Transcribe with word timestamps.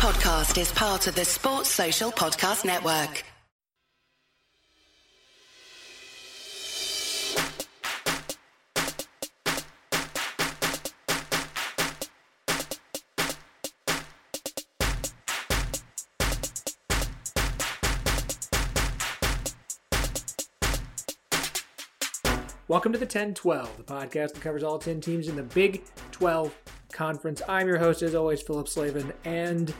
podcast 0.00 0.58
is 0.58 0.72
part 0.72 1.06
of 1.08 1.14
the 1.14 1.26
Sports 1.26 1.68
Social 1.68 2.10
Podcast 2.10 2.64
Network. 2.64 3.22
Welcome 22.68 22.94
to 22.94 22.98
the 22.98 23.04
10 23.04 23.34
12, 23.34 23.76
the 23.76 23.82
podcast 23.82 24.32
that 24.32 24.40
covers 24.40 24.62
all 24.62 24.78
10 24.78 25.02
teams 25.02 25.28
in 25.28 25.36
the 25.36 25.42
Big 25.42 25.82
12 26.12 26.56
Conference. 26.90 27.42
I'm 27.46 27.68
your 27.68 27.76
host, 27.76 28.00
as 28.00 28.14
always, 28.14 28.40
Phillip 28.40 28.66
Slavin, 28.66 29.12
and 29.24 29.74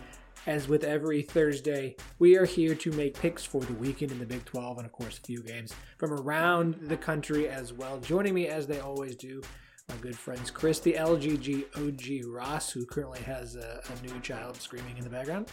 as 0.46 0.68
with 0.68 0.84
every 0.84 1.22
Thursday, 1.22 1.96
we 2.18 2.36
are 2.36 2.44
here 2.44 2.74
to 2.74 2.92
make 2.92 3.18
picks 3.18 3.44
for 3.44 3.60
the 3.60 3.74
weekend 3.74 4.12
in 4.12 4.18
the 4.18 4.26
Big 4.26 4.44
12 4.44 4.78
and, 4.78 4.86
of 4.86 4.92
course, 4.92 5.18
a 5.18 5.20
few 5.20 5.42
games 5.42 5.74
from 5.98 6.12
around 6.12 6.76
the 6.82 6.96
country 6.96 7.48
as 7.48 7.72
well. 7.72 7.98
Joining 7.98 8.34
me, 8.34 8.48
as 8.48 8.66
they 8.66 8.80
always 8.80 9.16
do, 9.16 9.42
my 9.88 9.96
good 9.96 10.16
friends 10.16 10.50
Chris, 10.50 10.80
the 10.80 10.94
LGG 10.94 11.64
OG 11.76 12.32
Ross, 12.32 12.70
who 12.70 12.86
currently 12.86 13.20
has 13.20 13.56
a, 13.56 13.82
a 13.84 14.06
new 14.06 14.18
child 14.20 14.56
screaming 14.56 14.96
in 14.96 15.04
the 15.04 15.10
background. 15.10 15.48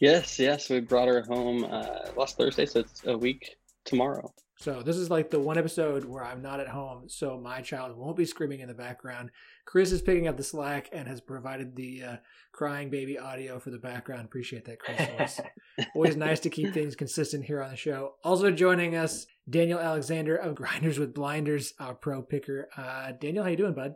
Yes, 0.00 0.38
yes, 0.38 0.68
we 0.68 0.80
brought 0.80 1.08
her 1.08 1.22
home 1.22 1.64
uh, 1.64 2.10
last 2.16 2.36
Thursday, 2.36 2.66
so 2.66 2.80
it's 2.80 3.02
a 3.06 3.16
week 3.16 3.56
tomorrow. 3.84 4.32
So 4.56 4.82
this 4.82 4.96
is 4.96 5.10
like 5.10 5.30
the 5.30 5.40
one 5.40 5.58
episode 5.58 6.04
where 6.04 6.24
I'm 6.24 6.42
not 6.42 6.60
at 6.60 6.68
home, 6.68 7.08
so 7.08 7.38
my 7.38 7.60
child 7.60 7.96
won't 7.96 8.16
be 8.16 8.24
screaming 8.24 8.60
in 8.60 8.68
the 8.68 8.74
background. 8.74 9.30
Chris 9.64 9.92
is 9.92 10.02
picking 10.02 10.28
up 10.28 10.36
the 10.36 10.42
slack 10.42 10.88
and 10.92 11.08
has 11.08 11.20
provided 11.20 11.76
the 11.76 12.02
uh, 12.02 12.16
crying 12.52 12.90
baby 12.90 13.18
audio 13.18 13.58
for 13.58 13.70
the 13.70 13.78
background. 13.78 14.24
Appreciate 14.24 14.64
that, 14.66 14.78
Chris. 14.78 15.08
Always, 15.08 15.40
always 15.94 16.16
nice 16.16 16.40
to 16.40 16.50
keep 16.50 16.74
things 16.74 16.94
consistent 16.94 17.44
here 17.44 17.62
on 17.62 17.70
the 17.70 17.76
show. 17.76 18.14
Also 18.24 18.50
joining 18.50 18.96
us, 18.96 19.26
Daniel 19.48 19.78
Alexander 19.78 20.36
of 20.36 20.54
Grinders 20.54 20.98
with 20.98 21.14
Blinders, 21.14 21.74
our 21.78 21.94
pro 21.94 22.22
picker. 22.22 22.68
Uh, 22.76 23.12
Daniel, 23.20 23.44
how 23.44 23.50
you 23.50 23.56
doing, 23.56 23.74
bud? 23.74 23.94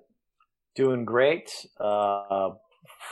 Doing 0.75 1.05
great. 1.05 1.51
Uh, 1.79 2.51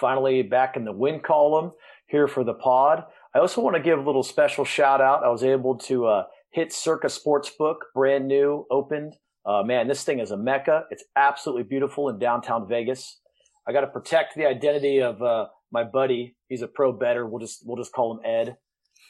finally 0.01 0.43
back 0.43 0.77
in 0.77 0.85
the 0.85 0.93
win 0.93 1.21
column 1.21 1.73
here 2.07 2.29
for 2.29 2.45
the 2.45 2.55
pod. 2.55 3.05
I 3.35 3.41
also 3.41 3.61
want 3.61 3.77
to 3.77 3.83
give 3.83 3.99
a 3.99 4.03
little 4.03 4.23
special 4.23 4.65
shout 4.65 5.01
out. 5.01 5.25
I 5.25 5.29
was 5.29 5.43
able 5.43 5.77
to 5.79 6.07
uh, 6.07 6.23
hit 6.51 6.73
Circa 6.73 7.09
Sportsbook, 7.09 7.77
brand 7.95 8.29
new, 8.29 8.67
opened. 8.71 9.17
Uh, 9.47 9.63
man, 9.63 9.89
this 9.89 10.05
thing 10.05 10.21
is 10.21 10.31
a 10.31 10.37
mecca. 10.37 10.85
It's 10.91 11.05
absolutely 11.17 11.65
beautiful 11.65 12.09
in 12.09 12.19
downtown 12.19 12.67
Vegas. 12.69 13.21
I 13.67 13.73
got 13.73 13.83
to 13.83 13.87
protect 13.87 14.35
the 14.35 14.47
identity 14.47 15.01
of 15.01 15.23
uh, 15.23 15.47
my 15.71 15.85
buddy. 15.85 16.37
He's 16.49 16.63
a 16.63 16.69
pro 16.69 16.93
better. 16.93 17.27
We'll 17.27 17.41
just 17.41 17.63
we'll 17.67 17.77
just 17.77 17.93
call 17.93 18.15
him 18.15 18.21
Ed. 18.25 18.57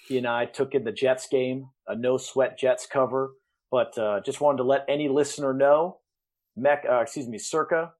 He 0.08 0.18
and 0.18 0.26
I 0.26 0.46
took 0.46 0.74
in 0.74 0.84
the 0.84 0.92
Jets 0.92 1.28
game, 1.28 1.70
a 1.86 1.96
no 1.96 2.16
sweat 2.16 2.58
Jets 2.58 2.86
cover. 2.86 3.32
But 3.70 3.96
uh, 3.98 4.20
just 4.24 4.40
wanted 4.40 4.58
to 4.58 4.64
let 4.64 4.84
any 4.88 5.08
listener 5.08 5.52
know, 5.52 5.98
Mecca, 6.56 6.98
uh, 6.98 7.00
excuse 7.00 7.26
me, 7.26 7.38
Circa, 7.38 7.92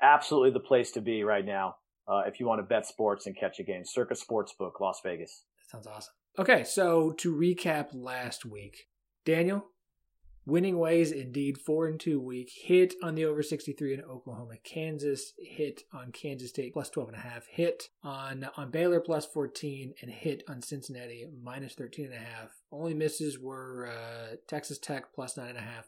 absolutely 0.00 0.50
the 0.50 0.60
place 0.60 0.92
to 0.92 1.00
be 1.00 1.24
right 1.24 1.44
now 1.44 1.76
uh, 2.06 2.22
if 2.26 2.38
you 2.38 2.46
want 2.46 2.60
to 2.60 2.62
bet 2.62 2.86
sports 2.86 3.26
and 3.26 3.36
catch 3.36 3.58
a 3.58 3.64
game. 3.64 3.82
Circa 3.84 4.14
Sportsbook, 4.14 4.80
Las 4.80 5.00
Vegas. 5.04 5.44
That 5.58 5.70
sounds 5.70 5.86
awesome. 5.86 6.12
Okay, 6.38 6.64
so 6.64 7.12
to 7.18 7.34
recap 7.34 7.88
last 7.92 8.44
week, 8.44 8.86
Daniel, 9.24 9.66
winning 10.44 10.78
ways 10.78 11.12
indeed 11.12 11.58
four 11.58 11.86
and 11.86 12.00
two 12.00 12.20
week 12.20 12.50
hit 12.54 12.94
on 13.02 13.14
the 13.14 13.24
over 13.24 13.42
63 13.42 13.94
in 13.94 14.02
Oklahoma, 14.02 14.54
Kansas 14.64 15.32
hit 15.38 15.82
on 15.92 16.12
Kansas 16.12 16.50
State 16.50 16.72
plus 16.72 16.90
12 16.90 17.10
and 17.10 17.18
a 17.18 17.20
half, 17.20 17.46
hit 17.46 17.88
on 18.02 18.48
on 18.56 18.70
Baylor 18.70 19.00
plus 19.00 19.26
14, 19.26 19.94
and 20.02 20.10
hit 20.10 20.42
on 20.48 20.62
Cincinnati 20.62 21.26
minus 21.42 21.74
13 21.74 22.06
and 22.06 22.14
a 22.14 22.18
half. 22.18 22.50
Only 22.70 22.94
misses 22.94 23.38
were 23.38 23.88
uh, 23.88 24.36
Texas 24.48 24.78
Tech 24.78 25.14
plus 25.14 25.36
nine 25.36 25.50
and 25.50 25.58
a 25.58 25.62
half 25.62 25.86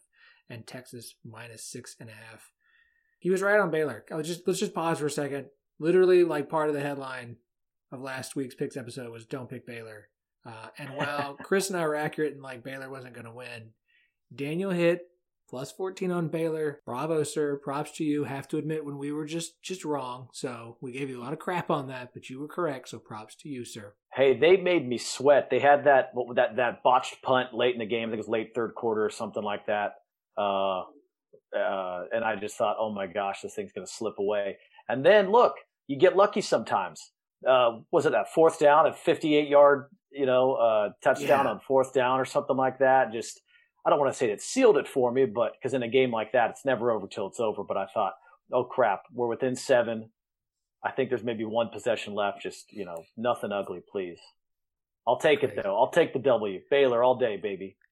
and 0.49 0.67
Texas 0.67 1.15
minus 1.25 1.65
six 1.65 1.97
and 2.01 2.09
a 2.09 2.13
half. 2.13 2.53
He 3.19 3.31
was 3.31 3.43
right 3.43 3.61
on 3.61 3.71
Baylor. 3.71 4.05
I 4.11 4.17
was 4.17 4.27
just 4.27 4.47
let's 4.47 4.61
just 4.61 4.75
pause 4.75 4.99
for 4.99 5.07
a 5.07 5.11
second. 5.11 5.47
Literally, 5.79 6.25
like 6.25 6.49
part 6.49 6.69
of 6.69 6.75
the 6.75 6.81
headline 6.81 7.37
of 7.91 8.01
last 8.01 8.37
week's 8.37 8.55
picks 8.55 8.77
episode 8.77 9.11
was 9.11 9.27
"Don't 9.27 9.49
pick 9.49 9.67
Baylor." 9.67 10.09
Uh, 10.47 10.69
and 10.79 10.91
while 10.91 11.35
Chris 11.43 11.71
and 11.71 11.79
I 11.79 11.87
were 11.87 11.97
accurate 11.97 12.35
and 12.35 12.43
like 12.43 12.63
Baylor 12.63 12.91
wasn't 12.91 13.15
going 13.15 13.25
to 13.25 13.33
win, 13.33 13.71
Daniel 14.35 14.71
hit 14.71 15.03
plus 15.49 15.71
14 15.73 16.11
on 16.11 16.29
Baylor. 16.29 16.81
Bravo, 16.85 17.23
sir. 17.23 17.57
Props 17.63 17.93
to 17.93 18.05
you. 18.05 18.25
Have 18.25 18.49
to 18.49 18.59
admit 18.59 18.85
when 18.85 18.99
we 18.99 19.13
were 19.13 19.27
just 19.27 19.63
just 19.63 19.85
wrong. 19.85 20.29
So 20.33 20.79
we 20.81 20.93
gave 20.93 21.11
you 21.11 21.21
a 21.21 21.23
lot 21.23 21.33
of 21.33 21.39
crap 21.39 21.71
on 21.71 21.89
that, 21.89 22.13
but 22.13 22.29
you 22.29 22.41
were 22.41 22.49
correct. 22.49 22.89
So 22.89 22.99
props 22.99 23.37
to 23.37 23.49
you, 23.49 23.65
sir. 23.65 23.95
Hey, 24.13 24.39
they 24.39 24.57
made 24.57 24.87
me 24.87 24.99
sweat. 24.99 25.51
They 25.51 25.61
had 25.61 25.85
that 25.85 26.13
that 26.35 26.57
that 26.57 26.83
botched 26.83 27.23
punt 27.23 27.55
late 27.55 27.75
in 27.75 27.81
the 27.81 27.87
game. 27.87 28.09
I 28.09 28.13
think 28.13 28.15
it 28.15 28.27
was 28.27 28.29
late 28.29 28.53
third 28.55 28.75
quarter 28.75 29.05
or 29.05 29.11
something 29.11 29.43
like 29.43 29.67
that. 29.67 29.93
Uh, 30.37 30.81
uh, 31.57 32.05
and 32.13 32.25
I 32.25 32.37
just 32.37 32.57
thought, 32.57 32.77
oh 32.81 32.93
my 32.93 33.07
gosh, 33.07 33.43
this 33.43 33.55
thing's 33.55 33.73
going 33.73 33.87
to 33.87 33.93
slip 33.93 34.19
away. 34.19 34.57
And 34.89 35.05
then 35.05 35.31
look, 35.31 35.55
you 35.87 35.99
get 35.99 36.17
lucky 36.17 36.41
sometimes. 36.41 37.13
Uh, 37.47 37.81
was 37.93 38.07
it 38.07 38.13
that 38.13 38.33
fourth 38.35 38.59
down, 38.59 38.87
a 38.87 38.93
58 38.93 39.49
yard 39.49 39.87
you 40.15 40.27
know, 40.27 40.55
uh, 40.55 40.91
touchdown 41.03 41.45
yeah. 41.45 41.51
on 41.51 41.61
fourth 41.61 41.93
down 41.93 42.21
or 42.21 42.25
something 42.25 42.57
like 42.57 42.79
that. 42.79 43.13
Just, 43.13 43.41
I 43.85 43.91
don't 43.91 43.99
want 43.99 44.13
to 44.13 44.19
say 44.19 44.29
that 44.29 44.41
sealed 44.41 44.79
it 44.79 44.89
for 44.89 45.13
me, 45.13 45.27
but 45.27 45.53
because 45.55 45.75
in 45.75 45.83
a 45.83 45.89
game 45.89 46.11
like 46.11 46.33
that, 46.33 46.51
it's 46.51 46.65
never 46.65 46.91
over 46.91 47.07
till 47.07 47.27
it's 47.27 47.41
over. 47.41 47.63
But 47.63 47.77
I 47.77 47.87
thought, 47.87 48.15
oh 48.53 48.65
crap, 48.65 49.03
we're 49.13 49.27
within 49.27 49.57
seven. 49.57 50.11
I 50.83 50.91
think 50.91 51.09
there's 51.09 51.25
maybe 51.25 51.45
one 51.45 51.69
possession 51.69 52.15
left. 52.15 52.43
Just, 52.43 52.73
you 52.73 52.85
know, 52.85 53.05
nothing 53.17 53.53
ugly, 53.53 53.83
please. 53.91 54.19
I'll 55.07 55.19
take 55.19 55.43
it 55.43 55.61
though. 55.63 55.77
I'll 55.77 55.91
take 55.91 56.13
the 56.13 56.19
W. 56.19 56.61
Baylor 56.71 57.03
all 57.03 57.17
day, 57.17 57.37
baby. 57.37 57.77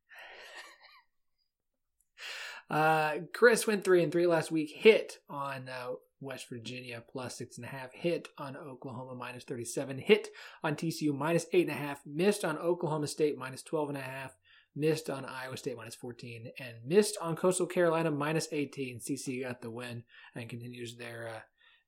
Uh, 2.70 3.19
Chris 3.34 3.66
went 3.66 3.84
three 3.84 4.03
and 4.03 4.10
three 4.10 4.26
last 4.26 4.50
week. 4.50 4.72
Hit 4.74 5.19
on 5.28 5.69
uh, 5.69 5.88
West 6.22 6.48
Virginia 6.48 7.03
plus 7.06 7.36
six 7.36 7.59
and 7.59 7.66
a 7.66 7.69
half, 7.69 7.92
hit 7.92 8.28
on 8.38 8.56
Oklahoma 8.56 9.14
minus 9.14 9.44
37, 9.44 9.98
hit 9.98 10.28
on 10.62 10.76
TCU 10.76 11.12
minus 11.14 11.47
eight 11.53 11.69
and 11.69 11.76
a 11.76 11.78
half, 11.78 12.00
missed 12.06 12.44
on 12.44 12.56
Oklahoma 12.56 13.09
State 13.09 13.36
minus 13.36 13.62
12 13.62 13.91
and 13.91 13.98
a 13.98 14.03
half, 14.03 14.36
missed 14.75 15.10
on 15.10 15.25
Iowa 15.25 15.56
State 15.56 15.77
minus 15.77 15.94
14, 15.94 16.53
and 16.59 16.75
missed 16.84 17.16
on 17.21 17.37
Coastal 17.37 17.66
Carolina 17.66 18.10
minus 18.10 18.49
18. 18.50 19.00
CC 19.00 19.43
got 19.43 19.60
the 19.60 19.71
win 19.71 20.05
and 20.34 20.49
continues 20.49 20.97
their 20.97 21.28
uh, 21.28 21.41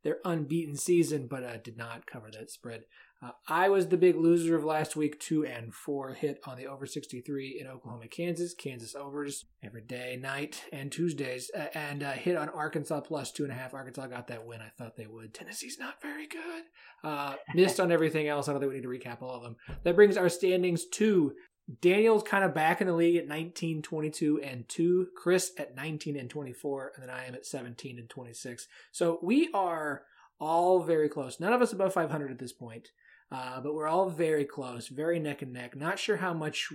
their 0.05 0.19
unbeaten 0.25 0.77
season, 0.77 1.27
but 1.27 1.43
uh, 1.43 1.56
did 1.56 1.77
not 1.77 2.06
cover 2.06 2.31
that 2.31 2.50
spread. 2.50 2.84
Uh, 3.25 3.31
I 3.49 3.71
was 3.71 3.89
the 3.89 3.97
big 3.97 4.17
loser 4.17 4.55
of 4.55 4.65
last 4.65 4.97
week, 4.97 5.19
two 5.19 5.47
and 5.47 5.72
four 5.72 6.12
hit 6.12 6.41
on 6.47 6.59
the 6.59 6.67
over 6.67 6.84
63 6.84 7.59
in 7.59 7.67
Oklahoma, 7.67 8.06
Kansas. 8.06 8.53
Kansas 8.53 8.95
overs 8.95 9.47
every 9.62 9.81
day, 9.81 10.19
night, 10.21 10.62
and 10.72 10.93
Tuesdays, 10.93 11.51
uh, 11.56 11.66
and 11.72 12.03
uh, 12.03 12.12
hit 12.12 12.37
on 12.37 12.51
Arkansas 12.51 13.01
plus 13.01 13.33
two 13.33 13.45
and 13.45 13.53
a 13.53 13.56
half. 13.56 13.72
Arkansas 13.72 14.09
got 14.09 14.27
that 14.28 14.47
win. 14.47 14.61
I 14.61 14.69
thought 14.77 14.97
they 14.97 15.06
would. 15.06 15.33
Tennessee's 15.33 15.78
not 15.78 16.03
very 16.03 16.27
good. 16.27 16.65
Uh, 17.03 17.37
missed 17.55 17.81
on 17.81 17.91
everything 17.91 18.28
else. 18.28 18.47
I 18.47 18.53
don't 18.53 18.61
think 18.61 18.72
we 18.72 18.81
need 18.81 18.83
to 18.83 19.09
recap 19.09 19.22
all 19.22 19.37
of 19.37 19.43
them. 19.43 19.56
That 19.84 19.97
brings 19.97 20.19
our 20.19 20.28
standings 20.28 20.84
to 20.95 21.33
Daniel's 21.80 22.22
kind 22.22 22.44
of 22.44 22.54
back 22.54 22.80
in 22.80 22.86
the 22.86 22.92
league 22.92 23.16
at 23.16 23.26
19, 23.26 23.82
22, 23.82 24.41
and 24.42 24.69
2. 24.69 25.08
Chris 25.16 25.52
at 25.58 25.75
19 25.75 26.16
and 26.16 26.28
24. 26.28 26.92
And 26.94 27.02
then 27.02 27.10
I 27.10 27.25
am 27.25 27.34
at 27.34 27.47
17 27.47 27.98
and 27.98 28.08
26. 28.08 28.69
So 28.92 29.19
we 29.22 29.48
are 29.54 30.03
all 30.38 30.82
very 30.82 31.08
close. 31.08 31.41
None 31.41 31.53
of 31.53 31.62
us 31.62 31.72
above 31.72 31.94
500 31.94 32.30
at 32.30 32.38
this 32.38 32.53
point. 32.53 32.91
Uh, 33.32 33.60
but 33.60 33.74
we're 33.74 33.88
all 33.88 34.10
very 34.10 34.44
close, 34.44 34.88
very 34.88 35.19
neck 35.19 35.42
and 35.42 35.53
neck. 35.53 35.74
Not 35.74 35.98
sure 35.98 36.19
how 36.19 36.34
much 36.34 36.70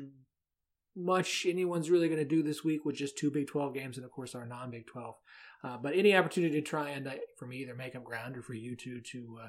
much 0.96 1.46
anyone's 1.48 1.90
really 1.90 2.10
going 2.10 2.20
to 2.20 2.26
do 2.26 2.44
this 2.44 2.64
week 2.64 2.84
with 2.84 2.96
just 2.96 3.18
two 3.18 3.32
Big 3.32 3.48
12 3.48 3.74
games 3.74 3.98
and, 3.98 4.06
of 4.06 4.12
course, 4.12 4.36
our 4.36 4.46
non 4.46 4.72
Big 4.72 4.86
12. 4.88 5.16
Uh, 5.64 5.78
but 5.78 5.96
any 5.96 6.16
opportunity 6.16 6.60
to 6.60 6.68
try 6.68 6.90
and, 6.90 7.08
uh, 7.08 7.14
for 7.38 7.46
me, 7.46 7.58
either 7.58 7.76
make 7.76 7.96
up 7.96 8.04
ground 8.04 8.36
or 8.36 8.42
for 8.42 8.54
you 8.54 8.76
two 8.76 9.00
to 9.02 9.38
uh, 9.44 9.48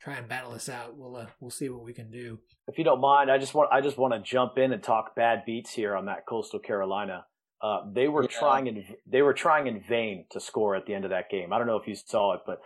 try 0.00 0.14
and 0.14 0.28
battle 0.28 0.52
us 0.52 0.68
out, 0.68 0.96
we'll 0.96 1.16
uh, 1.16 1.26
we'll 1.40 1.50
see 1.50 1.68
what 1.68 1.84
we 1.84 1.92
can 1.92 2.10
do. 2.10 2.38
If 2.66 2.78
you 2.78 2.84
don't 2.84 3.00
mind, 3.00 3.30
I 3.30 3.38
just 3.38 3.54
want 3.54 3.70
I 3.72 3.80
just 3.80 3.98
want 3.98 4.14
to 4.14 4.20
jump 4.20 4.58
in 4.58 4.72
and 4.72 4.82
talk 4.82 5.14
bad 5.14 5.42
beats 5.46 5.72
here 5.72 5.96
on 5.96 6.06
that 6.06 6.26
Coastal 6.26 6.60
Carolina. 6.60 7.24
Uh, 7.60 7.80
they 7.92 8.06
were 8.06 8.22
yeah. 8.22 8.38
trying 8.38 8.66
in 8.66 8.84
they 9.06 9.22
were 9.22 9.34
trying 9.34 9.66
in 9.66 9.80
vain 9.80 10.24
to 10.30 10.40
score 10.40 10.76
at 10.76 10.86
the 10.86 10.94
end 10.94 11.04
of 11.04 11.10
that 11.10 11.30
game. 11.30 11.52
I 11.52 11.58
don't 11.58 11.66
know 11.66 11.76
if 11.76 11.88
you 11.88 11.94
saw 11.94 12.34
it, 12.34 12.40
but 12.46 12.60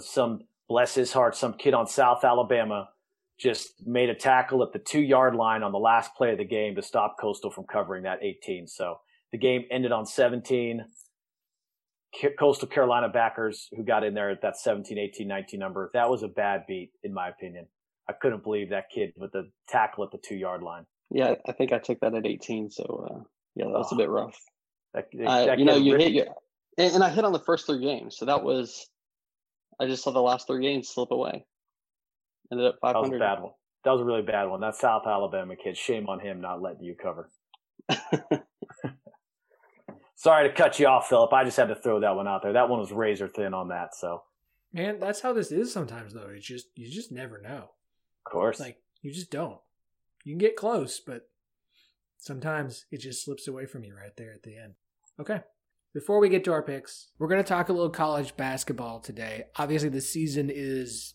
some 0.00 0.40
bless 0.68 0.94
his 0.94 1.12
heart, 1.12 1.36
some 1.36 1.54
kid 1.54 1.74
on 1.74 1.86
South 1.86 2.24
Alabama 2.24 2.88
just 3.38 3.74
made 3.86 4.10
a 4.10 4.14
tackle 4.14 4.62
at 4.62 4.72
the 4.72 4.78
two 4.78 5.00
yard 5.00 5.34
line 5.34 5.62
on 5.62 5.72
the 5.72 5.78
last 5.78 6.14
play 6.16 6.32
of 6.32 6.38
the 6.38 6.44
game 6.44 6.74
to 6.74 6.82
stop 6.82 7.16
Coastal 7.20 7.50
from 7.50 7.64
covering 7.64 8.02
that 8.02 8.18
18. 8.22 8.66
So 8.66 8.98
the 9.32 9.38
game 9.38 9.64
ended 9.70 9.92
on 9.92 10.06
17. 10.06 10.84
Coastal 12.38 12.68
Carolina 12.68 13.08
backers 13.08 13.68
who 13.76 13.84
got 13.84 14.04
in 14.04 14.14
there 14.14 14.30
at 14.30 14.42
that 14.42 14.56
17, 14.56 14.98
18, 14.98 15.28
19 15.28 15.60
number. 15.60 15.90
That 15.94 16.10
was 16.10 16.22
a 16.22 16.28
bad 16.28 16.64
beat, 16.66 16.90
in 17.02 17.12
my 17.12 17.28
opinion. 17.28 17.66
I 18.08 18.14
couldn't 18.14 18.42
believe 18.42 18.70
that 18.70 18.86
kid 18.94 19.12
with 19.16 19.32
the 19.32 19.50
tackle 19.68 20.04
at 20.04 20.10
the 20.10 20.18
two 20.18 20.36
yard 20.36 20.62
line. 20.62 20.86
Yeah, 21.10 21.34
I 21.46 21.52
think 21.52 21.72
I 21.72 21.78
took 21.78 22.00
that 22.00 22.14
at 22.14 22.26
18. 22.26 22.70
So, 22.70 23.06
uh, 23.10 23.22
yeah, 23.54 23.66
that 23.66 23.72
was 23.72 23.88
oh, 23.92 23.96
a 23.96 23.98
bit 23.98 24.08
rough. 24.08 24.36
That, 24.94 25.06
that 25.12 25.50
uh, 25.50 25.54
you 25.54 25.64
know, 25.64 25.76
you 25.76 25.96
hit 25.96 26.12
your, 26.12 26.26
and, 26.78 26.94
and 26.94 27.04
I 27.04 27.10
hit 27.10 27.24
on 27.24 27.32
the 27.32 27.38
first 27.38 27.66
three 27.66 27.80
games. 27.80 28.16
So 28.16 28.24
that 28.26 28.42
was, 28.42 28.88
I 29.80 29.86
just 29.86 30.02
saw 30.02 30.10
the 30.10 30.20
last 30.20 30.46
three 30.46 30.62
games 30.62 30.88
slip 30.88 31.10
away 31.10 31.44
Ended 32.50 32.66
up 32.66 32.78
500. 32.80 32.94
That 32.94 33.10
was 33.10 33.16
a 33.16 33.18
bad 33.18 33.42
one. 33.42 33.52
That 33.84 33.90
was 33.92 34.00
a 34.00 34.04
really 34.04 34.22
bad 34.22 34.44
one. 34.44 34.60
That 34.60 34.74
South 34.76 35.06
Alabama 35.06 35.54
kid. 35.56 35.76
Shame 35.76 36.08
on 36.08 36.20
him 36.20 36.40
not 36.40 36.62
letting 36.62 36.84
you 36.84 36.94
cover. 37.00 37.30
Sorry 40.18 40.48
to 40.48 40.54
cut 40.54 40.80
you 40.80 40.88
off, 40.88 41.08
Phillip. 41.08 41.32
I 41.32 41.44
just 41.44 41.56
had 41.56 41.68
to 41.68 41.76
throw 41.76 42.00
that 42.00 42.16
one 42.16 42.26
out 42.26 42.42
there. 42.42 42.52
That 42.52 42.68
one 42.68 42.80
was 42.80 42.90
razor 42.90 43.28
thin 43.28 43.54
on 43.54 43.68
that. 43.68 43.94
So, 43.94 44.24
man, 44.72 44.98
that's 44.98 45.20
how 45.20 45.32
this 45.32 45.52
is 45.52 45.72
sometimes, 45.72 46.12
though. 46.12 46.28
It's 46.34 46.44
just 46.44 46.66
you 46.74 46.90
just 46.90 47.12
never 47.12 47.40
know. 47.40 47.70
Of 48.26 48.32
course, 48.32 48.58
like 48.58 48.78
you 49.00 49.12
just 49.12 49.30
don't. 49.30 49.58
You 50.24 50.32
can 50.32 50.38
get 50.38 50.56
close, 50.56 50.98
but 50.98 51.28
sometimes 52.16 52.86
it 52.90 52.98
just 52.98 53.24
slips 53.24 53.46
away 53.46 53.66
from 53.66 53.84
you 53.84 53.94
right 53.94 54.10
there 54.16 54.32
at 54.32 54.42
the 54.42 54.56
end. 54.56 54.74
Okay. 55.20 55.40
Before 55.94 56.18
we 56.18 56.28
get 56.28 56.42
to 56.44 56.52
our 56.52 56.64
picks, 56.64 57.10
we're 57.20 57.28
going 57.28 57.42
to 57.42 57.48
talk 57.48 57.68
a 57.68 57.72
little 57.72 57.88
college 57.88 58.36
basketball 58.36 58.98
today. 58.98 59.44
Obviously, 59.54 59.88
the 59.88 60.00
season 60.00 60.50
is 60.52 61.14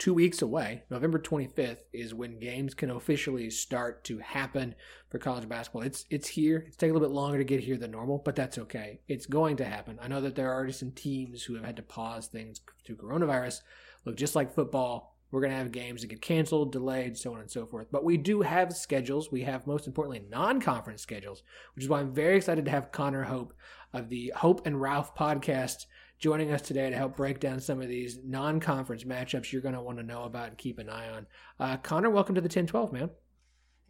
two 0.00 0.14
weeks 0.14 0.40
away. 0.40 0.82
November 0.88 1.18
25th 1.18 1.82
is 1.92 2.14
when 2.14 2.40
games 2.40 2.72
can 2.72 2.90
officially 2.90 3.50
start 3.50 4.02
to 4.02 4.18
happen 4.18 4.74
for 5.10 5.18
college 5.18 5.46
basketball. 5.46 5.82
It's 5.82 6.06
it's 6.08 6.26
here. 6.26 6.64
It's 6.66 6.76
taking 6.76 6.92
a 6.92 6.98
little 6.98 7.08
bit 7.08 7.14
longer 7.14 7.36
to 7.36 7.44
get 7.44 7.60
here 7.60 7.76
than 7.76 7.90
normal, 7.90 8.18
but 8.24 8.34
that's 8.34 8.56
okay. 8.58 9.00
It's 9.08 9.26
going 9.26 9.58
to 9.58 9.64
happen. 9.64 9.98
I 10.02 10.08
know 10.08 10.22
that 10.22 10.34
there 10.34 10.50
are 10.50 10.54
already 10.54 10.72
some 10.72 10.92
teams 10.92 11.42
who 11.44 11.54
have 11.54 11.66
had 11.66 11.76
to 11.76 11.82
pause 11.82 12.26
things 12.26 12.62
to 12.86 12.96
coronavirus. 12.96 13.60
Look, 14.06 14.16
just 14.16 14.34
like 14.34 14.54
football, 14.54 15.18
we're 15.30 15.42
going 15.42 15.52
to 15.52 15.58
have 15.58 15.70
games 15.70 16.00
that 16.00 16.08
get 16.08 16.22
canceled, 16.22 16.72
delayed, 16.72 17.18
so 17.18 17.34
on 17.34 17.40
and 17.40 17.50
so 17.50 17.66
forth. 17.66 17.88
But 17.92 18.02
we 18.02 18.16
do 18.16 18.40
have 18.40 18.72
schedules. 18.72 19.30
We 19.30 19.42
have, 19.42 19.66
most 19.66 19.86
importantly, 19.86 20.26
non 20.30 20.62
conference 20.62 21.02
schedules, 21.02 21.42
which 21.74 21.84
is 21.84 21.90
why 21.90 22.00
I'm 22.00 22.14
very 22.14 22.38
excited 22.38 22.64
to 22.64 22.70
have 22.70 22.90
Connor 22.90 23.24
Hope 23.24 23.52
of 23.92 24.08
the 24.08 24.32
Hope 24.34 24.66
and 24.66 24.76
Rauf 24.76 25.14
podcast 25.14 25.84
joining 26.20 26.52
us 26.52 26.60
today 26.60 26.90
to 26.90 26.96
help 26.96 27.16
break 27.16 27.40
down 27.40 27.58
some 27.58 27.80
of 27.80 27.88
these 27.88 28.18
non-conference 28.24 29.04
matchups 29.04 29.50
you're 29.50 29.62
going 29.62 29.74
to 29.74 29.80
want 29.80 29.96
to 29.96 30.04
know 30.04 30.24
about 30.24 30.48
and 30.48 30.58
keep 30.58 30.78
an 30.78 30.90
eye 30.90 31.08
on. 31.08 31.26
Uh, 31.58 31.76
Connor, 31.78 32.10
welcome 32.10 32.34
to 32.34 32.42
the 32.42 32.44
1012, 32.44 32.92
man. 32.92 33.10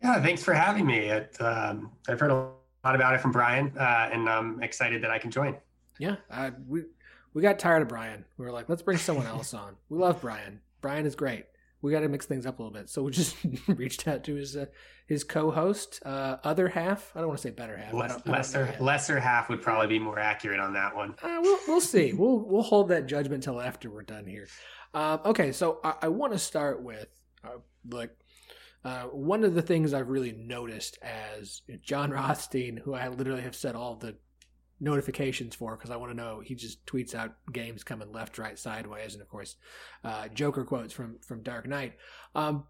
Yeah, 0.02 0.22
thanks 0.22 0.42
for 0.42 0.54
having 0.54 0.86
me. 0.86 0.98
It, 0.98 1.36
um, 1.40 1.90
I've 2.08 2.20
heard 2.20 2.30
a 2.30 2.34
lot 2.84 2.94
about 2.94 3.14
it 3.14 3.20
from 3.20 3.32
Brian, 3.32 3.76
uh, 3.76 4.08
and 4.12 4.28
I'm 4.28 4.62
excited 4.62 5.02
that 5.02 5.10
I 5.10 5.18
can 5.18 5.30
join. 5.30 5.56
Yeah, 5.98 6.16
uh, 6.30 6.52
we 6.66 6.84
we 7.34 7.42
got 7.42 7.58
tired 7.58 7.82
of 7.82 7.88
Brian. 7.88 8.24
We 8.38 8.46
were 8.46 8.52
like, 8.52 8.68
let's 8.70 8.80
bring 8.80 8.96
someone 8.96 9.26
else 9.26 9.52
on. 9.52 9.76
We 9.90 9.98
love 9.98 10.22
Brian. 10.22 10.60
Brian 10.80 11.04
is 11.04 11.14
great 11.14 11.44
we 11.82 11.92
got 11.92 12.00
to 12.00 12.08
mix 12.08 12.26
things 12.26 12.46
up 12.46 12.58
a 12.58 12.62
little 12.62 12.76
bit. 12.76 12.90
So 12.90 13.02
we 13.02 13.10
just 13.10 13.36
reached 13.66 14.06
out 14.06 14.24
to 14.24 14.34
his 14.34 14.56
uh, 14.56 14.66
his 15.06 15.24
co-host, 15.24 16.00
uh, 16.04 16.36
other 16.44 16.68
half. 16.68 17.12
I 17.14 17.20
don't 17.20 17.28
want 17.28 17.40
to 17.40 17.48
say 17.48 17.50
better 17.50 17.76
half. 17.76 17.92
Less, 17.92 18.26
lesser 18.26 18.76
lesser 18.80 19.18
half 19.18 19.48
would 19.48 19.62
probably 19.62 19.86
be 19.86 19.98
more 19.98 20.18
accurate 20.18 20.60
on 20.60 20.74
that 20.74 20.94
one. 20.94 21.14
Uh, 21.22 21.38
we'll 21.40 21.58
we'll 21.66 21.80
see. 21.80 22.12
we'll 22.16 22.38
we'll 22.38 22.62
hold 22.62 22.88
that 22.88 23.06
judgment 23.06 23.42
till 23.42 23.60
after 23.60 23.90
we're 23.90 24.02
done 24.02 24.26
here. 24.26 24.46
Um, 24.94 25.20
okay, 25.24 25.52
so 25.52 25.80
I, 25.84 25.94
I 26.02 26.08
want 26.08 26.32
to 26.32 26.38
start 26.38 26.82
with 26.82 27.08
uh, 27.44 27.58
like. 27.88 28.10
Uh, 28.82 29.02
one 29.02 29.44
of 29.44 29.54
the 29.54 29.60
things 29.60 29.92
I've 29.92 30.08
really 30.08 30.32
noticed 30.32 30.98
as 31.02 31.60
Jon 31.82 32.10
Rothstein, 32.12 32.78
who 32.78 32.94
I 32.94 33.08
literally 33.08 33.42
have 33.42 33.54
said 33.54 33.76
all 33.76 33.96
the 33.96 34.16
notifications 34.80 35.54
for 35.54 35.76
because 35.76 35.90
I 35.90 35.96
want 35.96 36.10
to 36.10 36.16
know. 36.16 36.40
He 36.44 36.54
just 36.54 36.84
tweets 36.86 37.14
out 37.14 37.34
games 37.52 37.84
coming 37.84 38.12
left, 38.12 38.38
right, 38.38 38.58
sideways, 38.58 39.14
and 39.14 39.22
of 39.22 39.28
course, 39.28 39.56
uh, 40.04 40.28
Joker 40.28 40.64
quotes 40.64 40.92
from 40.92 41.18
from 41.20 41.42
Dark 41.42 41.68
Knight. 41.68 41.94
Um, 42.34 42.64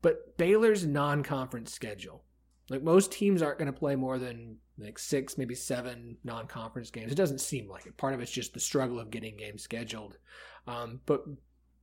but 0.00 0.36
Baylor's 0.36 0.84
non-conference 0.84 1.72
schedule, 1.72 2.24
like 2.68 2.82
most 2.82 3.12
teams 3.12 3.42
aren't 3.42 3.58
going 3.58 3.72
to 3.72 3.78
play 3.78 3.94
more 3.96 4.18
than 4.18 4.56
like 4.78 4.98
six, 4.98 5.38
maybe 5.38 5.54
seven 5.54 6.16
non-conference 6.24 6.90
games. 6.90 7.12
It 7.12 7.16
doesn't 7.16 7.40
seem 7.40 7.68
like 7.68 7.86
it. 7.86 7.96
Part 7.96 8.14
of 8.14 8.20
it's 8.20 8.32
just 8.32 8.54
the 8.54 8.60
struggle 8.60 8.98
of 8.98 9.10
getting 9.10 9.36
games 9.36 9.62
scheduled. 9.62 10.18
Um, 10.66 11.00
but 11.06 11.24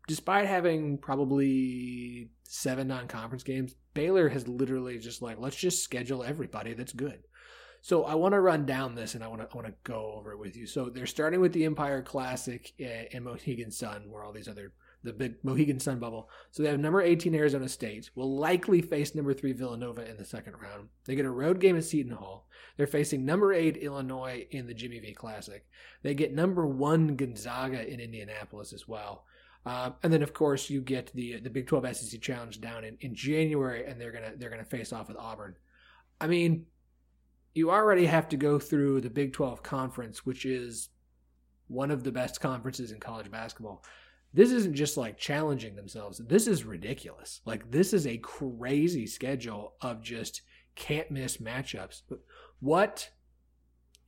despite 0.08 0.48
having 0.48 0.98
probably 0.98 2.30
seven 2.44 2.88
non-conference 2.88 3.44
games, 3.44 3.76
Baylor 3.94 4.30
has 4.30 4.48
literally 4.48 4.98
just 4.98 5.22
like 5.22 5.38
let's 5.40 5.56
just 5.56 5.84
schedule 5.84 6.24
everybody 6.24 6.74
that's 6.74 6.94
good. 6.94 7.24
So 7.82 8.04
I 8.04 8.16
want 8.16 8.34
to 8.34 8.42
run 8.42 8.66
down 8.66 8.96
this 8.96 9.16
and 9.16 9.24
I 9.24 9.28
want 9.28 9.42
to 9.42 9.48
I 9.52 9.56
want 9.56 9.68
to 9.68 9.74
go 9.84 10.14
over 10.18 10.32
it 10.32 10.40
with 10.40 10.56
you. 10.56 10.66
So 10.66 10.90
they're 10.90 11.06
starting 11.06 11.40
with 11.40 11.54
the 11.54 11.66
Empire 11.66 12.02
Classic 12.02 12.74
and 12.80 13.24
Mohegan 13.24 13.72
Sun, 13.72 14.10
where 14.10 14.24
all 14.24 14.34
these 14.34 14.48
other 14.48 14.74
the 15.04 15.14
big 15.14 15.36
Mohegan 15.44 15.80
Sun 15.80 16.00
bubble. 16.00 16.30
So 16.52 16.62
they 16.62 16.70
have 16.70 16.80
number 16.80 17.02
18 17.02 17.34
Arizona 17.34 17.70
State. 17.70 18.10
Will 18.16 18.38
likely 18.38 18.82
face 18.82 19.16
number 19.16 19.34
three 19.34 19.54
Villanova 19.54 20.10
in 20.10 20.18
the 20.18 20.26
second 20.26 20.56
round. 20.62 20.90
They 21.06 21.16
get 21.16 21.26
a 21.26 21.32
road 21.32 21.60
game 21.60 21.78
at 21.78 21.86
Seton 21.86 22.12
Hall. 22.12 22.48
They're 22.76 22.88
facing 22.88 23.26
number 23.26 23.54
eight 23.54 23.78
Illinois 23.78 24.46
in 24.52 24.68
the 24.68 24.74
Jimmy 24.74 25.00
V 25.00 25.14
Classic. 25.14 25.66
They 26.04 26.14
get 26.14 26.34
number 26.34 26.66
one 26.66 27.16
Gonzaga 27.16 27.88
in 27.88 28.00
Indianapolis 28.00 28.74
as 28.74 28.88
well. 28.88 29.26
Um, 29.66 29.96
and 30.04 30.12
then 30.12 30.24
of 30.24 30.34
course 30.34 30.70
you 30.70 30.82
get 30.82 31.12
the 31.14 31.40
the 31.40 31.50
Big 31.50 31.68
12 31.68 31.96
SEC 31.96 32.22
Challenge 32.22 32.60
down 32.62 32.84
in, 32.84 32.98
in 33.02 33.14
January, 33.14 33.86
and 33.86 34.00
they're 34.00 34.12
gonna 34.12 34.34
they're 34.38 34.50
gonna 34.50 34.64
face 34.64 34.94
off 34.94 35.10
with 35.10 35.18
Auburn. 35.18 35.56
I 36.22 36.28
mean, 36.28 36.66
you 37.54 37.72
already 37.72 38.06
have 38.06 38.30
to 38.30 38.38
go 38.38 38.60
through 38.60 39.02
the 39.02 39.10
Big 39.10 39.34
12 39.34 39.64
conference, 39.64 40.26
which 40.26 40.46
is 40.46 40.90
one 41.68 41.92
of 41.92 42.04
the 42.04 42.12
best 42.12 42.42
conferences 42.42 42.92
in 42.92 43.00
college 43.00 43.32
basketball. 43.32 43.84
This 44.34 44.52
isn't 44.52 44.76
just 44.76 44.98
like 44.98 45.18
challenging 45.18 45.76
themselves. 45.76 46.20
This 46.20 46.48
is 46.48 46.64
ridiculous. 46.64 47.42
Like 47.46 47.72
this 47.72 47.94
is 47.94 48.06
a 48.06 48.18
crazy 48.18 49.08
schedule 49.08 49.74
of 49.82 50.04
just 50.04 50.42
can't 50.76 51.10
miss 51.10 51.38
matchups. 51.38 52.02
What 52.60 53.10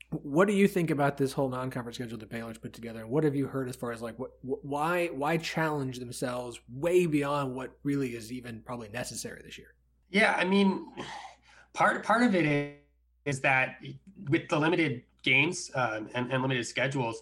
what 0.10 0.46
do 0.46 0.54
you 0.54 0.68
think 0.68 0.92
about 0.92 1.16
this 1.16 1.32
whole 1.32 1.48
non-conference 1.48 1.96
schedule 1.96 2.18
that 2.18 2.30
Baylor's 2.30 2.58
put 2.58 2.74
together, 2.74 3.00
and 3.00 3.10
what 3.10 3.24
have 3.24 3.34
you 3.34 3.48
heard 3.48 3.70
as 3.70 3.78
far 3.78 3.94
as 3.94 4.02
like 4.02 4.20
what 4.20 4.32
why 4.42 5.08
why 5.08 5.38
challenge 5.38 6.00
themselves 6.00 6.60
way 6.70 7.06
beyond 7.06 7.56
what 7.56 7.78
really 7.84 8.10
is 8.16 8.32
even 8.32 8.62
probably 8.62 8.90
necessary 8.90 9.42
this 9.44 9.58
year? 9.58 9.74
Yeah, 10.10 10.36
I 10.38 10.44
mean, 10.44 10.86
part 11.74 12.04
part 12.04 12.24
of 12.24 12.36
it 12.36 12.46
is 13.26 13.40
that 13.42 13.78
with 14.30 14.48
the 14.50 14.58
limited 14.58 15.04
games 15.24 15.72
uh, 15.76 16.02
and, 16.16 16.32
and, 16.32 16.42
limited 16.42 16.66
schedules, 16.66 17.22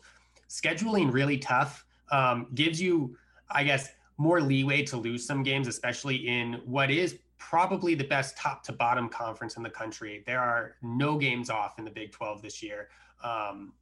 scheduling 0.49 1.11
really 1.11 1.37
tough 1.37 1.85
um, 2.11 2.47
gives 2.55 2.81
you, 2.81 3.15
I 3.49 3.63
guess, 3.63 3.89
more 4.17 4.41
leeway 4.41 4.83
to 4.83 4.97
lose 4.97 5.25
some 5.25 5.43
games, 5.43 5.67
especially 5.67 6.27
in 6.27 6.61
what 6.65 6.91
is 6.91 7.19
probably 7.37 7.95
the 7.95 8.03
best 8.03 8.37
top 8.37 8.63
to 8.63 8.71
bottom 8.71 9.09
conference 9.09 9.57
in 9.57 9.63
the 9.63 9.69
country. 9.69 10.23
There 10.25 10.39
are 10.39 10.75
no 10.81 11.17
games 11.17 11.49
off 11.49 11.79
in 11.79 11.85
the 11.85 11.91
Big 11.91 12.11
12 12.11 12.41
this 12.41 12.61
year, 12.61 12.89
um, 13.23 13.73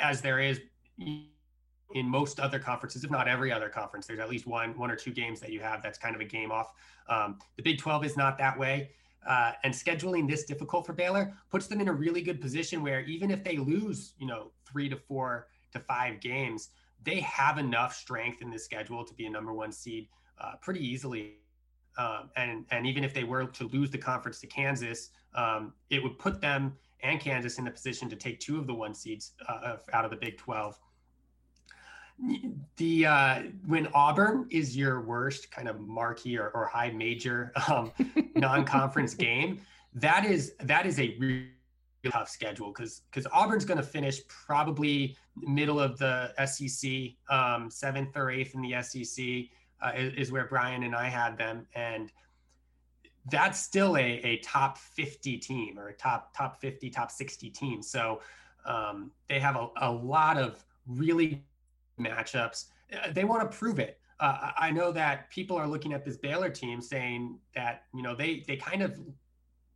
as 0.00 0.20
there 0.20 0.40
is 0.40 0.60
in 0.98 2.08
most 2.08 2.40
other 2.40 2.58
conferences, 2.58 3.04
if 3.04 3.10
not 3.10 3.28
every 3.28 3.52
other 3.52 3.68
conference. 3.68 4.06
There's 4.06 4.18
at 4.18 4.28
least 4.28 4.46
one, 4.46 4.76
one 4.76 4.90
or 4.90 4.96
two 4.96 5.12
games 5.12 5.38
that 5.40 5.52
you 5.52 5.60
have 5.60 5.82
that's 5.82 5.98
kind 5.98 6.14
of 6.14 6.20
a 6.20 6.24
game 6.24 6.50
off. 6.50 6.72
Um, 7.08 7.38
the 7.56 7.62
Big 7.62 7.78
12 7.78 8.04
is 8.04 8.16
not 8.16 8.38
that 8.38 8.58
way. 8.58 8.90
Uh, 9.26 9.52
and 9.62 9.72
scheduling 9.72 10.28
this 10.28 10.44
difficult 10.44 10.86
for 10.86 10.92
Baylor 10.92 11.34
puts 11.50 11.66
them 11.66 11.80
in 11.80 11.88
a 11.88 11.92
really 11.92 12.22
good 12.22 12.40
position 12.40 12.82
where 12.82 13.00
even 13.00 13.30
if 13.30 13.42
they 13.42 13.56
lose, 13.56 14.14
you 14.18 14.26
know, 14.26 14.50
three 14.70 14.88
to 14.88 14.96
four 14.96 15.48
to 15.72 15.80
five 15.80 16.20
games, 16.20 16.70
they 17.02 17.20
have 17.20 17.58
enough 17.58 17.94
strength 17.94 18.42
in 18.42 18.50
the 18.50 18.58
schedule 18.58 19.04
to 19.04 19.14
be 19.14 19.26
a 19.26 19.30
number 19.30 19.52
one 19.52 19.72
seed 19.72 20.08
uh, 20.38 20.52
pretty 20.60 20.80
easily. 20.86 21.34
Um, 21.96 22.30
and 22.36 22.64
and 22.70 22.86
even 22.86 23.04
if 23.04 23.14
they 23.14 23.24
were 23.24 23.46
to 23.46 23.68
lose 23.68 23.90
the 23.90 23.98
conference 23.98 24.40
to 24.40 24.46
Kansas, 24.46 25.10
um, 25.34 25.72
it 25.90 26.02
would 26.02 26.18
put 26.18 26.40
them 26.40 26.74
and 27.04 27.20
Kansas 27.20 27.58
in 27.58 27.64
the 27.64 27.70
position 27.70 28.08
to 28.08 28.16
take 28.16 28.40
two 28.40 28.58
of 28.58 28.66
the 28.66 28.74
one 28.74 28.94
seeds 28.94 29.32
uh, 29.48 29.76
out 29.92 30.04
of 30.04 30.10
the 30.10 30.16
Big 30.16 30.38
12 30.38 30.78
the 32.76 33.06
uh, 33.06 33.42
when 33.66 33.88
Auburn 33.88 34.46
is 34.50 34.76
your 34.76 35.00
worst 35.00 35.50
kind 35.50 35.68
of 35.68 35.80
marquee 35.80 36.38
or, 36.38 36.50
or 36.50 36.66
high 36.66 36.90
major 36.90 37.52
um, 37.68 37.92
non-conference 38.36 39.14
game, 39.14 39.60
that 39.94 40.24
is 40.24 40.54
that 40.60 40.86
is 40.86 40.98
a 41.00 41.16
really 41.18 41.50
tough 42.10 42.28
schedule 42.28 42.68
because 42.68 43.02
because 43.10 43.26
Auburn's 43.32 43.64
going 43.64 43.78
to 43.78 43.84
finish 43.84 44.26
probably 44.28 45.16
middle 45.36 45.80
of 45.80 45.98
the 45.98 46.32
SEC, 46.46 47.12
um, 47.28 47.70
seventh 47.70 48.16
or 48.16 48.30
eighth 48.30 48.54
in 48.54 48.62
the 48.62 48.80
SEC 48.82 49.24
uh, 49.82 49.92
is, 49.96 50.14
is, 50.14 50.32
where 50.32 50.46
Brian 50.46 50.84
and 50.84 50.94
I 50.94 51.08
had 51.08 51.36
them, 51.36 51.66
and 51.74 52.12
that's 53.30 53.58
still 53.58 53.96
a, 53.96 54.00
a 54.00 54.38
top 54.38 54.78
50 54.78 55.38
team 55.38 55.78
or 55.78 55.88
a 55.88 55.94
top 55.94 56.36
top 56.36 56.60
50 56.60 56.90
top 56.90 57.10
60 57.10 57.50
team. 57.50 57.82
So 57.82 58.20
um, 58.66 59.10
they 59.28 59.40
have 59.40 59.56
a, 59.56 59.68
a 59.80 59.90
lot 59.90 60.36
of 60.38 60.64
really 60.86 61.42
matchups. 62.00 62.66
Uh, 62.92 63.12
they 63.12 63.24
want 63.24 63.50
to 63.50 63.56
prove 63.56 63.78
it. 63.78 63.98
Uh, 64.20 64.52
I 64.56 64.70
know 64.70 64.92
that 64.92 65.30
people 65.30 65.56
are 65.56 65.66
looking 65.66 65.92
at 65.92 66.04
this 66.04 66.16
Baylor 66.16 66.50
team 66.50 66.80
saying 66.80 67.38
that 67.54 67.84
you 67.92 68.02
know 68.02 68.14
they 68.14 68.44
they 68.46 68.56
kind 68.56 68.82
of 68.82 68.98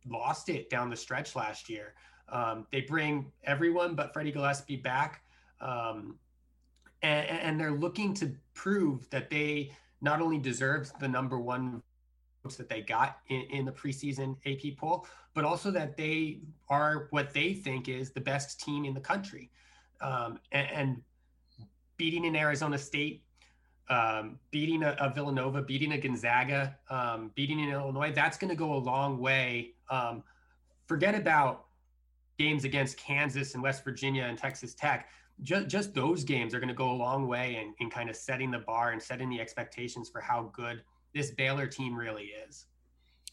lost 0.07 0.49
it 0.49 0.69
down 0.69 0.89
the 0.89 0.95
stretch 0.95 1.35
last 1.35 1.69
year. 1.69 1.93
Um, 2.29 2.67
they 2.71 2.81
bring 2.81 3.31
everyone 3.43 3.95
but 3.95 4.13
Freddie 4.13 4.31
Gillespie 4.31 4.77
back, 4.77 5.23
um, 5.61 6.17
and, 7.01 7.27
and, 7.27 7.59
they're 7.59 7.71
looking 7.71 8.13
to 8.15 8.31
prove 8.53 9.09
that 9.09 9.29
they 9.29 9.71
not 10.01 10.21
only 10.21 10.37
deserve 10.37 10.91
the 10.99 11.07
number 11.07 11.39
one 11.39 11.81
votes 12.43 12.55
that 12.57 12.69
they 12.69 12.81
got 12.81 13.19
in, 13.29 13.41
in 13.51 13.65
the 13.65 13.71
preseason 13.71 14.35
AP 14.45 14.77
poll, 14.77 15.07
but 15.33 15.43
also 15.43 15.71
that 15.71 15.97
they 15.97 16.39
are 16.69 17.07
what 17.09 17.33
they 17.33 17.53
think 17.53 17.89
is 17.89 18.11
the 18.11 18.21
best 18.21 18.59
team 18.59 18.85
in 18.85 18.93
the 18.93 18.99
country. 18.99 19.49
Um, 20.01 20.39
and, 20.51 20.67
and 20.71 21.01
beating 21.99 22.25
in 22.25 22.35
Arizona 22.35 22.79
State 22.79 23.23
um, 23.89 24.39
beating 24.51 24.83
a, 24.83 24.95
a, 24.99 25.11
Villanova, 25.11 25.61
beating 25.61 25.93
a 25.93 25.97
Gonzaga, 25.97 26.77
um, 26.89 27.31
beating 27.35 27.59
an 27.61 27.69
Illinois, 27.69 28.11
that's 28.13 28.37
going 28.37 28.49
to 28.49 28.55
go 28.55 28.73
a 28.73 28.77
long 28.77 29.17
way. 29.17 29.73
Um, 29.89 30.23
forget 30.87 31.15
about 31.15 31.65
games 32.37 32.65
against 32.65 32.97
Kansas 32.97 33.55
and 33.55 33.63
West 33.63 33.83
Virginia 33.83 34.23
and 34.23 34.37
Texas 34.37 34.75
Tech. 34.75 35.09
Just, 35.41 35.67
just 35.67 35.93
those 35.95 36.23
games 36.23 36.53
are 36.53 36.59
going 36.59 36.69
to 36.69 36.75
go 36.75 36.91
a 36.91 36.93
long 36.93 37.27
way 37.27 37.55
in, 37.55 37.73
in 37.79 37.89
kind 37.89 38.09
of 38.09 38.15
setting 38.15 38.51
the 38.51 38.59
bar 38.59 38.91
and 38.91 39.01
setting 39.01 39.29
the 39.29 39.39
expectations 39.39 40.07
for 40.09 40.21
how 40.21 40.51
good 40.53 40.83
this 41.15 41.31
Baylor 41.31 41.65
team 41.65 41.95
really 41.95 42.31
is. 42.47 42.67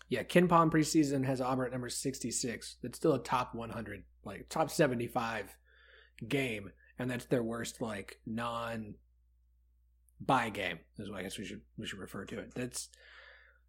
Yeah, 0.09 0.23
KenPom 0.23 0.71
preseason 0.71 1.25
has 1.25 1.41
Auburn 1.41 1.67
at 1.67 1.73
number 1.73 1.89
66. 1.89 2.77
That's 2.83 2.97
still 2.97 3.15
a 3.15 3.23
top 3.23 3.55
100, 3.55 4.05
like 4.25 4.49
top 4.49 4.71
75 4.71 5.55
game, 6.29 6.71
and 6.99 7.11
that's 7.11 7.27
their 7.27 7.43
worst 7.43 7.81
like 7.81 8.21
non 8.27 8.95
buy 10.21 10.51
game. 10.51 10.79
Is 10.99 11.11
what 11.11 11.21
I 11.21 11.23
guess 11.23 11.39
we 11.39 11.45
should 11.45 11.63
we 11.77 11.87
should 11.87 11.99
refer 11.99 12.25
to 12.27 12.39
it. 12.39 12.53
That's 12.55 12.89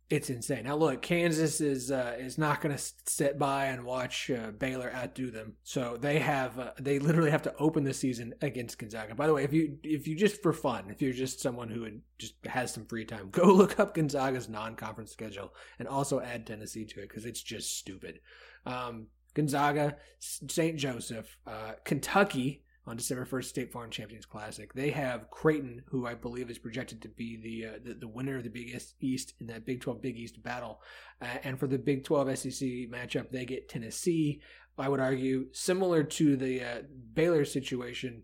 it's 0.09 0.29
insane. 0.29 0.63
Now 0.63 0.77
look, 0.77 1.01
Kansas 1.01 1.59
is 1.59 1.91
uh, 1.91 2.15
is 2.17 2.37
not 2.37 2.61
going 2.61 2.75
to 2.75 2.81
sit 3.05 3.37
by 3.37 3.65
and 3.65 3.83
watch 3.83 4.31
uh, 4.31 4.51
Baylor 4.51 4.89
outdo 4.93 5.31
them. 5.31 5.53
So 5.63 5.97
they 5.99 6.19
have 6.19 6.57
uh, 6.57 6.71
they 6.79 6.99
literally 6.99 7.31
have 7.31 7.41
to 7.43 7.55
open 7.57 7.83
the 7.83 7.93
season 7.93 8.33
against 8.41 8.79
Gonzaga. 8.79 9.15
By 9.15 9.27
the 9.27 9.33
way, 9.33 9.43
if 9.43 9.51
you 9.51 9.77
if 9.83 10.07
you 10.07 10.15
just 10.15 10.41
for 10.41 10.53
fun, 10.53 10.85
if 10.89 11.01
you're 11.01 11.11
just 11.11 11.41
someone 11.41 11.69
who 11.69 11.85
just 12.17 12.35
has 12.45 12.73
some 12.73 12.85
free 12.85 13.03
time, 13.03 13.29
go 13.31 13.47
look 13.47 13.79
up 13.79 13.95
Gonzaga's 13.95 14.47
non-conference 14.47 15.11
schedule 15.11 15.53
and 15.77 15.87
also 15.89 16.21
add 16.21 16.47
Tennessee 16.47 16.85
to 16.85 17.01
it 17.01 17.09
because 17.09 17.25
it's 17.25 17.41
just 17.41 17.77
stupid. 17.77 18.21
Um, 18.65 19.07
Gonzaga, 19.33 19.97
St. 20.19 20.77
Joseph, 20.77 21.37
uh, 21.45 21.73
Kentucky 21.83 22.63
on 22.87 22.95
December 22.95 23.25
1st, 23.25 23.43
State 23.43 23.71
Farm 23.71 23.91
Champions 23.91 24.25
Classic. 24.25 24.73
They 24.73 24.89
have 24.91 25.29
Creighton, 25.29 25.83
who 25.89 26.07
I 26.07 26.13
believe 26.13 26.49
is 26.49 26.57
projected 26.57 27.01
to 27.01 27.09
be 27.09 27.35
the 27.35 27.67
uh, 27.67 27.79
the, 27.83 27.93
the, 27.95 28.07
winner 28.07 28.37
of 28.37 28.43
the 28.43 28.49
Big 28.49 28.81
East 29.01 29.33
in 29.41 29.47
that 29.47 29.65
Big 29.65 29.81
12 29.81 30.01
Big 30.01 30.17
East 30.17 30.41
battle. 30.41 30.81
Uh, 31.21 31.25
and 31.43 31.59
for 31.59 31.67
the 31.67 31.77
Big 31.77 32.05
12 32.05 32.37
SEC 32.39 32.67
matchup, 32.89 33.29
they 33.29 33.45
get 33.45 33.67
Tennessee. 33.67 34.41
I 34.77 34.87
would 34.87 34.99
argue 35.01 35.47
similar 35.51 36.03
to 36.03 36.37
the 36.37 36.61
uh, 36.61 36.81
Baylor 37.13 37.45
situation. 37.45 38.23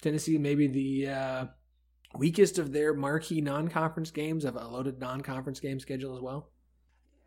Tennessee 0.00 0.38
maybe 0.38 0.66
the 0.66 1.08
uh, 1.08 1.44
weakest 2.16 2.58
of 2.58 2.72
their 2.72 2.94
marquee 2.94 3.40
non-conference 3.40 4.10
games, 4.10 4.44
of 4.44 4.56
a 4.56 4.68
loaded 4.68 5.00
non-conference 5.00 5.60
game 5.60 5.80
schedule 5.80 6.14
as 6.14 6.22
well. 6.22 6.50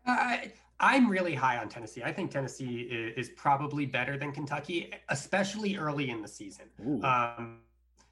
I 0.06 0.52
I'm 0.80 1.10
really 1.10 1.34
high 1.34 1.58
on 1.58 1.68
Tennessee. 1.68 2.02
I 2.04 2.12
think 2.12 2.30
Tennessee 2.30 2.82
is, 3.16 3.30
probably 3.30 3.84
better 3.84 4.16
than 4.16 4.32
Kentucky, 4.32 4.92
especially 5.08 5.76
early 5.76 6.10
in 6.10 6.22
the 6.22 6.28
season. 6.28 6.66
Um, 7.02 7.60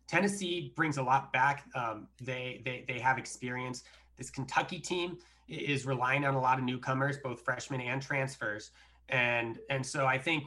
Tennessee 0.09 0.73
brings 0.75 0.99
a 0.99 1.03
lot 1.03 1.33
back. 1.33 1.65
Um, 1.75 2.09
they, 2.21 2.63
they 2.65 2.85
they 2.87 2.99
have 2.99 3.19
experience. 3.19 3.85
This 4.17 4.31
Kentucky 4.31 4.79
team 4.79 5.19
is 5.49 5.87
relying 5.87 6.25
on 6.25 6.35
a 6.35 6.41
lot 6.41 6.59
of 6.59 6.65
newcomers, 6.65 7.19
both 7.19 7.41
freshmen 7.41 7.81
and 7.81 8.01
transfers, 8.03 8.71
and 9.09 9.59
and 9.71 9.85
so 9.85 10.07
I 10.07 10.19
think 10.19 10.45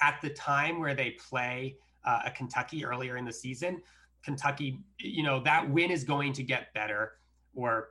at 0.00 0.18
the 0.22 0.30
time 0.30 0.78
where 0.78 0.94
they 0.94 1.10
play 1.10 1.76
uh, 2.04 2.20
a 2.26 2.30
Kentucky 2.30 2.84
earlier 2.84 3.16
in 3.16 3.24
the 3.24 3.32
season, 3.32 3.82
Kentucky, 4.22 4.80
you 4.98 5.22
know, 5.22 5.40
that 5.40 5.68
win 5.68 5.90
is 5.90 6.04
going 6.04 6.32
to 6.34 6.42
get 6.42 6.72
better, 6.74 7.12
or 7.54 7.90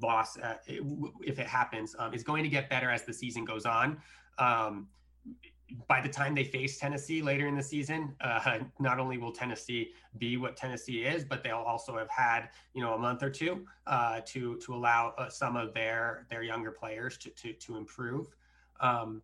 loss, 0.00 0.38
uh, 0.38 0.54
if 0.66 1.38
it 1.38 1.46
happens, 1.46 1.94
um, 1.98 2.14
is 2.14 2.22
going 2.22 2.42
to 2.42 2.48
get 2.48 2.70
better 2.70 2.90
as 2.90 3.04
the 3.04 3.12
season 3.12 3.44
goes 3.44 3.66
on. 3.66 3.98
Um, 4.38 4.88
by 5.88 6.00
the 6.00 6.08
time 6.08 6.34
they 6.34 6.44
face 6.44 6.78
Tennessee 6.78 7.22
later 7.22 7.46
in 7.46 7.56
the 7.56 7.62
season, 7.62 8.14
uh, 8.20 8.58
not 8.78 8.98
only 8.98 9.18
will 9.18 9.32
Tennessee 9.32 9.92
be 10.18 10.36
what 10.36 10.56
Tennessee 10.56 11.04
is, 11.04 11.24
but 11.24 11.42
they'll 11.42 11.56
also 11.56 11.96
have 11.96 12.10
had 12.10 12.48
you 12.74 12.82
know 12.82 12.94
a 12.94 12.98
month 12.98 13.22
or 13.22 13.30
two 13.30 13.66
uh, 13.86 14.20
to 14.26 14.56
to 14.58 14.74
allow 14.74 15.14
uh, 15.18 15.28
some 15.28 15.56
of 15.56 15.74
their 15.74 16.26
their 16.30 16.42
younger 16.42 16.70
players 16.70 17.16
to 17.18 17.30
to, 17.30 17.52
to 17.54 17.76
improve. 17.76 18.28
Um, 18.80 19.22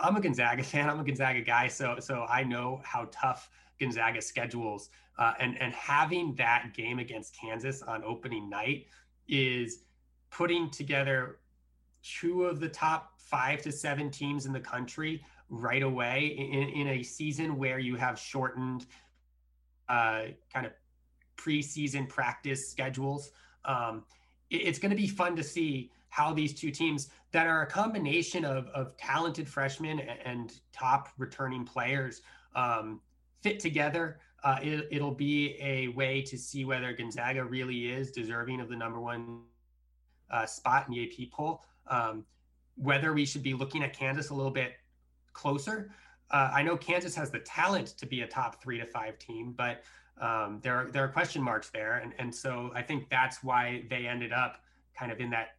I'm 0.00 0.16
a 0.16 0.20
Gonzaga 0.20 0.62
fan. 0.64 0.88
I'm 0.88 1.00
a 1.00 1.04
Gonzaga 1.04 1.40
guy, 1.40 1.68
so 1.68 1.96
so 2.00 2.26
I 2.28 2.42
know 2.42 2.80
how 2.84 3.08
tough 3.10 3.50
Gonzaga 3.80 4.22
schedules, 4.22 4.90
uh, 5.18 5.34
and 5.38 5.60
and 5.60 5.72
having 5.72 6.34
that 6.36 6.72
game 6.74 6.98
against 6.98 7.38
Kansas 7.38 7.82
on 7.82 8.02
opening 8.04 8.48
night 8.48 8.86
is 9.28 9.84
putting 10.30 10.70
together 10.70 11.38
two 12.02 12.44
of 12.44 12.60
the 12.60 12.68
top 12.68 13.12
five 13.18 13.62
to 13.62 13.72
seven 13.72 14.10
teams 14.10 14.46
in 14.46 14.52
the 14.52 14.60
country 14.60 15.24
right 15.48 15.82
away 15.82 16.34
in, 16.36 16.68
in 16.70 16.88
a 16.88 17.02
season 17.02 17.56
where 17.56 17.78
you 17.78 17.96
have 17.96 18.18
shortened 18.18 18.86
uh, 19.88 20.22
kind 20.52 20.66
of 20.66 20.72
preseason 21.36 22.08
practice 22.08 22.70
schedules. 22.70 23.30
Um, 23.64 24.04
it, 24.50 24.56
it's 24.56 24.78
going 24.78 24.90
to 24.90 24.96
be 24.96 25.06
fun 25.06 25.36
to 25.36 25.42
see 25.42 25.90
how 26.08 26.32
these 26.32 26.54
two 26.54 26.70
teams 26.70 27.08
that 27.32 27.46
are 27.46 27.62
a 27.62 27.66
combination 27.66 28.44
of, 28.44 28.68
of 28.68 28.96
talented 28.96 29.48
freshmen 29.48 29.98
and, 29.98 30.18
and 30.24 30.60
top 30.72 31.08
returning 31.18 31.64
players 31.64 32.22
um, 32.54 33.00
fit 33.42 33.58
together 33.58 34.20
uh, 34.44 34.58
it, 34.62 35.02
will 35.02 35.10
be 35.10 35.56
a 35.60 35.88
way 35.88 36.20
to 36.20 36.36
see 36.36 36.66
whether 36.66 36.92
Gonzaga 36.92 37.42
really 37.42 37.90
is 37.90 38.10
deserving 38.10 38.60
of 38.60 38.68
the 38.68 38.76
number 38.76 39.00
one 39.00 39.40
uh, 40.30 40.44
spot 40.44 40.86
in 40.86 40.94
the 40.94 41.02
AP 41.02 41.30
poll. 41.32 41.64
Um, 41.86 42.24
whether 42.76 43.14
we 43.14 43.24
should 43.24 43.42
be 43.42 43.54
looking 43.54 43.82
at 43.82 43.96
Kansas 43.96 44.28
a 44.28 44.34
little 44.34 44.50
bit 44.50 44.74
closer. 45.32 45.90
Uh, 46.30 46.50
I 46.52 46.62
know 46.62 46.76
Kansas 46.76 47.14
has 47.14 47.30
the 47.30 47.38
talent 47.40 47.88
to 47.98 48.06
be 48.06 48.20
a 48.20 48.26
top 48.26 48.62
three 48.62 48.78
to 48.78 48.86
five 48.86 49.18
team, 49.18 49.54
but 49.56 49.82
um, 50.20 50.60
there 50.62 50.74
are 50.74 50.90
there 50.90 51.04
are 51.04 51.08
question 51.08 51.42
marks 51.42 51.70
there, 51.70 51.96
and 51.96 52.12
and 52.18 52.34
so 52.34 52.70
I 52.74 52.82
think 52.82 53.08
that's 53.08 53.42
why 53.42 53.84
they 53.88 54.06
ended 54.06 54.32
up 54.32 54.62
kind 54.96 55.10
of 55.10 55.20
in 55.20 55.30
that. 55.30 55.56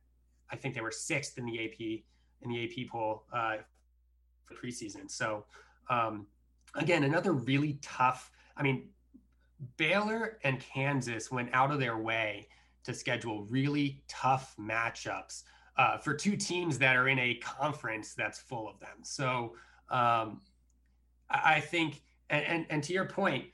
I 0.51 0.55
think 0.55 0.75
they 0.75 0.81
were 0.81 0.91
sixth 0.91 1.37
in 1.37 1.45
the 1.45 1.65
AP 1.65 1.79
in 1.79 2.51
the 2.51 2.63
AP 2.63 2.89
poll 2.89 3.23
uh, 3.33 3.57
for 4.45 4.55
preseason. 4.55 5.09
So 5.09 5.45
um, 5.89 6.27
again, 6.75 7.03
another 7.03 7.33
really 7.33 7.79
tough 7.81 8.31
I 8.57 8.63
mean, 8.63 8.89
Baylor 9.77 10.37
and 10.43 10.59
Kansas 10.59 11.31
went 11.31 11.49
out 11.53 11.71
of 11.71 11.79
their 11.79 11.97
way 11.97 12.47
to 12.83 12.93
schedule 12.93 13.43
really 13.45 14.03
tough 14.07 14.55
matchups 14.59 15.43
uh, 15.77 15.97
for 15.97 16.13
two 16.13 16.37
teams 16.37 16.77
that 16.77 16.95
are 16.95 17.09
in 17.09 17.19
a 17.19 17.35
conference 17.35 18.13
that's 18.13 18.39
full 18.39 18.69
of 18.69 18.79
them. 18.79 18.97
So 19.03 19.55
um, 19.89 20.41
I 21.29 21.59
think, 21.59 22.01
and, 22.29 22.45
and, 22.45 22.65
and 22.69 22.83
to 22.83 22.93
your 22.93 23.05
point, 23.05 23.45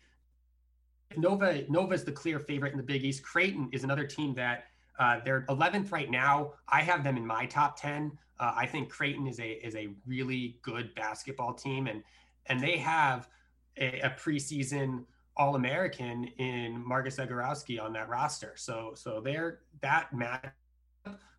Nova 1.17 1.65
Nova 1.67 1.93
is 1.93 2.03
the 2.03 2.11
clear 2.11 2.39
favorite 2.39 2.71
in 2.71 2.77
the 2.77 2.83
Big 2.83 3.03
East. 3.03 3.23
Creighton 3.23 3.69
is 3.71 3.83
another 3.83 4.05
team 4.05 4.33
that 4.35 4.65
uh, 4.99 5.19
they're 5.25 5.45
11th 5.49 5.91
right 5.91 6.09
now. 6.09 6.53
I 6.69 6.81
have 6.81 7.03
them 7.03 7.17
in 7.17 7.25
my 7.25 7.45
top 7.45 7.79
10. 7.79 8.11
Uh, 8.39 8.53
I 8.55 8.65
think 8.65 8.89
Creighton 8.89 9.27
is 9.27 9.39
a 9.39 9.65
is 9.65 9.75
a 9.75 9.89
really 10.07 10.57
good 10.61 10.93
basketball 10.95 11.53
team, 11.53 11.87
and 11.87 12.03
and 12.47 12.61
they 12.61 12.77
have 12.77 13.27
a, 13.77 13.99
a 14.01 14.09
preseason 14.11 15.05
All 15.37 15.55
American 15.55 16.25
in 16.37 16.85
Marcus 16.85 17.17
Zegarowski 17.17 17.81
on 17.81 17.93
that 17.93 18.09
roster. 18.09 18.53
So 18.55 18.91
so 18.95 19.21
there 19.21 19.59
that 19.81 20.13
match 20.13 20.45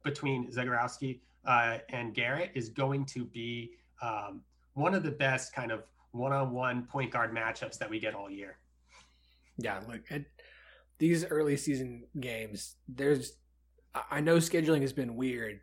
between 0.03 0.51
Zegarowski 0.51 1.21
uh, 1.47 1.79
and 1.91 2.15
Garrett 2.15 2.51
is 2.55 2.69
going 2.69 3.05
to 3.07 3.25
be 3.25 3.73
um, 4.01 4.41
one 4.75 4.95
of 4.95 5.03
the 5.03 5.11
best 5.11 5.55
kind 5.55 5.71
of 5.71 5.85
one-on-one 6.13 6.85
point 6.85 7.11
guard 7.11 7.35
matchups 7.35 7.79
that 7.79 7.89
we 7.89 7.99
get 7.99 8.15
all 8.15 8.31
year. 8.31 8.57
Yeah, 9.59 9.81
look, 9.89 10.11
it, 10.11 10.27
these 10.99 11.25
early 11.25 11.57
season 11.57 12.05
games, 12.21 12.77
there's 12.89 13.37
I 14.11 14.21
know 14.21 14.37
scheduling 14.37 14.81
has 14.81 14.93
been 14.93 15.17
weird, 15.17 15.61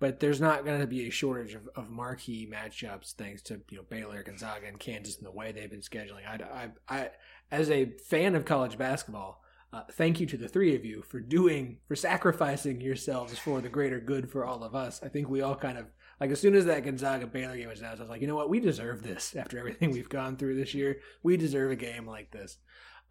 but 0.00 0.18
there's 0.18 0.40
not 0.40 0.64
going 0.64 0.80
to 0.80 0.86
be 0.86 1.06
a 1.06 1.10
shortage 1.10 1.54
of, 1.54 1.68
of 1.76 1.90
marquee 1.90 2.48
matchups 2.50 3.12
thanks 3.12 3.42
to 3.42 3.60
you 3.70 3.76
know 3.76 3.84
Baylor, 3.88 4.22
Gonzaga, 4.22 4.66
and 4.66 4.80
Kansas 4.80 5.18
and 5.18 5.26
the 5.26 5.30
way 5.30 5.52
they've 5.52 5.70
been 5.70 5.82
scheduling. 5.82 6.26
I, 6.26 6.70
I, 6.88 7.02
I 7.02 7.10
as 7.52 7.70
a 7.70 7.92
fan 8.08 8.34
of 8.34 8.44
college 8.44 8.78
basketball, 8.78 9.42
uh, 9.72 9.82
thank 9.92 10.18
you 10.18 10.26
to 10.26 10.36
the 10.36 10.48
three 10.48 10.74
of 10.74 10.84
you 10.84 11.02
for 11.02 11.20
doing 11.20 11.78
for 11.86 11.94
sacrificing 11.94 12.80
yourselves 12.80 13.38
for 13.38 13.60
the 13.60 13.68
greater 13.68 14.00
good 14.00 14.30
for 14.30 14.44
all 14.44 14.64
of 14.64 14.74
us. 14.74 15.00
I 15.02 15.08
think 15.08 15.28
we 15.28 15.42
all 15.42 15.54
kind 15.54 15.78
of 15.78 15.86
like 16.18 16.30
as 16.30 16.40
soon 16.40 16.54
as 16.54 16.64
that 16.64 16.84
Gonzaga 16.84 17.26
Baylor 17.26 17.56
game 17.56 17.68
was 17.68 17.80
announced, 17.80 18.00
I 18.00 18.04
was 18.04 18.10
like, 18.10 18.22
you 18.22 18.26
know 18.26 18.36
what, 18.36 18.50
we 18.50 18.58
deserve 18.58 19.02
this 19.02 19.36
after 19.36 19.58
everything 19.58 19.90
we've 19.92 20.08
gone 20.08 20.36
through 20.36 20.56
this 20.56 20.74
year. 20.74 21.00
We 21.22 21.36
deserve 21.36 21.70
a 21.70 21.76
game 21.76 22.06
like 22.06 22.30
this. 22.30 22.56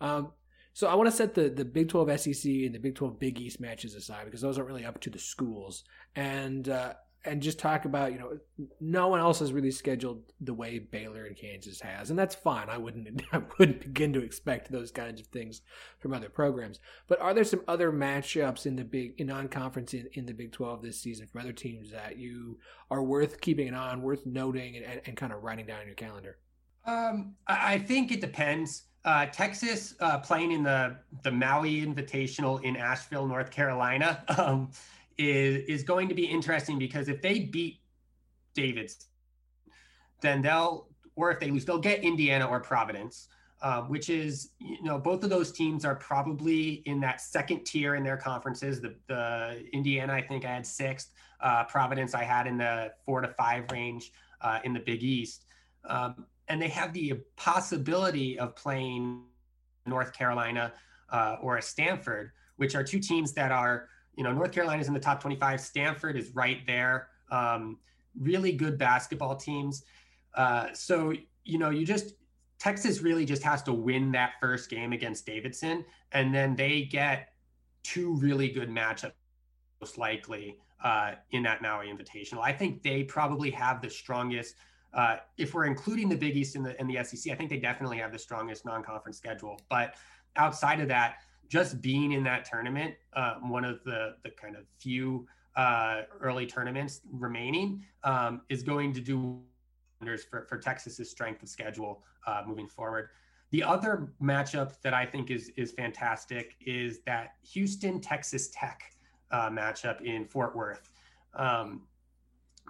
Um, 0.01 0.31
so 0.73 0.87
I 0.87 0.95
want 0.95 1.09
to 1.09 1.15
set 1.15 1.33
the, 1.33 1.49
the 1.49 1.65
Big 1.65 1.89
12 1.89 2.19
SEC 2.19 2.45
and 2.45 2.73
the 2.73 2.79
Big 2.79 2.95
12 2.95 3.19
Big 3.19 3.39
East 3.39 3.59
matches 3.59 3.95
aside 3.95 4.25
because 4.25 4.41
those 4.41 4.57
aren't 4.57 4.69
really 4.69 4.85
up 4.85 4.99
to 5.01 5.09
the 5.09 5.19
schools. 5.19 5.83
And 6.15 6.69
uh, 6.69 6.93
and 7.25 7.41
just 7.41 7.59
talk 7.59 7.83
about, 7.83 8.13
you 8.13 8.19
know, 8.19 8.37
no 8.79 9.09
one 9.09 9.19
else 9.19 9.39
has 9.39 9.51
really 9.51 9.71
scheduled 9.71 10.23
the 10.39 10.53
way 10.53 10.79
Baylor 10.79 11.25
and 11.25 11.35
Kansas 11.35 11.81
has. 11.81 12.09
And 12.09 12.17
that's 12.17 12.33
fine. 12.33 12.69
I 12.69 12.77
wouldn't 12.77 13.21
I 13.33 13.41
wouldn't 13.57 13.81
begin 13.81 14.13
to 14.13 14.23
expect 14.23 14.71
those 14.71 14.91
kinds 14.91 15.19
of 15.19 15.27
things 15.27 15.61
from 15.99 16.13
other 16.13 16.29
programs. 16.29 16.79
But 17.07 17.19
are 17.19 17.33
there 17.33 17.43
some 17.43 17.61
other 17.67 17.91
matchups 17.91 18.65
in 18.65 18.75
the 18.75 18.85
big 18.85 19.19
in 19.19 19.27
non-conference 19.27 19.93
in, 19.93 20.07
in 20.13 20.25
the 20.25 20.33
Big 20.33 20.51
12 20.53 20.81
this 20.81 21.01
season 21.01 21.27
from 21.27 21.41
other 21.41 21.53
teams 21.53 21.91
that 21.91 22.17
you 22.17 22.59
are 22.89 23.03
worth 23.03 23.41
keeping 23.41 23.67
an 23.67 23.73
eye 23.73 23.89
on, 23.89 24.01
worth 24.01 24.25
noting 24.25 24.77
and, 24.77 24.85
and, 24.85 25.01
and 25.05 25.17
kind 25.17 25.33
of 25.33 25.43
writing 25.43 25.65
down 25.65 25.81
in 25.81 25.87
your 25.87 25.95
calendar? 25.95 26.37
Um, 26.85 27.35
I 27.47 27.79
think 27.79 28.11
it 28.11 28.21
depends. 28.21 28.83
Uh, 29.05 29.25
Texas 29.27 29.95
uh, 30.01 30.17
playing 30.19 30.51
in 30.51 30.63
the 30.63 30.97
the 31.23 31.31
Maui 31.31 31.85
Invitational 31.85 32.61
in 32.63 32.75
Asheville, 32.75 33.25
North 33.25 33.49
Carolina, 33.49 34.23
um, 34.37 34.71
is 35.17 35.65
is 35.67 35.83
going 35.83 36.09
to 36.09 36.15
be 36.15 36.25
interesting 36.25 36.77
because 36.77 37.07
if 37.07 37.21
they 37.21 37.39
beat 37.39 37.79
Davidson, 38.53 39.07
then 40.21 40.41
they'll 40.41 40.87
or 41.15 41.31
if 41.31 41.39
they 41.39 41.51
lose, 41.51 41.65
they'll 41.65 41.79
get 41.79 42.03
Indiana 42.03 42.45
or 42.45 42.59
Providence, 42.59 43.27
uh, 43.61 43.81
which 43.83 44.09
is 44.09 44.51
you 44.59 44.83
know 44.83 44.97
both 44.99 45.23
of 45.23 45.29
those 45.29 45.51
teams 45.51 45.85
are 45.85 45.95
probably 45.95 46.83
in 46.85 46.99
that 46.99 47.21
second 47.21 47.65
tier 47.65 47.95
in 47.95 48.03
their 48.03 48.17
conferences. 48.17 48.81
The 48.81 48.95
the 49.07 49.63
Indiana 49.71 50.13
I 50.13 50.21
think 50.21 50.43
I 50.43 50.53
had 50.55 50.65
sixth, 50.65 51.11
uh, 51.39 51.63
Providence 51.65 52.13
I 52.13 52.23
had 52.23 52.47
in 52.47 52.57
the 52.57 52.93
four 53.05 53.21
to 53.21 53.29
five 53.29 53.71
range 53.71 54.11
uh, 54.41 54.59
in 54.63 54.73
the 54.73 54.79
Big 54.79 55.03
East. 55.03 55.45
Um, 55.85 56.25
and 56.49 56.61
they 56.61 56.67
have 56.67 56.91
the 56.93 57.13
possibility 57.35 58.37
of 58.37 58.55
playing 58.55 59.21
North 59.85 60.11
Carolina 60.13 60.73
uh, 61.11 61.37
or 61.41 61.57
a 61.57 61.61
Stanford, 61.61 62.31
which 62.57 62.75
are 62.75 62.83
two 62.83 62.99
teams 62.99 63.33
that 63.33 63.51
are, 63.51 63.87
you 64.15 64.23
know, 64.23 64.33
North 64.33 64.51
Carolina 64.51 64.81
is 64.81 64.87
in 64.87 64.93
the 64.93 64.99
top 64.99 65.21
25. 65.21 65.61
Stanford 65.61 66.17
is 66.17 66.35
right 66.35 66.65
there. 66.65 67.07
Um, 67.31 67.77
really 68.19 68.51
good 68.51 68.77
basketball 68.77 69.35
teams. 69.35 69.83
Uh, 70.33 70.67
so, 70.73 71.13
you 71.45 71.57
know, 71.57 71.69
you 71.69 71.85
just, 71.85 72.15
Texas 72.57 73.01
really 73.01 73.25
just 73.25 73.43
has 73.43 73.61
to 73.63 73.73
win 73.73 74.11
that 74.11 74.33
first 74.41 74.69
game 74.69 74.91
against 74.91 75.25
Davidson, 75.25 75.85
and 76.11 76.33
then 76.33 76.55
they 76.55 76.81
get 76.81 77.29
two 77.83 78.15
really 78.15 78.49
good 78.49 78.69
matchups, 78.69 79.13
most 79.79 79.97
likely, 79.97 80.57
uh, 80.83 81.13
in 81.31 81.43
that 81.43 81.61
Maui 81.61 81.87
Invitational. 81.87 82.39
I 82.43 82.51
think 82.51 82.83
they 82.83 83.03
probably 83.03 83.49
have 83.51 83.81
the 83.81 83.89
strongest 83.89 84.55
uh, 84.93 85.17
if 85.37 85.53
we're 85.53 85.65
including 85.65 86.09
the 86.09 86.15
Big 86.15 86.35
East 86.35 86.55
and 86.55 86.65
the, 86.65 86.79
and 86.79 86.89
the 86.89 87.03
SEC, 87.03 87.31
I 87.31 87.35
think 87.35 87.49
they 87.49 87.59
definitely 87.59 87.97
have 87.97 88.11
the 88.11 88.19
strongest 88.19 88.65
non-conference 88.65 89.17
schedule. 89.17 89.59
But 89.69 89.95
outside 90.35 90.79
of 90.79 90.87
that, 90.87 91.17
just 91.47 91.81
being 91.81 92.11
in 92.11 92.23
that 92.23 92.45
tournament, 92.45 92.95
uh, 93.13 93.35
one 93.35 93.65
of 93.65 93.83
the 93.83 94.15
the 94.23 94.29
kind 94.29 94.55
of 94.55 94.63
few 94.79 95.27
uh, 95.55 96.03
early 96.21 96.45
tournaments 96.45 97.01
remaining, 97.11 97.83
um, 98.03 98.41
is 98.49 98.63
going 98.63 98.93
to 98.93 99.01
do 99.01 99.41
wonders 99.99 100.23
for, 100.23 100.45
for 100.47 100.57
Texas's 100.57 101.09
strength 101.09 101.43
of 101.43 101.49
schedule 101.49 102.03
uh, 102.25 102.43
moving 102.45 102.67
forward. 102.67 103.09
The 103.51 103.63
other 103.63 104.13
matchup 104.21 104.79
that 104.81 104.93
I 104.93 105.05
think 105.05 105.31
is 105.31 105.51
is 105.57 105.71
fantastic 105.71 106.55
is 106.61 106.99
that 107.05 107.33
Houston 107.51 107.99
Texas 107.99 108.49
Tech 108.53 108.93
uh, 109.31 109.49
matchup 109.49 110.01
in 110.01 110.25
Fort 110.25 110.55
Worth. 110.55 110.91
Um, 111.33 111.81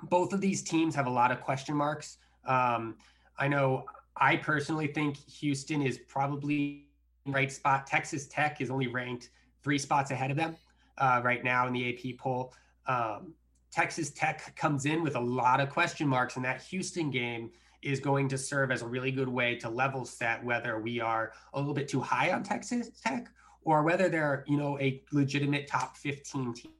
both 0.03 0.33
of 0.33 0.41
these 0.41 0.61
teams 0.61 0.95
have 0.95 1.07
a 1.07 1.09
lot 1.09 1.31
of 1.31 1.41
question 1.41 1.75
marks. 1.75 2.17
Um, 2.45 2.95
I 3.37 3.47
know 3.47 3.85
I 4.17 4.35
personally 4.37 4.87
think 4.87 5.17
Houston 5.17 5.81
is 5.81 5.97
probably 5.97 6.87
right 7.25 7.51
spot. 7.51 7.87
Texas 7.87 8.27
Tech 8.27 8.61
is 8.61 8.69
only 8.69 8.87
ranked 8.87 9.29
three 9.63 9.77
spots 9.77 10.11
ahead 10.11 10.31
of 10.31 10.37
them 10.37 10.55
uh, 10.97 11.21
right 11.23 11.43
now 11.43 11.67
in 11.67 11.73
the 11.73 11.89
AP 11.89 12.17
poll. 12.17 12.53
Um, 12.87 13.33
Texas 13.71 14.09
Tech 14.11 14.55
comes 14.55 14.85
in 14.85 15.03
with 15.03 15.15
a 15.15 15.19
lot 15.19 15.59
of 15.59 15.69
question 15.69 16.07
marks, 16.07 16.35
and 16.35 16.45
that 16.45 16.61
Houston 16.63 17.11
game 17.11 17.51
is 17.81 17.99
going 17.99 18.27
to 18.27 18.37
serve 18.37 18.71
as 18.71 18.81
a 18.81 18.87
really 18.87 19.11
good 19.11 19.29
way 19.29 19.55
to 19.55 19.69
level 19.69 20.03
set 20.03 20.43
whether 20.43 20.79
we 20.79 20.99
are 20.99 21.31
a 21.53 21.59
little 21.59 21.73
bit 21.73 21.87
too 21.87 22.01
high 22.01 22.31
on 22.31 22.43
Texas 22.43 22.89
Tech 23.01 23.29
or 23.63 23.83
whether 23.83 24.09
they're 24.09 24.43
you 24.47 24.57
know 24.57 24.77
a 24.79 25.01
legitimate 25.11 25.67
top 25.67 25.95
15 25.97 26.53
team. 26.53 26.71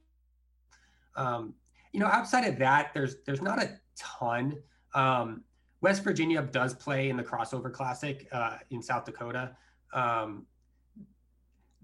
Um, 1.16 1.54
you 1.92 2.00
know, 2.00 2.06
outside 2.06 2.46
of 2.46 2.58
that, 2.58 2.92
there's 2.94 3.16
there's 3.26 3.42
not 3.42 3.62
a 3.62 3.78
ton. 3.96 4.56
Um, 4.94 5.42
West 5.80 6.04
Virginia 6.04 6.42
does 6.42 6.74
play 6.74 7.08
in 7.08 7.16
the 7.16 7.22
crossover 7.22 7.72
classic 7.72 8.28
uh, 8.32 8.58
in 8.70 8.82
South 8.82 9.04
Dakota. 9.04 9.56
Um, 9.92 10.46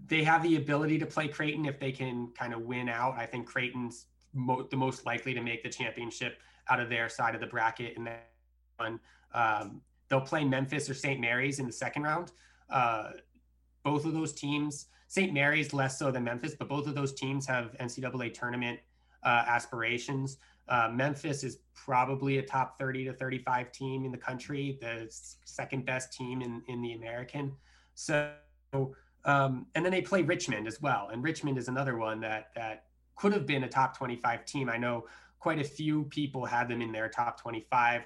they 0.05 0.23
have 0.23 0.43
the 0.43 0.55
ability 0.55 0.99
to 0.99 1.05
play 1.05 1.27
Creighton 1.27 1.65
if 1.65 1.79
they 1.79 1.91
can 1.91 2.31
kind 2.37 2.53
of 2.53 2.61
win 2.61 2.87
out. 2.87 3.15
I 3.17 3.25
think 3.25 3.47
Creighton's 3.47 4.05
mo- 4.33 4.67
the 4.69 4.77
most 4.77 5.05
likely 5.05 5.33
to 5.33 5.41
make 5.41 5.63
the 5.63 5.69
championship 5.69 6.39
out 6.69 6.79
of 6.79 6.89
their 6.89 7.09
side 7.09 7.33
of 7.33 7.41
the 7.41 7.47
bracket. 7.47 7.97
And 7.97 8.07
then 8.79 8.99
um, 9.33 9.81
they'll 10.09 10.21
play 10.21 10.45
Memphis 10.45 10.89
or 10.89 10.93
St. 10.93 11.19
Mary's 11.19 11.59
in 11.59 11.65
the 11.65 11.73
second 11.73 12.03
round. 12.03 12.31
Uh, 12.69 13.11
both 13.83 14.05
of 14.05 14.13
those 14.13 14.33
teams, 14.33 14.87
St. 15.07 15.33
Mary's 15.33 15.73
less 15.73 15.97
so 15.97 16.11
than 16.11 16.23
Memphis, 16.23 16.53
but 16.57 16.69
both 16.69 16.87
of 16.87 16.93
those 16.93 17.13
teams 17.13 17.45
have 17.47 17.75
NCAA 17.79 18.33
tournament 18.33 18.79
uh, 19.23 19.43
aspirations. 19.47 20.37
Uh, 20.69 20.89
Memphis 20.93 21.43
is 21.43 21.59
probably 21.73 22.39
a 22.39 22.41
top 22.41 22.77
30 22.77 23.05
to 23.05 23.13
35 23.13 23.71
team 23.71 24.05
in 24.05 24.11
the 24.11 24.17
country, 24.17 24.77
the 24.81 25.07
second 25.45 25.85
best 25.85 26.11
team 26.11 26.41
in, 26.41 26.61
in 26.67 26.81
the 26.81 26.93
American. 26.93 27.53
So, 27.95 28.31
um, 29.25 29.67
and 29.75 29.85
then 29.85 29.91
they 29.91 30.01
play 30.01 30.21
Richmond 30.21 30.67
as 30.67 30.81
well. 30.81 31.09
And 31.11 31.23
Richmond 31.23 31.57
is 31.57 31.67
another 31.67 31.97
one 31.97 32.19
that, 32.21 32.49
that 32.55 32.85
could 33.15 33.31
have 33.33 33.45
been 33.45 33.63
a 33.63 33.69
top 33.69 33.97
25 33.97 34.45
team. 34.45 34.69
I 34.69 34.77
know 34.77 35.05
quite 35.39 35.59
a 35.59 35.63
few 35.63 36.03
people 36.05 36.45
had 36.45 36.67
them 36.67 36.81
in 36.81 36.91
their 36.91 37.07
top 37.07 37.39
25, 37.39 38.05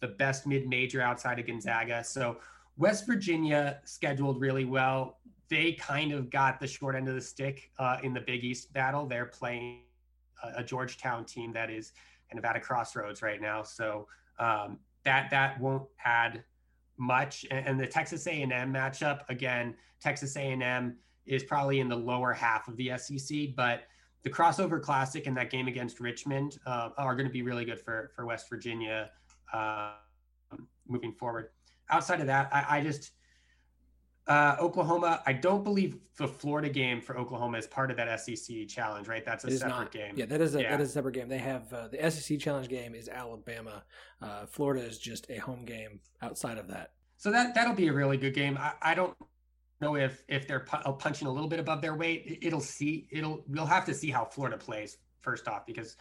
the 0.00 0.08
best 0.08 0.46
mid 0.46 0.68
major 0.68 1.00
outside 1.00 1.38
of 1.38 1.46
Gonzaga. 1.46 2.04
So, 2.04 2.38
West 2.76 3.06
Virginia 3.06 3.78
scheduled 3.84 4.40
really 4.40 4.64
well. 4.64 5.18
They 5.48 5.72
kind 5.72 6.12
of 6.12 6.28
got 6.28 6.58
the 6.58 6.66
short 6.66 6.96
end 6.96 7.08
of 7.08 7.14
the 7.14 7.20
stick 7.20 7.70
uh, 7.78 7.98
in 8.02 8.12
the 8.12 8.20
Big 8.20 8.42
East 8.42 8.72
battle. 8.72 9.06
They're 9.06 9.26
playing 9.26 9.82
a 10.56 10.64
Georgetown 10.64 11.24
team 11.24 11.52
that 11.52 11.70
is 11.70 11.92
kind 12.30 12.38
of 12.38 12.44
at 12.44 12.56
a 12.56 12.60
crossroads 12.60 13.22
right 13.22 13.40
now. 13.40 13.62
So 13.62 14.06
um, 14.38 14.78
that 15.04 15.30
that 15.30 15.60
won't 15.60 15.88
add 16.04 16.44
much. 16.96 17.44
And, 17.50 17.66
and 17.66 17.80
the 17.80 17.86
Texas 17.86 18.26
A&M 18.26 18.50
matchup 18.50 19.28
again, 19.28 19.74
Texas 20.00 20.36
A&M 20.36 20.96
is 21.26 21.42
probably 21.42 21.80
in 21.80 21.88
the 21.88 21.96
lower 21.96 22.32
half 22.32 22.68
of 22.68 22.76
the 22.76 22.92
SEC, 22.96 23.54
but 23.56 23.84
the 24.22 24.30
crossover 24.30 24.80
classic 24.80 25.26
and 25.26 25.36
that 25.36 25.50
game 25.50 25.68
against 25.68 26.00
Richmond 26.00 26.58
uh, 26.66 26.90
are 26.96 27.14
going 27.14 27.26
to 27.26 27.32
be 27.32 27.42
really 27.42 27.64
good 27.64 27.80
for 27.80 28.10
for 28.14 28.26
West 28.26 28.48
Virginia 28.48 29.10
uh, 29.52 29.92
moving 30.88 31.12
forward. 31.12 31.50
Outside 31.90 32.20
of 32.20 32.26
that, 32.26 32.48
I, 32.52 32.78
I 32.78 32.82
just 32.82 33.12
uh, 34.26 34.56
Oklahoma, 34.58 35.22
I 35.26 35.34
don't 35.34 35.64
believe 35.64 35.98
the 36.16 36.26
Florida 36.26 36.68
game 36.68 37.00
for 37.00 37.18
Oklahoma 37.18 37.58
is 37.58 37.66
part 37.66 37.90
of 37.90 37.96
that 37.98 38.20
SEC 38.20 38.66
challenge, 38.68 39.06
right? 39.06 39.24
That's 39.24 39.44
a 39.44 39.50
separate 39.50 39.70
not. 39.70 39.92
game. 39.92 40.14
Yeah, 40.16 40.26
that 40.26 40.40
is 40.40 40.54
a 40.54 40.62
yeah. 40.62 40.70
that 40.70 40.80
is 40.80 40.90
a 40.90 40.92
separate 40.92 41.14
game. 41.14 41.28
They 41.28 41.38
have 41.38 41.72
uh, 41.72 41.88
the 41.88 42.10
SEC 42.10 42.38
challenge 42.38 42.68
game 42.68 42.94
is 42.94 43.08
Alabama. 43.08 43.82
Uh, 44.22 44.46
Florida 44.46 44.82
is 44.82 44.98
just 44.98 45.28
a 45.30 45.36
home 45.36 45.64
game 45.64 46.00
outside 46.22 46.56
of 46.56 46.68
that. 46.68 46.92
So 47.18 47.30
that 47.30 47.54
that'll 47.54 47.74
be 47.74 47.88
a 47.88 47.92
really 47.92 48.16
good 48.16 48.34
game. 48.34 48.56
I, 48.58 48.72
I 48.80 48.94
don't 48.94 49.14
know 49.80 49.96
if 49.96 50.22
if 50.28 50.48
they're 50.48 50.60
pu- 50.60 50.76
uh, 50.76 50.92
punching 50.92 51.28
a 51.28 51.30
little 51.30 51.48
bit 51.48 51.60
above 51.60 51.82
their 51.82 51.94
weight. 51.94 52.38
It'll 52.40 52.60
see. 52.60 53.08
It'll 53.10 53.44
we'll 53.46 53.66
have 53.66 53.84
to 53.86 53.94
see 53.94 54.10
how 54.10 54.24
Florida 54.24 54.56
plays 54.56 54.98
first 55.20 55.48
off 55.48 55.66
because 55.66 55.96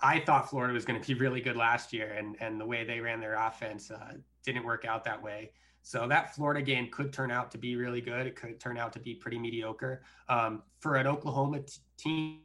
I 0.00 0.20
thought 0.20 0.50
Florida 0.50 0.74
was 0.74 0.84
going 0.84 1.00
to 1.00 1.06
be 1.06 1.14
really 1.14 1.40
good 1.40 1.56
last 1.56 1.92
year, 1.92 2.12
and 2.12 2.36
and 2.40 2.60
the 2.60 2.66
way 2.66 2.84
they 2.84 2.98
ran 2.98 3.20
their 3.20 3.34
offense 3.34 3.90
uh, 3.90 4.14
didn't 4.44 4.64
work 4.64 4.84
out 4.84 5.04
that 5.04 5.22
way. 5.22 5.52
So 5.86 6.08
that 6.08 6.34
Florida 6.34 6.62
game 6.62 6.88
could 6.90 7.12
turn 7.12 7.30
out 7.30 7.50
to 7.50 7.58
be 7.58 7.76
really 7.76 8.00
good. 8.00 8.26
It 8.26 8.36
could 8.36 8.58
turn 8.58 8.78
out 8.78 8.94
to 8.94 8.98
be 8.98 9.14
pretty 9.14 9.38
mediocre 9.38 10.02
um, 10.30 10.62
for 10.80 10.96
an 10.96 11.06
Oklahoma 11.06 11.60
t- 11.60 11.78
team 11.98 12.38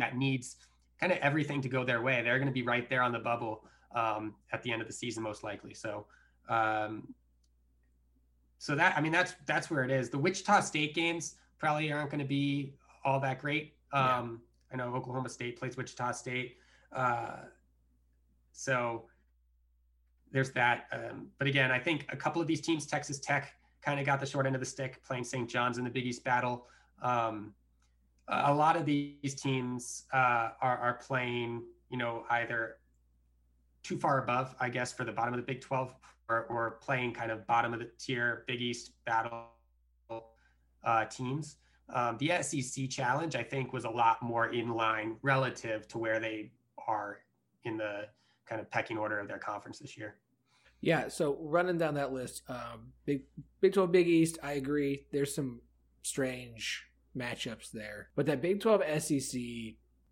that 0.00 0.16
needs 0.16 0.56
kind 0.98 1.12
of 1.12 1.18
everything 1.18 1.60
to 1.60 1.68
go 1.68 1.84
their 1.84 2.00
way. 2.00 2.22
They're 2.22 2.38
going 2.38 2.48
to 2.48 2.52
be 2.52 2.62
right 2.62 2.88
there 2.88 3.02
on 3.02 3.12
the 3.12 3.18
bubble 3.18 3.62
um, 3.94 4.36
at 4.52 4.62
the 4.62 4.72
end 4.72 4.80
of 4.80 4.88
the 4.88 4.94
season, 4.94 5.22
most 5.22 5.44
likely. 5.44 5.74
So, 5.74 6.06
um, 6.48 7.12
so 8.56 8.74
that 8.74 8.96
I 8.96 9.02
mean 9.02 9.12
that's 9.12 9.34
that's 9.44 9.70
where 9.70 9.84
it 9.84 9.90
is. 9.90 10.08
The 10.08 10.18
Wichita 10.18 10.60
State 10.60 10.94
games 10.94 11.34
probably 11.58 11.92
aren't 11.92 12.08
going 12.10 12.20
to 12.20 12.26
be 12.26 12.72
all 13.04 13.20
that 13.20 13.38
great. 13.38 13.74
Yeah. 13.92 14.18
Um, 14.18 14.40
I 14.72 14.76
know 14.76 14.94
Oklahoma 14.94 15.28
State 15.28 15.58
plays 15.58 15.76
Wichita 15.76 16.12
State, 16.12 16.56
uh, 16.92 17.40
so 18.52 19.04
there's 20.32 20.50
that. 20.52 20.86
Um, 20.92 21.28
but 21.38 21.46
again, 21.46 21.70
I 21.70 21.78
think 21.78 22.06
a 22.10 22.16
couple 22.16 22.40
of 22.40 22.48
these 22.48 22.60
teams, 22.60 22.86
Texas 22.86 23.18
Tech, 23.18 23.54
kind 23.82 24.00
of 24.00 24.06
got 24.06 24.20
the 24.20 24.26
short 24.26 24.46
end 24.46 24.54
of 24.54 24.60
the 24.60 24.66
stick 24.66 25.02
playing 25.04 25.24
St. 25.24 25.48
John's 25.48 25.78
in 25.78 25.84
the 25.84 25.90
Big 25.90 26.04
East 26.04 26.24
battle. 26.24 26.66
Um, 27.02 27.54
a 28.28 28.52
lot 28.52 28.76
of 28.76 28.84
these 28.84 29.34
teams 29.34 30.04
uh, 30.12 30.50
are, 30.60 30.78
are 30.78 30.94
playing, 30.94 31.62
you 31.90 31.96
know, 31.96 32.24
either 32.30 32.76
too 33.82 33.96
far 33.96 34.22
above, 34.22 34.54
I 34.60 34.68
guess, 34.68 34.92
for 34.92 35.04
the 35.04 35.12
bottom 35.12 35.32
of 35.32 35.40
the 35.40 35.46
Big 35.46 35.60
12, 35.60 35.94
or, 36.28 36.44
or 36.44 36.72
playing 36.82 37.14
kind 37.14 37.30
of 37.30 37.46
bottom 37.46 37.72
of 37.72 37.78
the 37.78 37.88
tier 37.98 38.44
Big 38.46 38.60
East 38.60 38.92
battle 39.06 39.46
uh, 40.84 41.04
teams. 41.06 41.56
Um, 41.90 42.18
the 42.18 42.42
SEC 42.42 42.90
challenge, 42.90 43.34
I 43.34 43.42
think, 43.42 43.72
was 43.72 43.84
a 43.84 43.90
lot 43.90 44.22
more 44.22 44.48
in 44.48 44.74
line 44.74 45.16
relative 45.22 45.88
to 45.88 45.98
where 45.98 46.20
they 46.20 46.50
are 46.86 47.20
in 47.64 47.78
the 47.78 48.08
kind 48.48 48.60
of 48.60 48.70
pecking 48.70 48.98
order 48.98 49.18
of 49.18 49.28
their 49.28 49.38
conference 49.38 49.78
this 49.78 49.96
year. 49.96 50.16
Yeah, 50.80 51.08
so 51.08 51.38
running 51.40 51.78
down 51.78 51.94
that 51.94 52.12
list, 52.12 52.42
um, 52.48 52.92
Big 53.04 53.22
Big 53.60 53.72
Twelve, 53.72 53.90
Big 53.90 54.06
East, 54.06 54.38
I 54.42 54.52
agree. 54.52 55.06
There's 55.12 55.34
some 55.34 55.60
strange 56.02 56.86
matchups 57.16 57.72
there, 57.72 58.10
but 58.14 58.26
that 58.26 58.40
Big 58.40 58.60
Twelve 58.60 58.82
SEC 59.02 59.40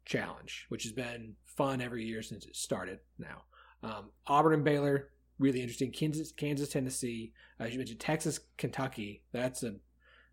challenge, 0.04 0.66
which 0.68 0.82
has 0.82 0.92
been 0.92 1.34
fun 1.44 1.80
every 1.80 2.04
year 2.04 2.22
since 2.22 2.46
it 2.46 2.56
started. 2.56 2.98
Now, 3.18 3.42
um, 3.82 4.10
Auburn 4.26 4.54
and 4.54 4.64
Baylor, 4.64 5.10
really 5.38 5.60
interesting. 5.60 5.92
Kansas, 5.92 6.32
Kansas, 6.32 6.68
Tennessee. 6.68 7.32
As 7.60 7.72
you 7.72 7.78
mentioned, 7.78 8.00
Texas, 8.00 8.40
Kentucky. 8.56 9.22
That's 9.32 9.62
a 9.62 9.76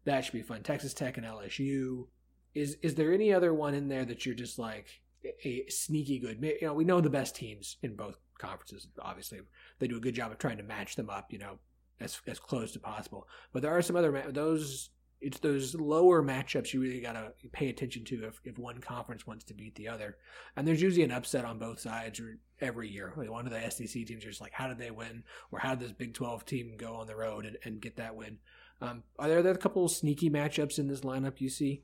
that 0.06 0.26
should 0.26 0.34
be 0.34 0.42
fun. 0.42 0.64
Texas 0.64 0.94
Tech 0.94 1.18
and 1.18 1.26
LSU. 1.26 2.08
Is 2.56 2.78
is 2.82 2.96
there 2.96 3.14
any 3.14 3.34
other 3.34 3.54
one 3.54 3.74
in 3.74 3.88
there 3.88 4.06
that 4.06 4.26
you're 4.26 4.36
just 4.36 4.58
like 4.60 5.02
a 5.44 5.66
sneaky 5.70 6.20
good? 6.20 6.40
You 6.42 6.68
know, 6.68 6.74
we 6.74 6.86
know 6.86 7.02
the 7.02 7.10
best 7.10 7.36
teams 7.36 7.78
in 7.82 7.96
both 7.96 8.18
conferences. 8.38 8.88
Obviously, 9.00 9.40
they 9.80 9.88
do 9.88 9.98
a 9.98 10.02
good 10.02 10.16
job 10.16 10.32
of 10.32 10.38
trying 10.38 10.58
to 10.58 10.64
match 10.64 10.96
them 10.96 11.10
up. 11.10 11.32
You 11.32 11.40
know, 11.40 11.60
as 12.00 12.20
as 12.28 12.40
close 12.40 12.76
as 12.76 12.82
possible. 12.82 13.28
But 13.52 13.62
there 13.62 13.76
are 13.76 13.82
some 13.82 13.96
other 13.96 14.26
those 14.30 14.90
it's 15.24 15.40
those 15.40 15.74
lower 15.74 16.22
matchups 16.22 16.74
you 16.74 16.82
really 16.82 17.00
got 17.00 17.14
to 17.14 17.32
pay 17.54 17.70
attention 17.70 18.04
to 18.04 18.26
if, 18.26 18.42
if 18.44 18.58
one 18.58 18.80
conference 18.80 19.26
wants 19.26 19.46
to 19.46 19.54
beat 19.54 19.74
the 19.76 19.88
other. 19.88 20.18
And 20.56 20.68
there's 20.68 20.82
usually 20.82 21.06
an 21.06 21.12
upset 21.12 21.46
on 21.46 21.58
both 21.58 21.80
sides 21.80 22.22
every 22.60 22.90
year. 22.90 23.14
Like 23.16 23.32
one 23.32 23.48
of 23.48 23.54
the 23.54 23.72
SEC 23.72 24.06
teams 24.06 24.26
is 24.26 24.42
like, 24.42 24.52
how 24.52 24.68
did 24.68 24.78
they 24.78 24.92
win? 24.92 25.24
Or 25.52 25.60
how 25.60 25.76
did 25.76 25.88
this 25.88 25.94
Big 25.94 26.14
12 26.14 26.46
team 26.46 26.76
go 26.78 26.96
on 26.96 27.08
the 27.08 27.16
road 27.16 27.46
and, 27.46 27.58
and 27.64 27.82
get 27.82 27.96
that 27.96 28.16
win? 28.16 28.38
Um, 28.82 29.04
are 29.18 29.30
there, 29.30 29.42
there 29.42 29.54
a 29.54 29.58
couple 29.58 29.88
sneaky 29.88 30.30
matchups 30.30 30.78
in 30.78 30.90
this 30.90 31.02
lineup 31.02 31.40
you 31.40 31.50
see? 31.50 31.84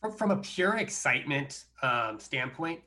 From 0.00 0.12
from 0.12 0.30
a 0.30 0.36
pure 0.36 0.76
excitement 0.76 1.64
um, 1.82 2.18
standpoint, 2.18 2.80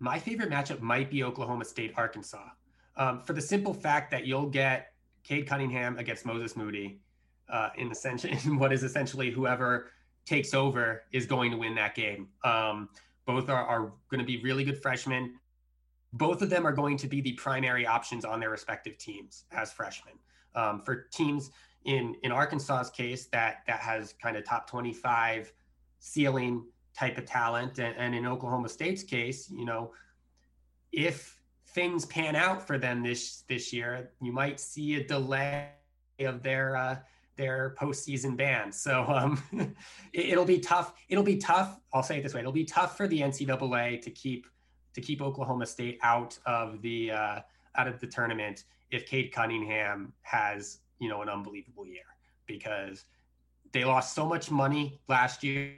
my 0.00 0.18
favorite 0.18 0.50
matchup 0.50 0.80
might 0.80 1.10
be 1.10 1.22
Oklahoma 1.22 1.64
State 1.64 1.92
Arkansas. 1.96 2.48
Um, 2.96 3.20
for 3.20 3.32
the 3.32 3.40
simple 3.40 3.72
fact 3.72 4.10
that 4.10 4.26
you'll 4.26 4.48
get 4.48 4.92
Cade 5.22 5.46
Cunningham 5.46 5.98
against 5.98 6.26
Moses 6.26 6.56
Moody 6.56 7.00
uh, 7.48 7.70
in 7.76 7.90
essentially 7.90 8.36
in 8.44 8.58
what 8.58 8.72
is 8.72 8.82
essentially 8.82 9.30
whoever 9.30 9.90
takes 10.26 10.52
over 10.52 11.04
is 11.12 11.26
going 11.26 11.50
to 11.50 11.56
win 11.56 11.74
that 11.74 11.94
game. 11.94 12.28
Um, 12.44 12.88
both 13.24 13.48
are, 13.48 13.64
are 13.64 13.92
going 14.10 14.20
to 14.20 14.24
be 14.24 14.42
really 14.42 14.64
good 14.64 14.80
freshmen. 14.80 15.34
Both 16.12 16.42
of 16.42 16.50
them 16.50 16.66
are 16.66 16.72
going 16.72 16.96
to 16.98 17.06
be 17.06 17.20
the 17.20 17.32
primary 17.32 17.86
options 17.86 18.24
on 18.24 18.40
their 18.40 18.50
respective 18.50 18.98
teams 18.98 19.44
as 19.52 19.72
freshmen. 19.72 20.14
Um, 20.54 20.82
for 20.82 21.06
teams 21.12 21.50
in 21.84 22.16
in 22.22 22.32
Arkansas's 22.32 22.90
case, 22.90 23.26
that 23.26 23.62
that 23.66 23.80
has 23.80 24.14
kind 24.14 24.36
of 24.36 24.44
top 24.44 24.68
25 24.68 25.52
ceiling 25.98 26.64
type 26.98 27.18
of 27.18 27.26
talent, 27.26 27.78
and, 27.78 27.96
and 27.96 28.14
in 28.14 28.26
Oklahoma 28.26 28.68
State's 28.68 29.02
case, 29.02 29.50
you 29.50 29.64
know, 29.64 29.92
if 30.92 31.40
things 31.68 32.06
pan 32.06 32.34
out 32.34 32.66
for 32.66 32.78
them 32.78 33.02
this 33.02 33.44
this 33.48 33.72
year, 33.72 34.10
you 34.20 34.32
might 34.32 34.58
see 34.58 34.96
a 34.96 35.04
delay 35.04 35.68
of 36.20 36.42
their 36.42 36.76
uh, 36.76 36.96
their 37.36 37.74
postseason 37.80 38.36
ban. 38.36 38.72
So 38.72 39.04
um, 39.06 39.42
it, 40.12 40.36
will 40.36 40.44
be 40.44 40.58
tough. 40.58 40.92
It'll 41.08 41.24
be 41.24 41.36
tough. 41.36 41.78
I'll 41.92 42.02
say 42.02 42.18
it 42.18 42.22
this 42.22 42.34
way: 42.34 42.40
it'll 42.40 42.52
be 42.52 42.64
tough 42.64 42.96
for 42.96 43.06
the 43.06 43.20
NCAA 43.20 44.02
to 44.02 44.10
keep 44.10 44.46
to 44.94 45.00
keep 45.00 45.22
Oklahoma 45.22 45.66
State 45.66 45.98
out 46.02 46.38
of 46.46 46.82
the 46.82 47.12
uh, 47.12 47.40
out 47.76 47.86
of 47.86 48.00
the 48.00 48.06
tournament 48.06 48.64
if 48.90 49.06
Cade 49.06 49.32
Cunningham 49.32 50.12
has 50.22 50.80
you 50.98 51.08
know 51.08 51.22
an 51.22 51.28
unbelievable 51.28 51.86
year 51.86 52.02
because 52.46 53.04
they 53.72 53.84
lost 53.84 54.14
so 54.14 54.26
much 54.26 54.50
money 54.50 55.00
last 55.08 55.44
year 55.44 55.74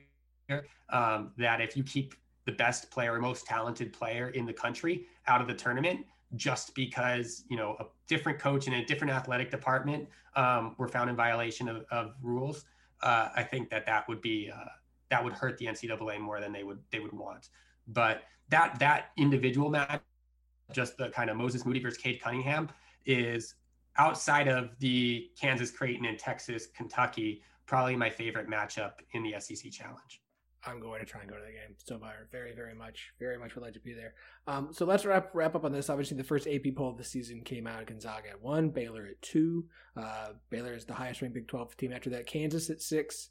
um, 0.91 1.33
that 1.37 1.61
if 1.61 1.77
you 1.77 1.83
keep 1.83 2.15
the 2.47 2.53
best 2.53 2.91
player 2.91 3.19
most 3.21 3.47
talented 3.47 3.93
player 3.93 4.31
in 4.31 4.47
the 4.47 4.53
country 4.53 5.07
out 5.27 5.41
of 5.41 5.47
the 5.47 5.55
tournament 5.55 6.05
just 6.37 6.75
because 6.75 7.45
you 7.49 7.57
know 7.57 7.77
a 7.81 7.85
different 8.07 8.39
coach 8.39 8.67
in 8.67 8.75
a 8.75 8.85
different 8.85 9.13
athletic 9.13 9.51
department 9.51 10.09
um, 10.37 10.75
were 10.79 10.89
found 10.89 11.11
in 11.11 11.17
violation 11.17 11.69
of, 11.69 11.85
of 11.91 12.15
rules, 12.23 12.65
uh, 13.03 13.29
I 13.35 13.43
think 13.43 13.71
that 13.71 13.87
that 13.87 14.09
would 14.09 14.21
be 14.21 14.51
uh, 14.55 14.65
that 15.11 15.23
would 15.23 15.33
hurt 15.33 15.59
the 15.59 15.67
NCAA 15.67 16.21
more 16.21 16.41
than 16.41 16.53
they 16.53 16.63
would 16.63 16.79
they 16.91 17.01
would 17.01 17.13
want. 17.13 17.49
But 17.89 18.23
that 18.49 18.79
that 18.79 19.11
individual 19.17 19.71
match, 19.71 20.01
just 20.73 20.97
the 20.97 21.09
kind 21.11 21.31
of 21.31 21.37
Moses 21.37 21.65
Moody 21.65 21.81
versus 21.81 22.01
Cade 22.01 22.21
Cunningham, 22.21 22.69
is 23.07 23.55
outside 23.97 24.49
of 24.49 24.71
the 24.79 25.31
Kansas 25.39 25.71
Creighton 25.71 26.07
and 26.07 26.19
Texas 26.19 26.67
Kentucky 26.67 27.43
probably 27.67 27.95
my 27.95 28.11
favorite 28.11 28.49
matchup 28.49 28.95
in 29.13 29.23
the 29.23 29.35
SEC 29.39 29.71
Challenge. 29.71 30.21
I'm 30.66 30.81
going 30.81 31.01
to 31.01 31.07
try 31.07 31.23
and 31.23 31.31
go 31.31 31.37
to 31.37 31.42
the 31.42 31.53
game. 31.53 31.77
So 31.87 31.99
far, 31.99 32.29
very, 32.31 32.55
very 32.55 32.75
much, 32.75 33.12
very 33.18 33.38
much 33.38 33.55
would 33.55 33.64
like 33.64 33.73
to 33.75 33.81
be 33.81 33.94
there. 33.94 34.14
Um, 34.46 34.68
so 34.73 34.85
let's 34.85 35.05
wrap 35.05 35.31
wrap 35.33 35.55
up 35.55 35.64
on 35.64 35.73
this. 35.73 35.88
Obviously, 35.88 36.16
the 36.16 36.25
first 36.25 36.46
AP 36.46 36.75
poll 36.77 36.90
of 36.90 36.99
the 36.99 37.05
season 37.05 37.42
came 37.42 37.66
out. 37.66 37.87
Gonzaga 37.87 38.31
at 38.31 38.42
one, 38.42 38.70
Baylor 38.70 39.07
at 39.07 39.23
two. 39.23 39.64
Uh, 39.96 40.31
Baylor 40.51 40.75
is 40.75 40.85
the 40.85 40.94
highest 40.94 41.23
ranked 41.23 41.35
Big 41.35 41.49
12 41.49 41.77
team. 41.77 41.92
After 41.92 42.11
that, 42.11 42.27
Kansas 42.27 42.68
at 42.68 42.83
six. 42.83 43.31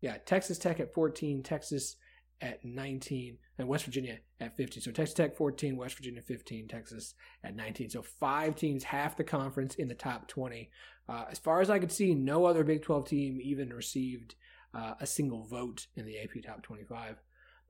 Yeah, 0.00 0.16
Texas 0.24 0.58
Tech 0.58 0.78
at 0.78 0.92
14, 0.94 1.42
Texas 1.42 1.96
at 2.40 2.64
19, 2.64 3.38
and 3.58 3.66
West 3.66 3.84
Virginia 3.84 4.18
at 4.40 4.56
15. 4.56 4.82
So 4.82 4.90
Texas 4.90 5.14
Tech 5.14 5.36
14, 5.36 5.76
West 5.76 5.96
Virginia 5.96 6.22
15, 6.22 6.68
Texas 6.68 7.14
at 7.42 7.56
19. 7.56 7.90
So 7.90 8.02
five 8.02 8.56
teams, 8.56 8.84
half 8.84 9.16
the 9.16 9.24
conference 9.24 9.74
in 9.74 9.88
the 9.88 9.94
top 9.94 10.28
20. 10.28 10.70
Uh, 11.08 11.24
as 11.30 11.38
far 11.38 11.60
as 11.60 11.70
I 11.70 11.78
could 11.78 11.92
see, 11.92 12.14
no 12.14 12.44
other 12.44 12.64
Big 12.64 12.82
12 12.82 13.08
team 13.08 13.38
even 13.42 13.72
received 13.72 14.34
uh, 14.76 14.94
a 15.00 15.06
single 15.06 15.44
vote 15.44 15.86
in 15.96 16.04
the 16.04 16.18
AP 16.18 16.42
Top 16.44 16.62
25. 16.62 17.16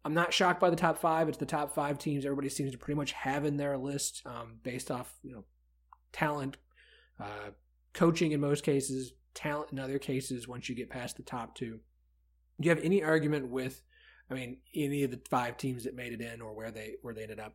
I'm 0.04 0.14
not 0.14 0.32
shocked 0.32 0.60
by 0.60 0.70
the 0.70 0.76
top 0.76 0.98
five. 0.98 1.28
It's 1.28 1.38
the 1.38 1.46
top 1.46 1.74
five 1.74 1.98
teams 1.98 2.24
everybody 2.24 2.48
seems 2.48 2.72
to 2.72 2.78
pretty 2.78 2.96
much 2.96 3.12
have 3.12 3.44
in 3.44 3.56
their 3.56 3.76
list 3.76 4.22
um, 4.24 4.58
based 4.62 4.90
off 4.90 5.12
you 5.22 5.32
know 5.32 5.44
talent, 6.12 6.56
uh, 7.20 7.50
coaching 7.92 8.32
in 8.32 8.40
most 8.40 8.62
cases, 8.62 9.14
talent 9.34 9.72
in 9.72 9.78
other 9.78 9.98
cases. 9.98 10.46
Once 10.46 10.68
you 10.68 10.74
get 10.74 10.90
past 10.90 11.16
the 11.16 11.22
top 11.22 11.54
two, 11.54 11.80
do 12.60 12.68
you 12.68 12.70
have 12.70 12.84
any 12.84 13.02
argument 13.02 13.48
with? 13.48 13.82
I 14.30 14.34
mean, 14.34 14.58
any 14.74 15.02
of 15.02 15.10
the 15.10 15.20
five 15.28 15.56
teams 15.56 15.84
that 15.84 15.94
made 15.94 16.12
it 16.12 16.20
in, 16.20 16.40
or 16.40 16.54
where 16.54 16.70
they 16.70 16.94
where 17.02 17.14
they 17.14 17.22
ended 17.22 17.40
up? 17.40 17.54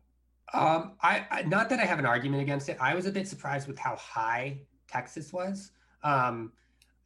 Um, 0.52 0.92
I, 1.02 1.26
I 1.30 1.42
not 1.42 1.70
that 1.70 1.78
I 1.78 1.86
have 1.86 1.98
an 1.98 2.06
argument 2.06 2.42
against 2.42 2.68
it. 2.68 2.76
I 2.80 2.94
was 2.94 3.06
a 3.06 3.12
bit 3.12 3.26
surprised 3.28 3.66
with 3.66 3.78
how 3.78 3.96
high 3.96 4.60
Texas 4.88 5.32
was. 5.32 5.70
Um, 6.02 6.52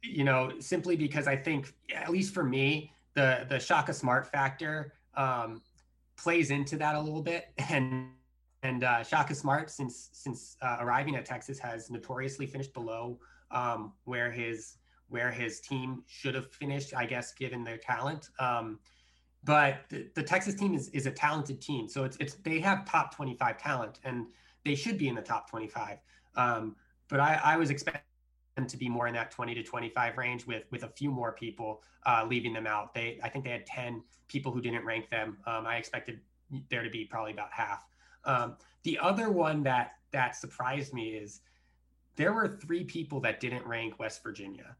you 0.09 0.23
know, 0.23 0.51
simply 0.59 0.95
because 0.95 1.27
I 1.27 1.35
think, 1.35 1.73
at 1.95 2.09
least 2.09 2.33
for 2.33 2.43
me, 2.43 2.91
the 3.13 3.45
the 3.49 3.59
Shaka 3.59 3.93
Smart 3.93 4.27
factor 4.27 4.93
um, 5.15 5.61
plays 6.17 6.51
into 6.51 6.77
that 6.77 6.95
a 6.95 7.01
little 7.01 7.21
bit, 7.21 7.49
and 7.69 8.09
and 8.63 8.83
uh, 8.83 9.03
Shaka 9.03 9.35
Smart, 9.35 9.69
since 9.69 10.09
since 10.13 10.57
uh, 10.61 10.77
arriving 10.79 11.15
at 11.15 11.25
Texas, 11.25 11.59
has 11.59 11.89
notoriously 11.89 12.45
finished 12.45 12.73
below 12.73 13.19
um, 13.51 13.93
where 14.05 14.31
his 14.31 14.77
where 15.09 15.31
his 15.31 15.61
team 15.61 16.03
should 16.07 16.35
have 16.35 16.51
finished, 16.51 16.93
I 16.95 17.05
guess, 17.05 17.33
given 17.33 17.63
their 17.63 17.77
talent. 17.77 18.29
Um, 18.39 18.79
but 19.43 19.85
the, 19.87 20.09
the, 20.15 20.23
Texas 20.23 20.55
team 20.55 20.73
is, 20.73 20.89
is 20.89 21.05
a 21.05 21.11
talented 21.11 21.61
team, 21.61 21.87
so 21.87 22.03
it's 22.03 22.17
it's 22.19 22.33
they 22.35 22.59
have 22.59 22.85
top 22.89 23.15
twenty 23.15 23.35
five 23.35 23.57
talent, 23.57 23.99
and 24.03 24.27
they 24.65 24.75
should 24.75 24.97
be 24.97 25.07
in 25.07 25.15
the 25.15 25.21
top 25.21 25.49
twenty 25.49 25.67
five. 25.67 25.99
Um, 26.35 26.75
but 27.07 27.19
I, 27.19 27.39
I 27.43 27.57
was 27.57 27.69
expecting 27.69 28.01
to 28.65 28.77
be 28.77 28.89
more 28.89 29.07
in 29.07 29.13
that 29.13 29.31
20 29.31 29.53
to 29.55 29.63
25 29.63 30.17
range 30.17 30.47
with 30.47 30.63
with 30.71 30.83
a 30.83 30.87
few 30.87 31.11
more 31.11 31.31
people 31.31 31.83
uh, 32.05 32.25
leaving 32.27 32.53
them 32.53 32.67
out. 32.67 32.93
They 32.93 33.19
I 33.23 33.29
think 33.29 33.45
they 33.45 33.51
had 33.51 33.65
10 33.65 34.03
people 34.27 34.51
who 34.51 34.61
didn't 34.61 34.85
rank 34.85 35.09
them. 35.09 35.37
Um, 35.45 35.65
I 35.67 35.77
expected 35.77 36.19
there 36.69 36.83
to 36.83 36.89
be 36.89 37.05
probably 37.05 37.31
about 37.31 37.51
half. 37.51 37.85
Um, 38.25 38.55
the 38.83 38.97
other 38.99 39.29
one 39.29 39.63
that 39.63 39.93
that 40.11 40.35
surprised 40.35 40.93
me 40.93 41.09
is 41.09 41.41
there 42.15 42.33
were 42.33 42.57
three 42.61 42.83
people 42.83 43.19
that 43.21 43.39
didn't 43.39 43.65
rank 43.65 43.99
West 43.99 44.23
Virginia, 44.23 44.75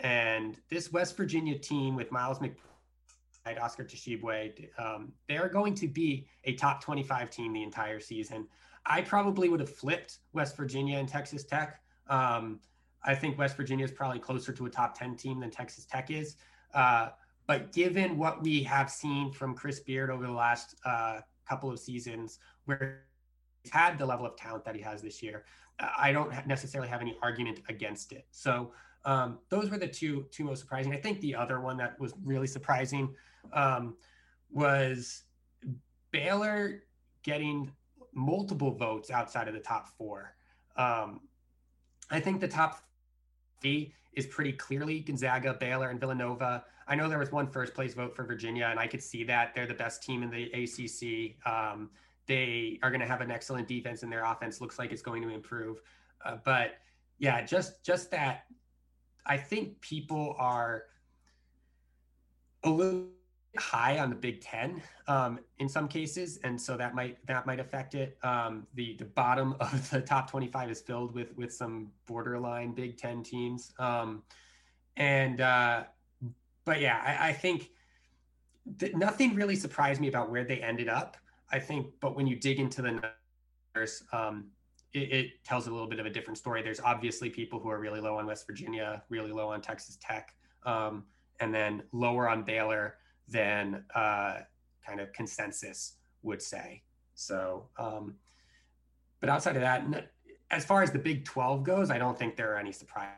and 0.00 0.58
this 0.68 0.92
West 0.92 1.16
Virginia 1.16 1.58
team 1.58 1.94
with 1.96 2.10
Miles 2.10 2.38
McBride, 2.38 3.60
Oscar 3.60 3.84
Tshiebwe, 3.84 4.68
um, 4.78 5.12
they're 5.28 5.48
going 5.48 5.74
to 5.76 5.88
be 5.88 6.26
a 6.44 6.54
top 6.54 6.82
25 6.82 7.30
team 7.30 7.52
the 7.52 7.62
entire 7.62 8.00
season. 8.00 8.46
I 8.86 9.00
probably 9.00 9.48
would 9.48 9.60
have 9.60 9.74
flipped 9.74 10.18
West 10.32 10.56
Virginia 10.56 10.98
and 10.98 11.08
Texas 11.08 11.44
Tech. 11.44 11.80
Um, 12.08 12.60
I 13.04 13.14
think 13.14 13.38
West 13.38 13.56
Virginia 13.56 13.84
is 13.84 13.92
probably 13.92 14.18
closer 14.18 14.52
to 14.52 14.66
a 14.66 14.70
top 14.70 14.98
10 14.98 15.16
team 15.16 15.40
than 15.40 15.50
Texas 15.50 15.84
Tech 15.84 16.10
is. 16.10 16.36
Uh, 16.72 17.10
but 17.46 17.72
given 17.72 18.16
what 18.16 18.42
we 18.42 18.62
have 18.62 18.90
seen 18.90 19.30
from 19.30 19.54
Chris 19.54 19.80
Beard 19.80 20.10
over 20.10 20.26
the 20.26 20.32
last 20.32 20.76
uh, 20.84 21.20
couple 21.48 21.70
of 21.70 21.78
seasons, 21.78 22.38
where 22.64 23.02
he's 23.62 23.72
had 23.72 23.98
the 23.98 24.06
level 24.06 24.24
of 24.24 24.36
talent 24.36 24.64
that 24.64 24.74
he 24.74 24.80
has 24.80 25.02
this 25.02 25.22
year, 25.22 25.44
I 25.78 26.12
don't 26.12 26.46
necessarily 26.46 26.88
have 26.88 27.00
any 27.00 27.16
argument 27.22 27.60
against 27.68 28.12
it. 28.12 28.26
So 28.30 28.72
um, 29.04 29.38
those 29.50 29.70
were 29.70 29.78
the 29.78 29.88
two 29.88 30.26
two 30.30 30.44
most 30.44 30.60
surprising. 30.60 30.92
I 30.92 30.96
think 30.96 31.20
the 31.20 31.34
other 31.34 31.60
one 31.60 31.76
that 31.78 31.98
was 32.00 32.14
really 32.24 32.46
surprising 32.46 33.14
um, 33.52 33.96
was 34.50 35.24
Baylor 36.10 36.84
getting 37.22 37.70
multiple 38.14 38.70
votes 38.70 39.10
outside 39.10 39.48
of 39.48 39.54
the 39.54 39.60
top 39.60 39.88
four. 39.98 40.34
Um, 40.76 41.20
I 42.10 42.20
think 42.20 42.40
the 42.40 42.48
top 42.48 42.80
is 44.12 44.26
pretty 44.26 44.52
clearly 44.52 45.00
Gonzaga, 45.00 45.54
Baylor, 45.54 45.90
and 45.90 46.00
Villanova. 46.00 46.64
I 46.86 46.94
know 46.94 47.08
there 47.08 47.18
was 47.18 47.32
one 47.32 47.46
first 47.46 47.74
place 47.74 47.94
vote 47.94 48.14
for 48.14 48.24
Virginia, 48.24 48.66
and 48.70 48.78
I 48.78 48.86
could 48.86 49.02
see 49.02 49.24
that 49.24 49.54
they're 49.54 49.66
the 49.66 49.74
best 49.74 50.02
team 50.02 50.22
in 50.22 50.30
the 50.30 50.50
ACC. 50.52 51.36
Um, 51.50 51.90
they 52.26 52.78
are 52.82 52.90
going 52.90 53.00
to 53.00 53.06
have 53.06 53.20
an 53.20 53.30
excellent 53.30 53.68
defense, 53.68 54.02
and 54.02 54.12
their 54.12 54.24
offense 54.24 54.60
looks 54.60 54.78
like 54.78 54.92
it's 54.92 55.02
going 55.02 55.22
to 55.22 55.28
improve. 55.28 55.80
Uh, 56.24 56.36
but 56.44 56.74
yeah, 57.18 57.42
just 57.42 57.84
just 57.84 58.10
that. 58.10 58.44
I 59.26 59.38
think 59.38 59.80
people 59.80 60.36
are 60.38 60.84
a 62.64 62.70
little 62.70 63.06
high 63.56 63.98
on 63.98 64.10
the 64.10 64.16
Big 64.16 64.40
Ten 64.40 64.82
um, 65.06 65.38
in 65.58 65.68
some 65.68 65.88
cases, 65.88 66.38
and 66.44 66.60
so 66.60 66.76
that 66.76 66.94
might 66.94 67.24
that 67.26 67.46
might 67.46 67.60
affect 67.60 67.94
it. 67.94 68.18
Um, 68.22 68.66
the 68.74 68.96
the 68.98 69.04
bottom 69.04 69.54
of 69.60 69.90
the 69.90 70.00
top 70.00 70.30
25 70.30 70.70
is 70.70 70.80
filled 70.80 71.14
with 71.14 71.36
with 71.36 71.52
some 71.52 71.90
borderline 72.06 72.72
Big 72.72 72.96
Ten 72.96 73.22
teams, 73.22 73.72
um, 73.78 74.22
and 74.96 75.40
uh, 75.40 75.84
but 76.64 76.80
yeah, 76.80 77.00
I, 77.04 77.28
I 77.28 77.32
think 77.32 77.70
th- 78.78 78.94
nothing 78.94 79.34
really 79.34 79.56
surprised 79.56 80.00
me 80.00 80.08
about 80.08 80.30
where 80.30 80.44
they 80.44 80.60
ended 80.60 80.88
up. 80.88 81.16
I 81.50 81.58
think, 81.58 81.88
but 82.00 82.16
when 82.16 82.26
you 82.26 82.36
dig 82.36 82.58
into 82.58 82.82
the 82.82 83.00
numbers, 83.74 84.02
um, 84.12 84.46
it, 84.92 85.12
it 85.12 85.44
tells 85.44 85.66
a 85.66 85.70
little 85.70 85.86
bit 85.86 86.00
of 86.00 86.06
a 86.06 86.10
different 86.10 86.38
story. 86.38 86.62
There's 86.62 86.80
obviously 86.80 87.30
people 87.30 87.60
who 87.60 87.68
are 87.68 87.78
really 87.78 88.00
low 88.00 88.16
on 88.18 88.26
West 88.26 88.46
Virginia, 88.46 89.02
really 89.08 89.30
low 89.30 89.50
on 89.50 89.60
Texas 89.60 89.98
Tech, 90.00 90.34
um, 90.64 91.04
and 91.40 91.54
then 91.54 91.82
lower 91.92 92.28
on 92.28 92.42
Baylor 92.42 92.96
than 93.28 93.84
uh, 93.94 94.38
kind 94.86 95.00
of 95.00 95.12
consensus 95.12 95.94
would 96.22 96.42
say. 96.42 96.82
So, 97.14 97.68
um, 97.78 98.14
but 99.20 99.28
outside 99.28 99.56
of 99.56 99.62
that, 99.62 100.10
as 100.50 100.64
far 100.64 100.82
as 100.82 100.90
the 100.90 100.98
Big 100.98 101.24
12 101.24 101.64
goes, 101.64 101.90
I 101.90 101.98
don't 101.98 102.18
think 102.18 102.36
there 102.36 102.52
are 102.54 102.58
any 102.58 102.72
surprises. 102.72 103.14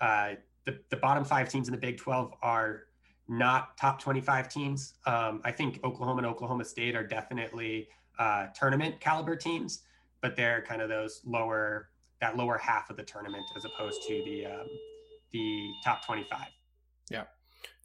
Uh, 0.00 0.34
the, 0.64 0.78
the 0.90 0.96
bottom 0.96 1.24
five 1.24 1.48
teams 1.48 1.68
in 1.68 1.72
the 1.72 1.80
Big 1.80 1.96
12 1.96 2.32
are 2.42 2.84
not 3.28 3.76
top 3.76 4.00
25 4.00 4.48
teams. 4.48 4.94
Um, 5.06 5.40
I 5.44 5.50
think 5.50 5.80
Oklahoma 5.84 6.18
and 6.18 6.26
Oklahoma 6.26 6.64
State 6.64 6.94
are 6.94 7.06
definitely 7.06 7.88
uh, 8.18 8.46
tournament 8.54 9.00
caliber 9.00 9.36
teams, 9.36 9.82
but 10.20 10.36
they're 10.36 10.62
kind 10.62 10.80
of 10.80 10.88
those 10.88 11.20
lower, 11.24 11.90
that 12.20 12.36
lower 12.36 12.58
half 12.58 12.90
of 12.90 12.96
the 12.96 13.02
tournament 13.02 13.44
as 13.56 13.64
opposed 13.64 14.02
to 14.08 14.22
the 14.24 14.46
um, 14.46 14.66
the 15.32 15.70
top 15.84 16.04
25. 16.04 16.38
Yeah. 17.10 17.24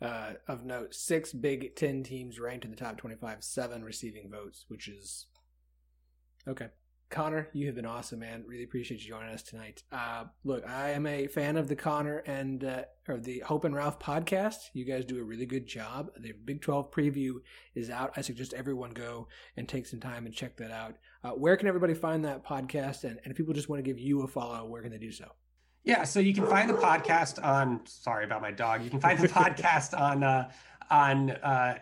Uh, 0.01 0.33
of 0.47 0.65
note, 0.65 0.93
six 0.93 1.31
Big 1.31 1.75
Ten 1.75 2.03
teams 2.03 2.39
ranked 2.39 2.65
in 2.65 2.71
the 2.71 2.77
top 2.77 2.97
25, 2.97 3.43
seven 3.43 3.83
receiving 3.83 4.29
votes, 4.29 4.65
which 4.67 4.87
is 4.87 5.27
okay. 6.47 6.67
Connor, 7.13 7.47
you 7.53 7.67
have 7.67 7.75
been 7.75 7.85
awesome, 7.85 8.19
man. 8.19 8.43
Really 8.47 8.63
appreciate 8.63 8.99
you 9.01 9.09
joining 9.09 9.29
us 9.29 9.43
tonight. 9.43 9.83
Uh, 9.91 10.23
look, 10.43 10.67
I 10.67 10.89
am 10.89 11.05
a 11.05 11.27
fan 11.27 11.57
of 11.57 11.67
the 11.67 11.75
Connor 11.75 12.23
and 12.25 12.63
uh, 12.63 12.85
or 13.07 13.19
the 13.19 13.39
Hope 13.45 13.65
and 13.65 13.75
Rauf 13.75 13.99
podcast. 13.99 14.55
You 14.73 14.83
guys 14.83 15.05
do 15.05 15.19
a 15.19 15.23
really 15.23 15.45
good 15.45 15.67
job. 15.67 16.09
The 16.17 16.31
Big 16.31 16.63
12 16.63 16.89
preview 16.89 17.33
is 17.75 17.91
out. 17.91 18.13
I 18.17 18.21
suggest 18.21 18.55
everyone 18.55 18.91
go 18.91 19.27
and 19.57 19.69
take 19.69 19.85
some 19.85 19.99
time 19.99 20.25
and 20.25 20.33
check 20.33 20.57
that 20.57 20.71
out. 20.71 20.95
Uh, 21.23 21.31
where 21.31 21.55
can 21.55 21.67
everybody 21.67 21.93
find 21.93 22.25
that 22.25 22.43
podcast? 22.43 23.03
And, 23.03 23.19
and 23.23 23.31
if 23.31 23.37
people 23.37 23.53
just 23.53 23.69
want 23.69 23.77
to 23.77 23.87
give 23.87 23.99
you 23.99 24.23
a 24.23 24.27
follow, 24.27 24.65
where 24.65 24.81
can 24.81 24.91
they 24.91 24.97
do 24.97 25.11
so? 25.11 25.33
Yeah, 25.83 26.05
so 26.05 26.21
you 26.21 26.33
can 26.33 26.47
find 26.47 26.69
the 26.69 26.75
podcast 26.75 27.43
on. 27.43 27.81
Sorry 27.85 28.23
about 28.23 28.41
my 28.41 28.51
dog. 28.51 28.83
You 28.83 28.89
can 28.89 29.01
find 29.01 29.19
the 29.19 29.27
podcast 29.41 29.99
on 29.99 30.23
uh, 30.23 30.49
on 30.89 31.31
uh, 31.31 31.77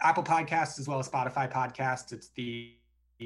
Apple 0.00 0.22
Podcasts 0.22 0.78
as 0.78 0.86
well 0.86 1.00
as 1.00 1.08
Spotify 1.08 1.50
Podcasts. 1.50 2.12
It's 2.12 2.28
the 2.36 2.72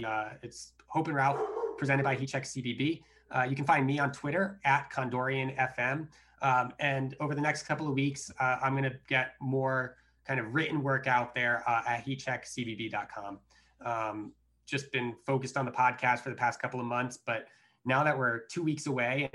uh, 0.07 0.31
it's 0.43 0.73
Hope 0.87 1.09
and 1.09 1.17
Rauf 1.17 1.39
presented 1.77 2.03
by 2.03 2.17
HeatCheck 2.17 2.43
CBB. 2.43 3.03
Uh, 3.31 3.43
you 3.43 3.55
can 3.55 3.67
find 3.67 3.87
me 3.87 3.99
on 3.99 4.11
Twitter 4.13 4.59
at 4.65 4.89
Condorian 4.91 5.51
FM. 5.57 6.09
Um, 6.43 6.73
and 6.79 7.15
over 7.21 7.35
the 7.35 7.41
next 7.41 7.65
couple 7.65 7.87
of 7.89 7.95
weeks, 7.95 8.31
uh, 8.41 8.59
I'm 8.63 8.73
going 8.73 8.85
to 8.85 8.97
get 9.09 9.35
more 9.41 9.97
kind 10.27 10.41
of 10.41 10.55
written 10.55 10.83
work 10.83 11.07
out 11.07 11.35
there 11.35 11.63
uh, 11.67 11.83
at 11.87 12.07
heatcheckcbb.com. 12.07 13.39
Um, 13.85 14.33
just 14.65 14.91
been 14.93 15.15
focused 15.27 15.57
on 15.57 15.65
the 15.65 15.73
podcast 15.73 16.21
for 16.21 16.31
the 16.31 16.37
past 16.37 16.61
couple 16.61 16.81
of 16.81 16.87
months, 16.87 17.19
but 17.25 17.47
now 17.85 18.03
that 18.05 18.17
we're 18.17 18.41
two 18.47 18.63
weeks 18.63 18.87
away 18.87 19.31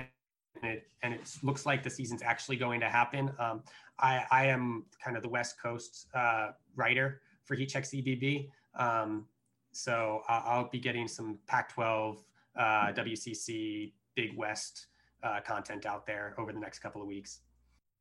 and 0.62 0.72
it, 0.72 0.88
and 1.04 1.14
it 1.14 1.22
looks 1.44 1.66
like 1.66 1.84
the 1.84 1.90
season's 1.90 2.22
actually 2.22 2.58
going 2.58 2.80
to 2.80 2.90
happen. 2.90 3.32
Um, 3.40 3.64
I, 4.00 4.26
I, 4.32 4.46
am 4.48 4.86
kind 5.04 5.16
of 5.16 5.24
the 5.24 5.30
West 5.30 5.62
Coast 5.62 6.08
uh, 6.14 6.50
writer 6.76 7.22
for 7.44 7.56
Heat 7.56 7.68
Check 7.68 7.84
CBB. 7.84 8.50
Um, 8.76 9.26
so 9.72 10.22
I'll, 10.28 10.44
I'll, 10.46 10.70
be 10.70 10.80
getting 10.80 11.08
some 11.08 11.40
Pac 11.48 11.74
12, 11.74 12.24
uh, 12.58 12.62
WCC, 12.94 13.92
Big 14.16 14.38
West 14.38 14.88
uh, 15.24 15.40
content 15.46 15.86
out 15.86 16.06
there 16.06 16.36
over 16.38 16.52
the 16.52 16.60
next 16.60 16.80
couple 16.80 17.02
of 17.02 17.08
weeks. 17.08 17.42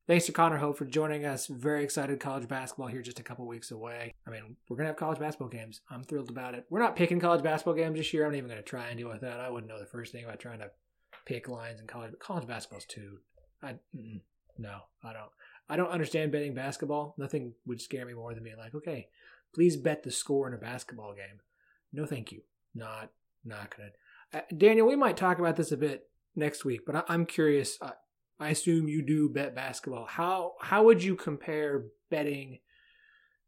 Thanks 0.06 0.26
to 0.26 0.32
Connor 0.32 0.56
Hope 0.56 0.76
for 0.76 0.86
joining 0.86 1.24
us. 1.24 1.46
Very 1.46 1.84
excited 1.84 2.18
college 2.18 2.48
basketball 2.48 2.88
here 2.88 3.02
just 3.02 3.20
a 3.20 3.22
couple 3.22 3.46
weeks 3.46 3.70
away. 3.70 4.12
I 4.26 4.30
mean, 4.30 4.56
we're 4.68 4.76
going 4.76 4.86
to 4.86 4.90
have 4.90 4.96
college 4.96 5.20
basketball 5.20 5.48
games. 5.48 5.82
I'm 5.88 6.02
thrilled 6.02 6.30
about 6.30 6.54
it. 6.54 6.66
We're 6.68 6.80
not 6.80 6.96
picking 6.96 7.20
college 7.20 7.44
basketball 7.44 7.74
games 7.74 7.96
this 7.96 8.12
year. 8.12 8.24
I'm 8.24 8.32
not 8.32 8.38
even 8.38 8.50
going 8.50 8.58
to 8.58 8.68
try 8.68 8.88
and 8.88 8.98
deal 8.98 9.08
with 9.08 9.20
that. 9.20 9.38
I 9.38 9.48
wouldn't 9.48 9.70
know 9.70 9.78
the 9.78 9.86
first 9.86 10.10
thing 10.10 10.24
about 10.24 10.40
trying 10.40 10.58
to 10.60 10.70
pick 11.30 11.48
lines 11.48 11.80
in 11.80 11.86
college. 11.86 12.12
College 12.18 12.46
basketball's 12.46 12.84
too. 12.84 13.18
I 13.62 13.76
no, 14.58 14.80
I 15.04 15.12
don't. 15.12 15.30
I 15.68 15.76
don't 15.76 15.90
understand 15.90 16.32
betting 16.32 16.54
basketball. 16.54 17.14
Nothing 17.16 17.54
would 17.66 17.80
scare 17.80 18.04
me 18.04 18.14
more 18.14 18.34
than 18.34 18.42
being 18.42 18.56
like, 18.56 18.74
okay, 18.74 19.08
please 19.54 19.76
bet 19.76 20.02
the 20.02 20.10
score 20.10 20.48
in 20.48 20.54
a 20.54 20.58
basketball 20.58 21.14
game. 21.14 21.38
No, 21.92 22.04
thank 22.04 22.32
you. 22.32 22.40
Not 22.74 23.10
not 23.44 23.74
gonna. 23.76 23.90
Uh, 24.32 24.46
Daniel, 24.56 24.88
we 24.88 24.96
might 24.96 25.16
talk 25.16 25.38
about 25.38 25.56
this 25.56 25.70
a 25.72 25.76
bit 25.76 26.08
next 26.34 26.64
week, 26.64 26.80
but 26.84 27.04
I, 27.08 27.14
am 27.14 27.26
curious. 27.26 27.78
Uh, 27.80 27.92
I 28.40 28.50
assume 28.50 28.88
you 28.88 29.02
do 29.02 29.28
bet 29.28 29.54
basketball. 29.54 30.06
How 30.06 30.54
how 30.60 30.82
would 30.84 31.02
you 31.02 31.14
compare 31.14 31.84
betting 32.10 32.58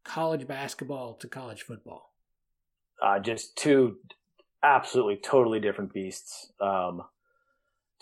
college 0.05 0.47
basketball 0.47 1.15
to 1.15 1.27
college 1.27 1.63
football? 1.63 2.13
Uh, 3.01 3.19
just 3.19 3.57
two 3.57 3.97
absolutely 4.63 5.17
totally 5.17 5.59
different 5.59 5.91
beasts. 5.91 6.51
Um, 6.61 7.01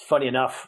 funny 0.08 0.28
enough, 0.28 0.68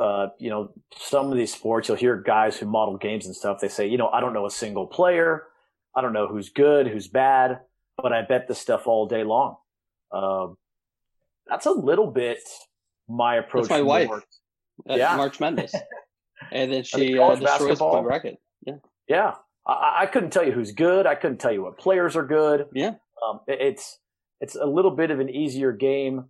uh, 0.00 0.28
you 0.38 0.50
know, 0.50 0.70
some 0.96 1.30
of 1.30 1.36
these 1.36 1.52
sports, 1.52 1.88
you'll 1.88 1.96
hear 1.96 2.16
guys 2.16 2.56
who 2.56 2.66
model 2.66 2.96
games 2.96 3.26
and 3.26 3.34
stuff. 3.34 3.60
They 3.60 3.68
say, 3.68 3.86
you 3.86 3.98
know, 3.98 4.08
I 4.08 4.20
don't 4.20 4.32
know 4.32 4.46
a 4.46 4.50
single 4.50 4.86
player. 4.86 5.44
I 5.94 6.00
don't 6.00 6.12
know 6.12 6.26
who's 6.26 6.48
good, 6.48 6.86
who's 6.86 7.08
bad, 7.08 7.60
but 7.96 8.12
I 8.12 8.22
bet 8.22 8.48
this 8.48 8.58
stuff 8.58 8.86
all 8.86 9.06
day 9.06 9.24
long. 9.24 9.56
Um, 10.10 10.56
that's 11.46 11.66
a 11.66 11.70
little 11.70 12.10
bit 12.10 12.40
my 13.08 13.36
approach. 13.36 13.68
To 13.68 13.78
sports. 13.78 14.26
That's 14.86 14.88
my 14.88 14.96
wife. 14.96 14.98
yeah. 14.98 15.16
March 15.16 15.40
Madness. 15.40 15.74
and 16.52 16.72
then 16.72 16.84
she 16.84 17.18
uh, 17.18 17.34
destroys 17.34 17.80
my 17.80 18.00
bracket. 18.00 18.38
Yeah. 18.66 18.76
Yeah. 19.08 19.34
I, 19.66 19.98
I, 20.00 20.06
couldn't 20.06 20.30
tell 20.30 20.44
you 20.44 20.52
who's 20.52 20.72
good. 20.72 21.06
I 21.06 21.14
couldn't 21.14 21.38
tell 21.38 21.52
you 21.52 21.62
what 21.62 21.78
players 21.78 22.16
are 22.16 22.26
good. 22.26 22.66
Yeah. 22.72 22.94
Um, 23.24 23.40
it, 23.46 23.60
it's, 23.60 23.98
it's 24.40 24.56
a 24.56 24.66
little 24.66 24.90
bit 24.90 25.10
of 25.10 25.20
an 25.20 25.28
easier 25.28 25.72
game 25.72 26.24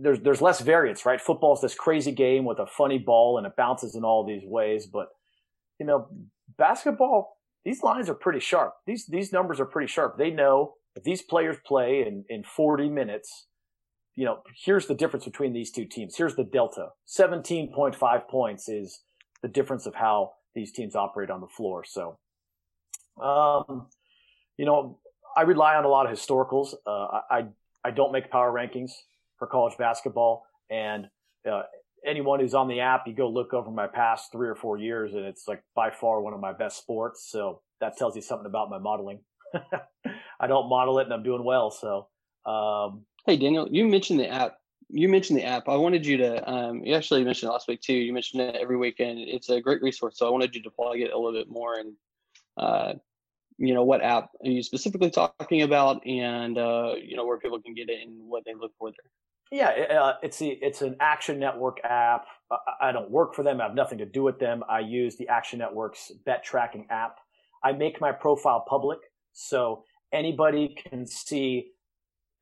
there's 0.00 0.20
there's 0.20 0.40
less 0.40 0.60
variance, 0.60 1.04
right? 1.04 1.20
Football's 1.20 1.60
this 1.60 1.74
crazy 1.74 2.12
game 2.12 2.44
with 2.44 2.58
a 2.58 2.66
funny 2.66 2.98
ball 2.98 3.38
and 3.38 3.46
it 3.46 3.56
bounces 3.56 3.94
in 3.94 4.04
all 4.04 4.24
these 4.24 4.44
ways, 4.44 4.86
but 4.86 5.08
you 5.78 5.86
know, 5.86 6.08
basketball, 6.56 7.36
these 7.64 7.82
lines 7.82 8.08
are 8.08 8.14
pretty 8.14 8.40
sharp. 8.40 8.74
These 8.86 9.06
these 9.06 9.32
numbers 9.32 9.60
are 9.60 9.66
pretty 9.66 9.88
sharp. 9.88 10.18
They 10.18 10.30
know 10.30 10.74
if 10.94 11.02
these 11.02 11.22
players 11.22 11.56
play 11.66 12.04
in 12.06 12.24
in 12.28 12.42
40 12.42 12.88
minutes, 12.88 13.46
you 14.14 14.24
know, 14.24 14.40
here's 14.64 14.86
the 14.86 14.94
difference 14.94 15.24
between 15.24 15.52
these 15.52 15.70
two 15.70 15.84
teams. 15.84 16.16
Here's 16.16 16.36
the 16.36 16.44
delta. 16.44 16.88
17.5 17.08 18.28
points 18.28 18.68
is 18.68 19.00
the 19.42 19.48
difference 19.48 19.86
of 19.86 19.94
how 19.94 20.32
these 20.54 20.72
teams 20.72 20.96
operate 20.96 21.30
on 21.30 21.40
the 21.40 21.46
floor. 21.46 21.84
So, 21.84 22.18
um, 23.22 23.88
you 24.56 24.64
know, 24.64 24.98
I 25.36 25.42
rely 25.42 25.74
on 25.74 25.84
a 25.84 25.88
lot 25.88 26.10
of 26.10 26.16
historicals. 26.16 26.74
Uh, 26.86 27.20
I 27.30 27.46
I 27.84 27.90
don't 27.90 28.12
make 28.12 28.30
power 28.30 28.50
rankings 28.50 28.92
for 29.38 29.46
college 29.46 29.76
basketball. 29.78 30.46
And 30.70 31.08
uh, 31.50 31.62
anyone 32.04 32.40
who's 32.40 32.54
on 32.54 32.68
the 32.68 32.80
app, 32.80 33.06
you 33.06 33.14
go 33.14 33.28
look 33.28 33.52
over 33.52 33.70
my 33.70 33.86
past 33.86 34.32
three 34.32 34.48
or 34.48 34.54
four 34.54 34.78
years, 34.78 35.14
and 35.14 35.24
it's 35.24 35.46
like 35.48 35.62
by 35.74 35.90
far 35.90 36.20
one 36.20 36.32
of 36.32 36.40
my 36.40 36.52
best 36.52 36.78
sports. 36.78 37.28
So 37.30 37.60
that 37.80 37.96
tells 37.96 38.16
you 38.16 38.22
something 38.22 38.46
about 38.46 38.70
my 38.70 38.78
modeling. 38.78 39.20
I 40.40 40.46
don't 40.46 40.68
model 40.68 40.98
it, 40.98 41.04
and 41.04 41.12
I'm 41.12 41.22
doing 41.22 41.44
well. 41.44 41.70
So, 41.70 42.08
um, 42.50 43.04
hey 43.26 43.36
Daniel, 43.36 43.68
you 43.70 43.86
mentioned 43.86 44.20
the 44.20 44.28
app. 44.28 44.56
You 44.88 45.08
mentioned 45.08 45.38
the 45.38 45.44
app. 45.44 45.68
I 45.68 45.76
wanted 45.76 46.06
you 46.06 46.16
to. 46.18 46.48
Um, 46.48 46.84
you 46.84 46.94
actually 46.94 47.24
mentioned 47.24 47.50
last 47.50 47.66
week 47.66 47.80
too. 47.80 47.94
You 47.94 48.12
mentioned 48.12 48.42
it 48.42 48.56
every 48.56 48.76
weekend. 48.76 49.18
It's 49.18 49.48
a 49.48 49.60
great 49.60 49.82
resource. 49.82 50.16
So 50.18 50.26
I 50.26 50.30
wanted 50.30 50.54
you 50.54 50.62
to 50.62 50.70
plug 50.70 51.00
it 51.00 51.12
a 51.12 51.18
little 51.18 51.38
bit 51.38 51.50
more 51.50 51.74
and. 51.78 51.92
Uh, 52.56 52.94
you 53.58 53.72
know 53.72 53.84
what 53.84 54.02
app 54.02 54.30
are 54.44 54.50
you 54.50 54.62
specifically 54.62 55.10
talking 55.10 55.62
about 55.62 56.06
and 56.06 56.58
uh, 56.58 56.92
you 57.02 57.16
know 57.16 57.24
where 57.24 57.38
people 57.38 57.60
can 57.60 57.74
get 57.74 57.88
it 57.88 58.06
and 58.06 58.28
what 58.28 58.44
they 58.44 58.52
look 58.54 58.72
for 58.78 58.90
there 58.90 59.10
yeah, 59.50 59.68
uh, 59.68 60.14
it's 60.22 60.38
the 60.38 60.48
it's 60.48 60.82
an 60.82 60.96
Action 61.00 61.38
Network 61.38 61.78
app. 61.84 62.26
I 62.80 62.92
don't 62.92 63.10
work 63.10 63.34
for 63.34 63.42
them. 63.42 63.60
I 63.60 63.64
have 63.64 63.74
nothing 63.74 63.98
to 63.98 64.06
do 64.06 64.22
with 64.22 64.38
them. 64.38 64.62
I 64.68 64.80
use 64.80 65.16
the 65.16 65.28
Action 65.28 65.58
Network's 65.58 66.12
bet 66.24 66.44
tracking 66.44 66.86
app. 66.90 67.18
I 67.62 67.72
make 67.72 68.00
my 68.00 68.12
profile 68.12 68.64
public 68.68 68.98
so 69.32 69.84
anybody 70.12 70.76
can 70.88 71.06
see 71.06 71.72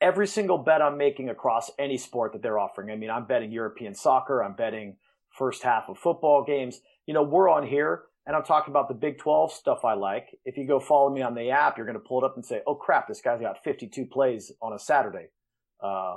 every 0.00 0.26
single 0.26 0.58
bet 0.58 0.82
I'm 0.82 0.98
making 0.98 1.30
across 1.30 1.70
any 1.78 1.96
sport 1.96 2.32
that 2.32 2.42
they're 2.42 2.58
offering. 2.58 2.90
I 2.90 2.96
mean, 2.96 3.10
I'm 3.10 3.26
betting 3.26 3.52
European 3.52 3.94
soccer. 3.94 4.42
I'm 4.42 4.54
betting 4.54 4.96
first 5.30 5.62
half 5.62 5.88
of 5.88 5.98
football 5.98 6.44
games. 6.44 6.80
You 7.06 7.14
know, 7.14 7.22
we're 7.22 7.48
on 7.48 7.66
here 7.66 8.02
and 8.26 8.34
I'm 8.36 8.44
talking 8.44 8.72
about 8.72 8.88
the 8.88 8.94
Big 8.94 9.18
12 9.18 9.52
stuff 9.52 9.84
I 9.84 9.94
like. 9.94 10.36
If 10.44 10.56
you 10.56 10.66
go 10.66 10.80
follow 10.80 11.10
me 11.10 11.22
on 11.22 11.34
the 11.34 11.50
app, 11.50 11.76
you're 11.76 11.86
going 11.86 11.98
to 11.98 12.04
pull 12.06 12.22
it 12.22 12.26
up 12.26 12.36
and 12.36 12.44
say, 12.44 12.62
oh 12.66 12.74
crap, 12.74 13.08
this 13.08 13.20
guy's 13.20 13.40
got 13.40 13.62
52 13.62 14.06
plays 14.06 14.52
on 14.62 14.72
a 14.72 14.78
Saturday. 14.78 15.26
Uh, 15.82 16.16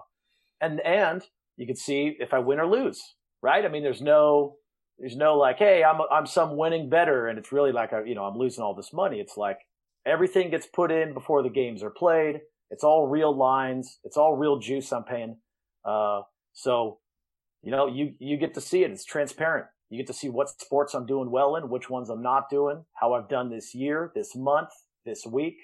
and 0.62 0.80
and 0.82 1.24
you 1.56 1.66
can 1.66 1.76
see 1.76 2.16
if 2.20 2.34
I 2.34 2.40
win 2.40 2.60
or 2.60 2.68
lose, 2.68 3.02
right? 3.42 3.66
I 3.66 3.68
mean, 3.68 3.84
there's 3.84 4.02
no 4.02 4.58
There's 5.00 5.16
no 5.16 5.38
like, 5.38 5.60
hey, 5.60 5.84
I'm 5.84 6.00
I'm 6.12 6.26
some 6.26 6.58
winning 6.58 6.90
better, 6.90 7.28
and 7.28 7.38
it's 7.38 7.52
really 7.52 7.72
like 7.72 7.92
a, 7.92 8.02
you 8.06 8.16
know 8.16 8.26
I'm 8.26 8.38
losing 8.38 8.64
all 8.64 8.74
this 8.74 8.92
money. 8.94 9.20
It's 9.20 9.38
like 9.38 9.60
everything 10.06 10.50
gets 10.50 10.66
put 10.66 10.92
in 10.92 11.14
before 11.14 11.44
the 11.44 11.50
games 11.50 11.84
are 11.84 11.92
played. 11.92 12.42
It's 12.72 12.84
all 12.84 13.08
real 13.08 13.36
lines. 13.36 14.00
It's 14.04 14.18
all 14.18 14.36
real 14.36 14.58
juice 14.60 14.92
I'm 14.92 15.04
paying. 15.04 15.38
Uh, 15.86 16.22
so, 16.54 17.00
you 17.62 17.72
know, 17.72 17.88
you 17.88 18.14
you 18.20 18.38
get 18.38 18.54
to 18.56 18.62
see 18.62 18.84
it. 18.84 18.92
It's 18.92 19.06
transparent. 19.06 19.68
You 19.90 19.98
get 19.98 20.08
to 20.08 20.14
see 20.14 20.30
what 20.30 20.50
sports 20.50 20.94
I'm 20.96 21.06
doing 21.06 21.30
well 21.32 21.56
in, 21.56 21.70
which 21.70 21.90
ones 21.90 22.10
I'm 22.10 22.24
not 22.24 22.50
doing, 22.50 22.84
how 23.00 23.14
I've 23.14 23.30
done 23.30 23.50
this 23.50 23.74
year, 23.74 24.12
this 24.16 24.36
month, 24.36 24.70
this 25.06 25.26
week. 25.26 25.58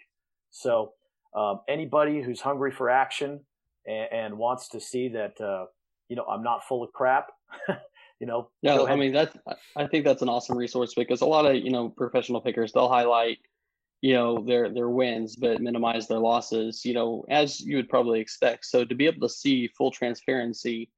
So, 0.52 0.94
um, 1.36 1.62
anybody 1.68 2.22
who's 2.22 2.42
hungry 2.42 2.72
for 2.72 2.90
action 2.90 3.42
and, 3.86 4.08
and 4.12 4.38
wants 4.38 4.70
to 4.70 4.80
see 4.80 5.10
that, 5.10 5.40
uh, 5.40 5.66
you 6.10 6.16
know, 6.16 6.26
I'm 6.26 6.44
not 6.44 6.68
full 6.68 6.84
of 6.84 6.92
crap. 6.94 7.32
you 8.20 8.28
know, 8.28 8.50
yeah. 8.62 8.84
I 8.84 8.96
mean, 8.96 9.14
that's 9.14 9.36
I 9.76 9.88
think 9.88 10.06
that's 10.06 10.22
an 10.22 10.30
awesome 10.30 10.58
resource 10.58 10.94
because 10.96 11.22
a 11.22 11.26
lot 11.26 11.46
of 11.46 11.56
you 11.56 11.72
know 11.72 11.90
professional 11.90 12.42
pickers 12.42 12.72
they'll 12.72 12.90
highlight 12.90 13.40
you 14.02 14.14
know 14.14 14.44
their 14.46 14.70
their 14.70 14.90
wins 14.90 15.36
but 15.36 15.62
minimize 15.62 16.08
their 16.08 16.20
losses 16.20 16.84
you 16.84 16.94
know 16.94 17.26
as 17.30 17.62
you 17.62 17.76
would 17.78 17.90
probably 17.90 18.20
expect. 18.20 18.66
So 18.66 18.86
to 18.86 18.96
be 18.96 19.08
able 19.08 19.28
to 19.28 19.34
see 19.34 19.68
full 19.78 19.92
transparency 19.92 20.90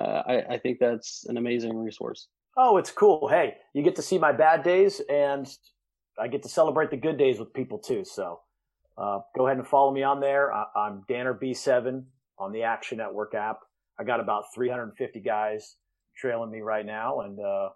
uh, 0.00 0.22
I, 0.26 0.54
I 0.54 0.58
think 0.58 0.78
that's 0.78 1.24
an 1.26 1.36
amazing 1.36 1.76
resource. 1.76 2.28
Oh 2.56 2.76
it's 2.76 2.90
cool. 2.90 3.28
Hey 3.28 3.56
you 3.74 3.82
get 3.82 3.96
to 3.96 4.02
see 4.02 4.18
my 4.18 4.32
bad 4.32 4.62
days 4.62 5.00
and 5.08 5.48
i 6.20 6.26
get 6.26 6.42
to 6.42 6.48
celebrate 6.48 6.90
the 6.90 6.96
good 6.96 7.16
days 7.16 7.38
with 7.38 7.52
people 7.54 7.78
too. 7.78 8.04
So 8.04 8.40
uh, 8.96 9.20
go 9.36 9.46
ahead 9.46 9.58
and 9.58 9.66
follow 9.66 9.92
me 9.92 10.02
on 10.02 10.20
there. 10.20 10.52
I, 10.52 10.66
i'm 10.76 11.04
danner 11.08 11.34
b7 11.34 12.04
on 12.38 12.52
the 12.52 12.62
action 12.62 12.98
network 12.98 13.34
app 13.34 13.58
i 13.98 14.04
got 14.04 14.20
about 14.20 14.44
350 14.54 15.20
guys 15.20 15.76
trailing 16.16 16.50
me 16.50 16.60
right 16.60 16.86
now 16.86 17.20
and 17.20 17.38
uh, 17.38 17.68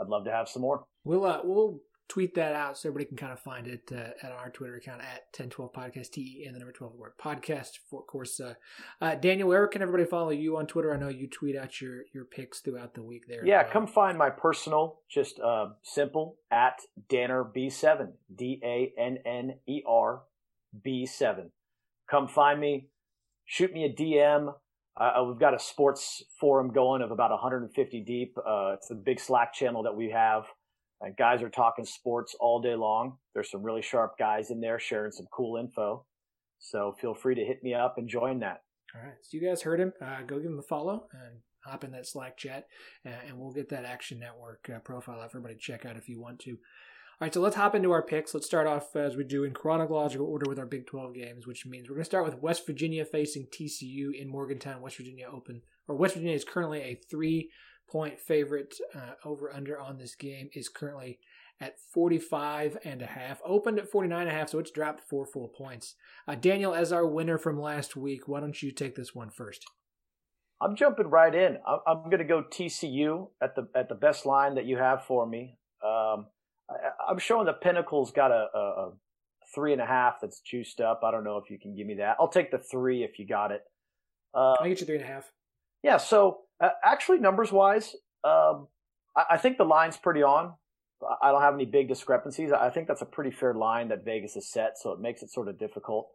i'd 0.00 0.08
love 0.08 0.24
to 0.24 0.32
have 0.32 0.48
some 0.48 0.62
more 0.62 0.84
we'll 1.04 1.24
uh, 1.24 1.40
we'll 1.44 1.80
tweet 2.08 2.34
that 2.34 2.54
out 2.54 2.78
so 2.78 2.88
everybody 2.88 3.06
can 3.06 3.16
kind 3.16 3.32
of 3.32 3.40
find 3.40 3.66
it 3.66 3.90
uh, 3.92 4.26
at 4.26 4.32
our 4.32 4.50
Twitter 4.50 4.76
account 4.76 5.00
at 5.00 5.26
1012 5.36 5.72
podcast 5.72 6.10
T 6.10 6.44
and 6.46 6.54
the 6.54 6.58
number 6.58 6.72
12 6.72 6.94
word 6.94 7.12
podcast. 7.20 7.78
For 7.90 8.00
of 8.00 8.06
course, 8.06 8.38
uh, 8.40 8.54
uh, 9.00 9.16
Daniel, 9.16 9.48
where 9.48 9.66
can 9.66 9.82
everybody 9.82 10.04
follow 10.04 10.30
you 10.30 10.56
on 10.56 10.66
Twitter? 10.66 10.94
I 10.94 10.98
know 10.98 11.08
you 11.08 11.28
tweet 11.28 11.56
out 11.56 11.80
your 11.80 12.02
your 12.14 12.24
picks 12.24 12.60
throughout 12.60 12.94
the 12.94 13.02
week 13.02 13.24
there. 13.28 13.44
Yeah, 13.44 13.64
come 13.64 13.86
find 13.86 14.16
my 14.16 14.30
personal, 14.30 15.00
just 15.10 15.40
uh, 15.40 15.70
simple 15.82 16.36
at 16.50 16.78
Danner 17.08 17.44
B7, 17.44 18.12
D 18.34 18.60
A 18.62 18.92
N 18.98 19.18
N 19.26 19.54
E 19.66 19.82
R 19.86 20.22
B7. 20.84 21.50
Come 22.08 22.28
find 22.28 22.60
me, 22.60 22.88
shoot 23.46 23.72
me 23.72 23.84
a 23.84 23.92
DM. 23.92 24.52
Uh, 24.98 25.24
we've 25.26 25.38
got 25.38 25.54
a 25.54 25.58
sports 25.58 26.22
forum 26.40 26.72
going 26.72 27.02
of 27.02 27.10
about 27.10 27.30
150 27.30 28.00
deep. 28.02 28.34
Uh, 28.38 28.72
it's 28.74 28.90
a 28.90 28.94
big 28.94 29.20
Slack 29.20 29.52
channel 29.52 29.82
that 29.82 29.94
we 29.94 30.10
have. 30.10 30.44
And 31.00 31.16
guys 31.16 31.42
are 31.42 31.50
talking 31.50 31.84
sports 31.84 32.34
all 32.40 32.60
day 32.60 32.74
long. 32.74 33.18
There's 33.34 33.50
some 33.50 33.62
really 33.62 33.82
sharp 33.82 34.18
guys 34.18 34.50
in 34.50 34.60
there 34.60 34.78
sharing 34.78 35.12
some 35.12 35.26
cool 35.30 35.58
info. 35.58 36.06
So 36.58 36.94
feel 37.00 37.14
free 37.14 37.34
to 37.34 37.44
hit 37.44 37.62
me 37.62 37.74
up 37.74 37.98
and 37.98 38.08
join 38.08 38.40
that. 38.40 38.62
All 38.94 39.02
right. 39.02 39.14
So 39.20 39.36
you 39.36 39.46
guys 39.46 39.60
heard 39.60 39.80
him. 39.80 39.92
Uh, 40.00 40.22
go 40.26 40.38
give 40.38 40.50
him 40.50 40.58
a 40.58 40.62
follow 40.62 41.06
and 41.12 41.40
hop 41.66 41.84
in 41.84 41.90
that 41.92 42.06
Slack 42.06 42.38
chat, 42.38 42.66
uh, 43.04 43.10
and 43.26 43.38
we'll 43.38 43.52
get 43.52 43.68
that 43.70 43.84
Action 43.84 44.18
Network 44.18 44.70
uh, 44.74 44.78
profile 44.78 45.20
out 45.20 45.32
for 45.32 45.38
everybody 45.38 45.56
to 45.56 45.60
check 45.60 45.84
out 45.84 45.96
if 45.96 46.08
you 46.08 46.20
want 46.20 46.38
to. 46.40 46.56
All 47.18 47.24
right, 47.24 47.32
so 47.32 47.40
let's 47.40 47.56
hop 47.56 47.74
into 47.74 47.92
our 47.92 48.02
picks. 48.02 48.34
Let's 48.34 48.44
start 48.44 48.66
off 48.66 48.94
as 48.94 49.16
we 49.16 49.24
do 49.24 49.44
in 49.44 49.54
chronological 49.54 50.26
order 50.26 50.44
with 50.50 50.58
our 50.58 50.66
Big 50.66 50.86
12 50.86 51.14
games, 51.14 51.46
which 51.46 51.64
means 51.64 51.88
we're 51.88 51.94
going 51.94 52.02
to 52.02 52.10
start 52.10 52.26
with 52.26 52.42
West 52.42 52.66
Virginia 52.66 53.06
facing 53.06 53.46
TCU 53.46 54.12
in 54.12 54.28
Morgantown. 54.28 54.82
West 54.82 54.98
Virginia 54.98 55.26
open, 55.32 55.62
or 55.88 55.96
West 55.96 56.12
Virginia 56.12 56.34
is 56.34 56.44
currently 56.44 56.80
a 56.80 57.00
three 57.10 57.50
point 57.88 58.20
favorite 58.20 58.74
uh, 58.94 59.12
over 59.24 59.50
under 59.50 59.80
on 59.80 59.96
this 59.96 60.14
game 60.14 60.50
is 60.52 60.68
currently 60.68 61.18
at 61.58 61.80
45 61.94 62.76
and 62.84 63.00
a 63.00 63.06
half 63.06 63.40
opened 63.46 63.78
at 63.78 63.90
49 63.90 64.20
and 64.20 64.28
a 64.28 64.32
half 64.32 64.50
so 64.50 64.58
it's 64.58 64.70
dropped 64.70 65.08
four 65.08 65.24
full 65.24 65.48
points 65.48 65.94
uh, 66.26 66.34
daniel 66.34 66.74
as 66.74 66.92
our 66.92 67.06
winner 67.06 67.38
from 67.38 67.60
last 67.60 67.96
week 67.96 68.26
why 68.26 68.40
don't 68.40 68.62
you 68.62 68.72
take 68.72 68.96
this 68.96 69.14
one 69.14 69.30
first 69.30 69.64
i'm 70.60 70.74
jumping 70.76 71.06
right 71.06 71.34
in 71.34 71.58
i'm, 71.86 72.02
going 72.04 72.18
to 72.18 72.24
go 72.24 72.42
tcu 72.42 73.28
at 73.40 73.54
the 73.54 73.68
at 73.74 73.88
the 73.88 73.94
best 73.94 74.26
line 74.26 74.56
that 74.56 74.66
you 74.66 74.76
have 74.76 75.04
for 75.04 75.26
me 75.26 75.56
um, 75.84 76.26
I, 76.70 77.10
am 77.10 77.18
showing 77.18 77.46
the 77.46 77.52
pinnacle's 77.52 78.10
got 78.10 78.30
a, 78.30 78.48
a, 78.54 78.58
a, 78.58 78.92
three 79.54 79.72
and 79.72 79.80
a 79.80 79.86
half 79.86 80.16
that's 80.20 80.40
juiced 80.40 80.80
up 80.80 81.00
i 81.04 81.10
don't 81.10 81.24
know 81.24 81.36
if 81.36 81.50
you 81.50 81.58
can 81.58 81.74
give 81.74 81.86
me 81.86 81.94
that 81.94 82.16
i'll 82.18 82.28
take 82.28 82.50
the 82.50 82.58
three 82.58 83.04
if 83.04 83.18
you 83.18 83.26
got 83.26 83.52
it 83.52 83.62
uh, 84.34 84.54
i 84.60 84.68
get 84.68 84.80
you 84.80 84.86
three 84.86 84.96
and 84.96 85.04
a 85.04 85.08
half 85.08 85.30
yeah 85.82 85.96
so 85.96 86.40
uh, 86.60 86.70
actually, 86.82 87.18
numbers 87.18 87.52
wise, 87.52 87.94
um, 88.24 88.68
I, 89.16 89.24
I, 89.32 89.36
think 89.36 89.58
the 89.58 89.64
line's 89.64 89.96
pretty 89.96 90.22
on. 90.22 90.54
I 91.22 91.30
don't 91.30 91.42
have 91.42 91.54
any 91.54 91.66
big 91.66 91.88
discrepancies. 91.88 92.52
I 92.52 92.70
think 92.70 92.88
that's 92.88 93.02
a 93.02 93.06
pretty 93.06 93.30
fair 93.30 93.52
line 93.52 93.88
that 93.88 94.04
Vegas 94.04 94.34
has 94.34 94.48
set, 94.48 94.78
so 94.78 94.92
it 94.92 95.00
makes 95.00 95.22
it 95.22 95.30
sort 95.30 95.48
of 95.48 95.58
difficult. 95.58 96.08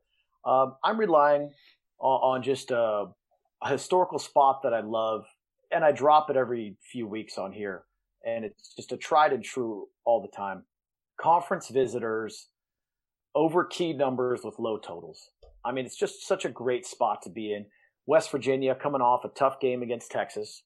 Um, 0.44 0.76
I'm 0.84 1.00
relying 1.00 1.52
on, 2.00 2.38
on 2.38 2.44
just 2.44 2.72
a, 2.72 3.06
a, 3.62 3.70
historical 3.70 4.18
spot 4.18 4.62
that 4.64 4.74
I 4.74 4.82
love, 4.82 5.26
and 5.72 5.86
I 5.86 5.92
drop 5.92 6.32
it 6.32 6.36
every 6.36 6.78
few 6.92 7.06
weeks 7.06 7.38
on 7.38 7.52
here, 7.52 7.84
and 8.26 8.46
it's 8.46 8.74
just 8.76 8.92
a 8.92 8.98
tried 8.98 9.34
and 9.34 9.44
true 9.44 9.88
all 10.06 10.22
the 10.22 10.36
time. 10.36 10.64
Conference 11.20 11.70
visitors 11.70 12.48
over 13.36 13.64
key 13.64 13.94
numbers 13.94 14.42
with 14.44 14.60
low 14.60 14.78
totals. 14.78 15.30
I 15.64 15.72
mean, 15.72 15.86
it's 15.86 15.98
just 15.98 16.28
such 16.28 16.46
a 16.46 16.50
great 16.50 16.86
spot 16.86 17.22
to 17.24 17.30
be 17.30 17.54
in. 17.54 17.66
West 18.06 18.32
Virginia 18.32 18.76
coming 18.76 19.02
off 19.02 19.24
a 19.24 19.30
tough 19.30 19.60
game 19.60 19.84
against 19.84 20.12
Texas, 20.12 20.64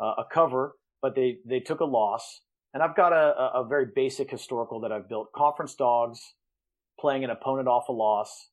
uh, 0.00 0.14
a 0.18 0.24
cover, 0.32 0.74
but 1.00 1.14
they, 1.14 1.38
they 1.46 1.60
took 1.60 1.80
a 1.80 1.84
loss. 1.84 2.40
And 2.74 2.82
I've 2.82 2.96
got 2.96 3.12
a, 3.12 3.52
a 3.54 3.66
very 3.68 3.86
basic 3.94 4.30
historical 4.30 4.80
that 4.80 4.92
I've 4.92 5.08
built. 5.08 5.32
Conference 5.32 5.74
dogs 5.74 6.34
playing 6.98 7.24
an 7.24 7.30
opponent 7.30 7.68
off 7.68 7.88
a 7.88 7.92
loss 7.92 8.48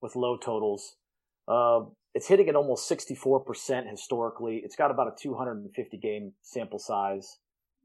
with 0.00 0.16
low 0.16 0.36
totals. 0.36 0.96
Uh, 1.48 1.80
it's 2.14 2.28
hitting 2.28 2.48
at 2.48 2.56
almost 2.56 2.88
64% 2.90 3.90
historically. 3.90 4.62
It's 4.64 4.76
got 4.76 4.90
about 4.90 5.08
a 5.08 5.14
250 5.20 5.96
game 5.98 6.32
sample 6.42 6.78
size. 6.78 7.38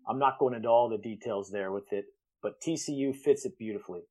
I'm 0.08 0.20
not 0.20 0.40
going 0.40 0.56
into 0.56 0.70
all 0.70 0.90
the 0.90 0.98
details 0.98 1.52
there 1.52 1.72
with 1.72 1.92
it, 1.92 2.06
but 2.42 2.62
TCU 2.62 3.16
fits 3.16 3.46
it 3.46 3.58
beautifully. 3.58 4.02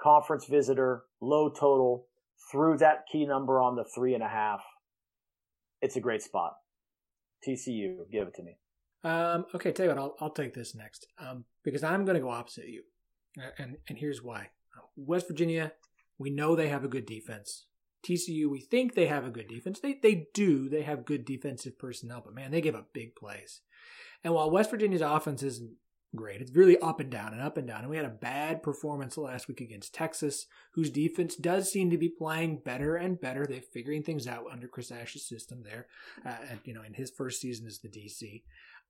Conference 0.00 0.46
visitor, 0.46 1.04
low 1.20 1.48
total, 1.48 2.06
threw 2.50 2.76
that 2.78 3.04
key 3.10 3.26
number 3.26 3.60
on 3.60 3.76
the 3.76 3.84
three 3.94 4.14
and 4.14 4.22
a 4.22 4.28
half 4.28 4.60
it's 5.82 5.96
a 5.96 6.00
great 6.00 6.22
spot. 6.22 6.56
TCU, 7.46 8.10
give 8.10 8.28
it 8.28 8.34
to 8.34 8.42
me. 8.42 8.56
Um, 9.04 9.46
okay, 9.54 9.72
tell 9.72 9.86
you 9.86 9.90
what, 9.90 9.98
I'll, 9.98 10.16
I'll 10.20 10.30
take 10.30 10.54
this 10.54 10.74
next 10.74 11.06
um, 11.18 11.44
because 11.62 11.84
I'm 11.84 12.04
going 12.04 12.16
to 12.16 12.20
go 12.20 12.30
opposite 12.30 12.68
you, 12.68 12.82
and 13.58 13.76
and 13.88 13.98
here's 13.98 14.22
why. 14.22 14.48
West 14.96 15.28
Virginia, 15.28 15.72
we 16.18 16.30
know 16.30 16.56
they 16.56 16.68
have 16.68 16.84
a 16.84 16.88
good 16.88 17.06
defense. 17.06 17.66
TCU, 18.04 18.50
we 18.50 18.60
think 18.60 18.94
they 18.94 19.06
have 19.06 19.24
a 19.24 19.30
good 19.30 19.48
defense. 19.48 19.78
They 19.80 19.94
they 20.02 20.26
do. 20.34 20.68
They 20.68 20.82
have 20.82 21.04
good 21.04 21.24
defensive 21.24 21.78
personnel, 21.78 22.22
but 22.24 22.34
man, 22.34 22.50
they 22.50 22.60
give 22.60 22.74
up 22.74 22.92
big 22.92 23.14
plays. 23.14 23.60
And 24.26 24.34
while 24.34 24.50
West 24.50 24.72
Virginia's 24.72 25.02
offense 25.02 25.44
isn't 25.44 25.70
great. 26.16 26.40
It's 26.40 26.50
really 26.50 26.76
up 26.78 26.98
and 26.98 27.08
down 27.08 27.32
and 27.32 27.40
up 27.40 27.56
and 27.56 27.68
down. 27.68 27.82
And 27.82 27.90
we 27.90 27.96
had 27.96 28.04
a 28.04 28.10
bad 28.10 28.60
performance 28.60 29.16
last 29.16 29.46
week 29.46 29.60
against 29.60 29.94
Texas, 29.94 30.46
whose 30.72 30.90
defense 30.90 31.36
does 31.36 31.70
seem 31.70 31.90
to 31.90 31.96
be 31.96 32.08
playing 32.08 32.62
better 32.64 32.96
and 32.96 33.20
better. 33.20 33.46
They're 33.46 33.60
figuring 33.60 34.02
things 34.02 34.26
out 34.26 34.46
under 34.50 34.66
Chris 34.66 34.90
Ash's 34.90 35.28
system 35.28 35.62
there, 35.62 35.86
uh, 36.26 36.34
and, 36.50 36.58
you 36.64 36.74
know, 36.74 36.82
in 36.82 36.94
his 36.94 37.12
first 37.16 37.40
season 37.40 37.68
as 37.68 37.78
the 37.78 37.88
DC. 37.88 38.42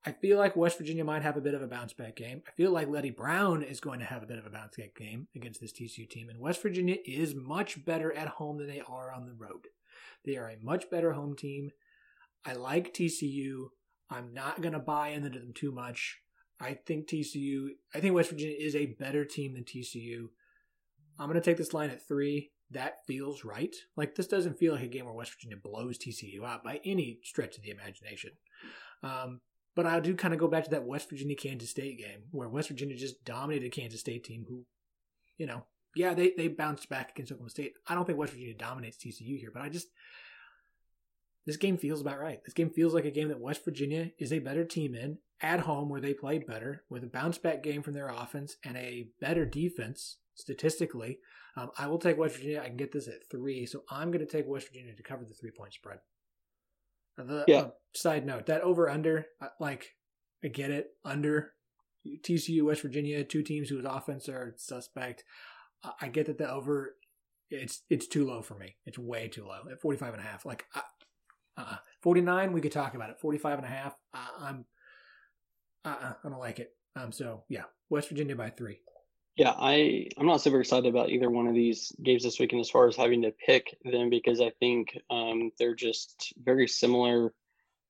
I 0.07 0.13
feel 0.13 0.39
like 0.39 0.57
West 0.57 0.79
Virginia 0.79 1.05
might 1.05 1.23
have 1.23 1.37
a 1.37 1.43
bit 1.43 1.53
of 1.53 1.61
a 1.61 1.67
bounce 1.67 1.93
back 1.93 2.17
game. 2.17 2.41
I 2.49 2.53
feel 2.53 2.71
like 2.71 2.89
Leddie 2.89 3.11
Brown 3.11 3.63
is 3.63 3.79
going 3.79 3.99
to 3.99 4.07
have 4.07 4.23
a 4.23 4.27
bit 4.27 4.39
of 4.39 4.47
a 4.47 4.51
bounce 4.51 4.77
back 4.79 4.95
game 4.97 5.29
against 5.37 5.61
this 5.61 5.75
TCU 5.75 6.09
team. 6.09 6.31
And 6.31 6.41
West 6.41 6.63
Virginia 6.63 6.97
is 7.05 7.35
much 7.35 7.85
better 7.85 8.11
at 8.15 8.29
home 8.29 8.57
than 8.57 8.69
they 8.69 8.81
are 8.89 9.13
on 9.13 9.27
the 9.27 9.35
road. 9.35 9.67
They 10.25 10.39
are 10.39 10.49
a 10.49 10.57
much 10.63 10.89
better 10.89 11.13
home 11.13 11.37
team. 11.37 11.73
I 12.47 12.55
like 12.55 12.95
TCU. 12.95 13.67
I'm 14.11 14.33
not 14.33 14.61
going 14.61 14.73
to 14.73 14.79
buy 14.79 15.09
into 15.09 15.31
them 15.31 15.53
too 15.55 15.73
much. 15.73 16.21
I 16.61 16.79
think 16.87 17.07
TCU, 17.07 17.69
I 17.95 18.01
think 18.01 18.15
West 18.15 18.31
Virginia 18.31 18.57
is 18.59 18.75
a 18.75 18.87
better 18.87 19.25
team 19.25 19.55
than 19.55 19.65
TCU. 19.65 20.29
I'm 21.19 21.29
going 21.29 21.41
to 21.41 21.45
take 21.45 21.57
this 21.57 21.75
line 21.75 21.91
at 21.91 22.07
three. 22.07 22.53
That 22.71 23.07
feels 23.07 23.45
right. 23.45 23.75
Like, 23.97 24.15
this 24.15 24.27
doesn't 24.27 24.59
feel 24.59 24.75
like 24.75 24.85
a 24.85 24.89
game 24.89 25.05
where 25.05 25.15
West 25.15 25.35
Virginia 25.35 25.57
blows 25.63 25.99
TCU 25.99 26.45
out 26.45 26.65
by 26.65 26.81
any 26.85 27.21
stretch 27.23 27.57
of 27.57 27.63
the 27.63 27.71
imagination. 27.71 28.33
Um, 29.03 29.41
but 29.75 29.87
I 29.87 30.01
do 30.01 30.15
kind 30.15 30.35
of 30.35 30.41
go 30.41 30.49
back 30.49 30.65
to 30.65 30.71
that 30.71 30.87
West 30.87 31.11
Virginia 31.11 31.37
Kansas 31.37 31.71
State 31.71 31.99
game 31.99 32.25
where 32.31 32.49
West 32.49 32.69
Virginia 32.69 32.97
just 32.97 33.25
dominated 33.25 33.73
Kansas 33.73 34.01
State 34.01 34.25
team 34.25 34.47
who, 34.49 34.65
you 35.37 35.47
know, 35.47 35.65
yeah, 35.95 36.15
they, 36.15 36.33
they 36.37 36.49
bounced 36.49 36.89
back 36.89 37.11
against 37.11 37.33
Oklahoma 37.33 37.51
State. 37.51 37.75
I 37.87 37.95
don't 37.95 38.07
think 38.07 38.19
West 38.19 38.33
Virginia 38.33 38.55
dominates 38.55 38.97
TCU 38.97 39.39
here, 39.39 39.51
but 39.53 39.63
I 39.63 39.69
just, 39.69 39.89
this 41.47 41.57
game 41.57 41.79
feels 41.79 42.01
about 42.01 42.21
right. 42.21 42.43
This 42.45 42.55
game 42.55 42.71
feels 42.71 42.93
like 42.93 43.05
a 43.05 43.11
game 43.11 43.29
that 43.29 43.41
West 43.41 43.65
Virginia 43.65 44.11
is 44.19 44.33
a 44.33 44.41
better 44.41 44.65
team 44.65 44.95
in 44.95 45.19
at 45.41 45.61
home 45.61 45.89
where 45.89 46.01
they 46.01 46.13
play 46.13 46.39
better 46.39 46.83
with 46.91 47.05
a 47.05 47.09
bounce 47.09 47.39
back 47.39 47.63
game 47.63 47.83
from 47.83 47.95
their 47.95 48.09
offense 48.09 48.57
and 48.65 48.77
a 48.77 49.09
better 49.21 49.47
defense 49.47 50.19
statistically. 50.35 51.19
Um, 51.57 51.71
I 51.79 51.87
will 51.87 51.99
take 51.99 52.19
West 52.19 52.37
Virginia. 52.37 52.61
I 52.63 52.67
can 52.67 52.77
get 52.77 52.93
this 52.93 53.09
at 53.09 53.31
three, 53.31 53.65
so 53.65 53.85
I'm 53.91 54.11
going 54.11 54.27
to 54.27 54.31
take 54.31 54.47
West 54.47 54.69
Virginia 54.69 54.95
to 54.95 55.03
cover 55.03 55.25
the 55.25 55.35
three 55.35 55.53
point 55.53 55.73
spread. 55.73 55.99
The 57.17 57.45
yeah. 57.47 57.57
Uh, 57.59 57.71
side 57.95 58.27
note 58.27 58.47
that 58.47 58.61
over 58.61 58.91
under, 58.91 59.27
uh, 59.41 59.49
like 59.59 59.95
I 60.45 60.49
get 60.49 60.71
it, 60.71 60.89
under 61.05 61.53
TCU, 62.07 62.63
West 62.65 62.83
Virginia, 62.83 63.25
two 63.25 63.43
teams 63.43 63.69
whose 63.69 63.87
offense 63.87 64.29
are 64.29 64.55
suspect. 64.59 65.25
I 66.01 66.09
get 66.09 66.27
that 66.27 66.39
the 66.39 66.51
over 66.51 66.97
it's 67.51 67.83
it's 67.89 68.07
too 68.07 68.27
low 68.27 68.43
for 68.43 68.55
me. 68.55 68.77
It's 68.85 68.99
way 68.99 69.29
too 69.29 69.45
low 69.45 69.71
at 69.71 69.81
45 69.81 70.15
and 70.15 70.23
a 70.23 70.27
half. 70.27 70.45
Like 70.45 70.67
uh, 70.75 70.81
uh 71.57 71.77
49 72.03 72.53
we 72.53 72.61
could 72.61 72.73
talk 72.73 72.95
about 72.95 73.11
it. 73.11 73.21
45 73.21 73.59
and 73.59 73.67
a 73.67 73.71
half 73.71 73.97
uh, 74.15 74.29
I'm 74.41 74.65
uh 75.85 76.13
I 76.25 76.29
don't 76.29 76.39
like 76.39 76.59
it. 76.59 76.73
Um 76.95 77.13
so 77.13 77.45
yeah, 77.49 77.65
West 77.91 78.09
Virginia 78.09 78.37
by 78.37 78.51
3. 78.51 78.79
Yeah, 79.37 79.53
I 79.59 80.09
I'm 80.17 80.27
not 80.27 80.41
super 80.41 80.61
excited 80.61 80.89
about 80.89 81.11
either 81.11 81.29
one 81.29 81.47
of 81.47 81.55
these 81.55 81.93
games 82.03 82.23
this 82.23 82.39
weekend 82.39 82.61
as 82.61 82.71
far 82.71 82.89
as 82.89 82.97
having 82.97 83.21
to 83.23 83.33
pick 83.33 83.77
them 83.85 84.09
because 84.09 84.41
I 84.41 84.51
think 84.61 84.99
um, 85.11 85.53
they're 85.59 85.75
just 85.75 86.33
very 86.43 86.67
similar. 86.67 87.35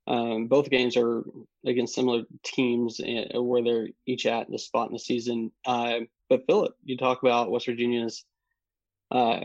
Um, 0.08 0.48
both 0.48 0.70
games 0.70 0.96
are 0.96 1.24
against 1.64 1.94
similar 1.94 2.24
teams 2.44 3.00
uh, 3.00 3.40
where 3.40 3.62
they're 3.62 3.88
each 4.06 4.26
at 4.26 4.50
the 4.50 4.58
spot 4.58 4.88
in 4.88 4.94
the 4.94 4.98
season. 4.98 5.52
Uh, 5.64 6.00
but 6.28 6.46
Philip, 6.46 6.74
you 6.84 6.96
talk 6.96 7.22
about 7.22 7.50
West 7.52 7.66
Virginia's 7.66 8.24
uh, 9.12 9.40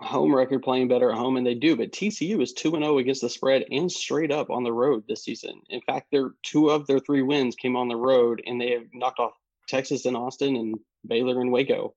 home 0.00 0.34
record 0.34 0.62
playing 0.62 0.88
better 0.88 1.10
at 1.10 1.18
home, 1.18 1.36
and 1.36 1.46
they 1.46 1.54
do. 1.54 1.76
But 1.76 1.92
TCU 1.92 2.40
is 2.40 2.52
two 2.52 2.74
and 2.74 2.84
zero 2.84 2.94
oh 2.94 2.98
against 2.98 3.22
the 3.22 3.28
spread 3.28 3.64
and 3.70 3.90
straight 3.90 4.30
up 4.30 4.50
on 4.50 4.62
the 4.62 4.72
road 4.72 5.04
this 5.08 5.24
season. 5.24 5.60
In 5.68 5.80
fact, 5.82 6.08
their 6.10 6.32
two 6.44 6.70
of 6.70 6.86
their 6.86 7.00
three 7.00 7.22
wins 7.22 7.56
came 7.56 7.76
on 7.76 7.88
the 7.88 7.96
road, 7.96 8.42
and 8.46 8.60
they 8.60 8.70
have 8.72 8.84
knocked 8.92 9.18
off 9.18 9.32
Texas 9.68 10.04
and 10.04 10.16
Austin 10.16 10.56
and 10.56 10.76
Baylor 11.06 11.40
and 11.40 11.52
Waco. 11.52 11.94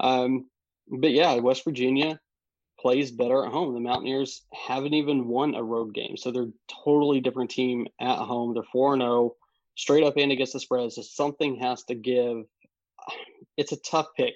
Um, 0.00 0.46
but 0.88 1.12
yeah, 1.12 1.34
West 1.36 1.64
Virginia 1.64 2.20
plays 2.80 3.12
better 3.12 3.44
at 3.44 3.52
home. 3.52 3.72
The 3.74 3.80
Mountaineers 3.80 4.42
haven't 4.52 4.94
even 4.94 5.28
won 5.28 5.54
a 5.54 5.62
road 5.62 5.94
game, 5.94 6.16
so 6.16 6.30
they're 6.30 6.50
totally 6.84 7.20
different 7.20 7.50
team 7.50 7.86
at 8.00 8.18
home. 8.18 8.54
They're 8.54 8.64
four 8.64 8.94
and 8.94 9.02
zero, 9.02 9.12
oh, 9.12 9.36
straight 9.76 10.04
up 10.04 10.16
and 10.16 10.32
against 10.32 10.54
the 10.54 10.60
spread. 10.60 10.92
So 10.92 11.02
something 11.02 11.56
has 11.60 11.84
to 11.84 11.94
give. 11.94 12.44
It's 13.58 13.72
a 13.72 13.76
tough 13.76 14.06
pick 14.16 14.32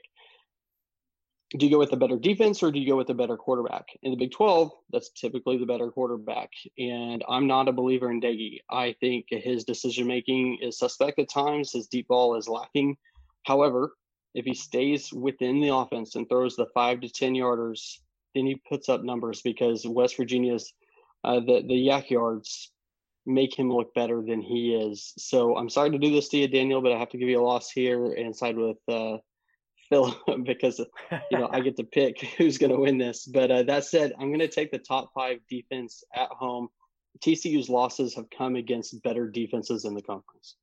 do 1.57 1.67
you 1.67 1.73
go 1.73 1.79
with 1.79 1.93
a 1.93 1.97
better 1.97 2.19
defense 2.19 2.63
or 2.63 2.71
do 2.71 2.79
you 2.79 2.89
go 2.89 2.97
with 2.97 3.11
a 3.11 3.15
better 3.15 3.37
quarterback? 3.37 3.87
In 4.03 4.11
the 4.11 4.17
Big 4.17 4.33
12, 4.33 4.71
that's 4.91 5.11
typically 5.11 5.59
the 5.59 5.67
better 5.67 5.91
quarterback. 5.91 6.51
And 6.79 7.25
I'm 7.29 7.47
not 7.47 7.69
a 7.69 7.73
believer 7.73 8.11
in 8.11 8.21
Doege. 8.21 8.61
I 8.71 8.95
think 9.01 9.27
his 9.31 9.65
decision 9.65 10.07
making 10.07 10.59
is 10.63 10.79
suspect 10.79 11.19
at 11.19 11.29
times. 11.29 11.73
His 11.73 11.87
deep 11.87 12.09
ball 12.09 12.37
is 12.37 12.49
lacking. 12.49 12.97
However, 13.45 13.95
if 14.35 14.45
he 14.45 14.55
stays 14.55 15.13
within 15.13 15.61
the 15.61 15.75
offense 15.75 16.15
and 16.15 16.29
throws 16.29 16.57
the 16.57 16.67
five 16.75 17.01
to 17.01 17.09
10 17.09 17.35
yarders, 17.35 17.99
then 18.35 18.47
he 18.47 18.61
puts 18.69 18.89
up 18.89 19.03
numbers 19.03 19.41
because 19.43 19.87
West 19.87 20.17
Virginia's 20.17 20.73
uh, 21.25 21.41
the, 21.41 21.65
the 21.67 21.89
YAC 21.89 22.11
yards 22.11 22.71
make 23.25 23.59
him 23.59 23.73
look 23.73 23.93
better 23.95 24.23
than 24.23 24.41
he 24.41 24.75
is. 24.75 25.13
So 25.19 25.57
I'm 25.57 25.69
sorry 25.69 25.91
to 25.91 25.99
do 25.99 26.13
this 26.13 26.29
to 26.29 26.37
you, 26.37 26.49
Daniel, 26.49 26.81
but 26.81 26.93
I 26.93 26.99
have 26.99 27.11
to 27.11 27.19
give 27.19 27.29
you 27.29 27.41
a 27.41 27.43
loss 27.43 27.71
here 27.71 28.13
and 28.13 28.35
side 28.35 28.57
with 28.57 28.77
uh, 28.89 29.19
Phil 29.89 30.15
because 30.45 30.81
you 31.31 31.39
know 31.39 31.49
I 31.51 31.61
get 31.61 31.77
to 31.77 31.85
pick 31.85 32.21
who's 32.39 32.59
going 32.59 32.73
to 32.73 32.79
win 32.79 32.99
this. 32.99 33.27
But 33.27 33.51
uh, 33.51 33.63
that 33.65 33.85
said, 33.85 34.13
I'm 34.19 34.29
going 34.29 34.41
to 34.41 34.49
take 34.49 34.71
the 34.71 34.79
top 34.79 35.13
five 35.15 35.39
defense 35.49 36.05
at 36.15 36.29
home. 36.31 36.69
TCU's 37.21 37.69
losses 37.69 38.15
have 38.15 38.29
come 38.31 38.57
against 38.57 39.03
better 39.03 39.29
defenses 39.29 39.85
in 39.85 39.95
the 39.95 40.03
conference. 40.03 40.57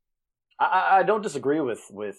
I, 0.60 1.00
I 1.00 1.04
don't 1.04 1.22
disagree 1.22 1.60
with 1.60 1.82
with 1.90 2.18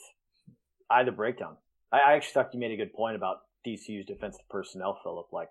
either 0.90 1.12
breakdown. 1.12 1.56
I, 1.92 1.98
I 2.00 2.12
actually 2.14 2.32
thought 2.32 2.54
you 2.54 2.60
made 2.60 2.72
a 2.72 2.76
good 2.76 2.92
point 2.92 3.16
about 3.16 3.38
TCU's 3.66 4.06
defensive 4.06 4.48
personnel, 4.50 4.98
Philip. 5.02 5.26
Like 5.32 5.50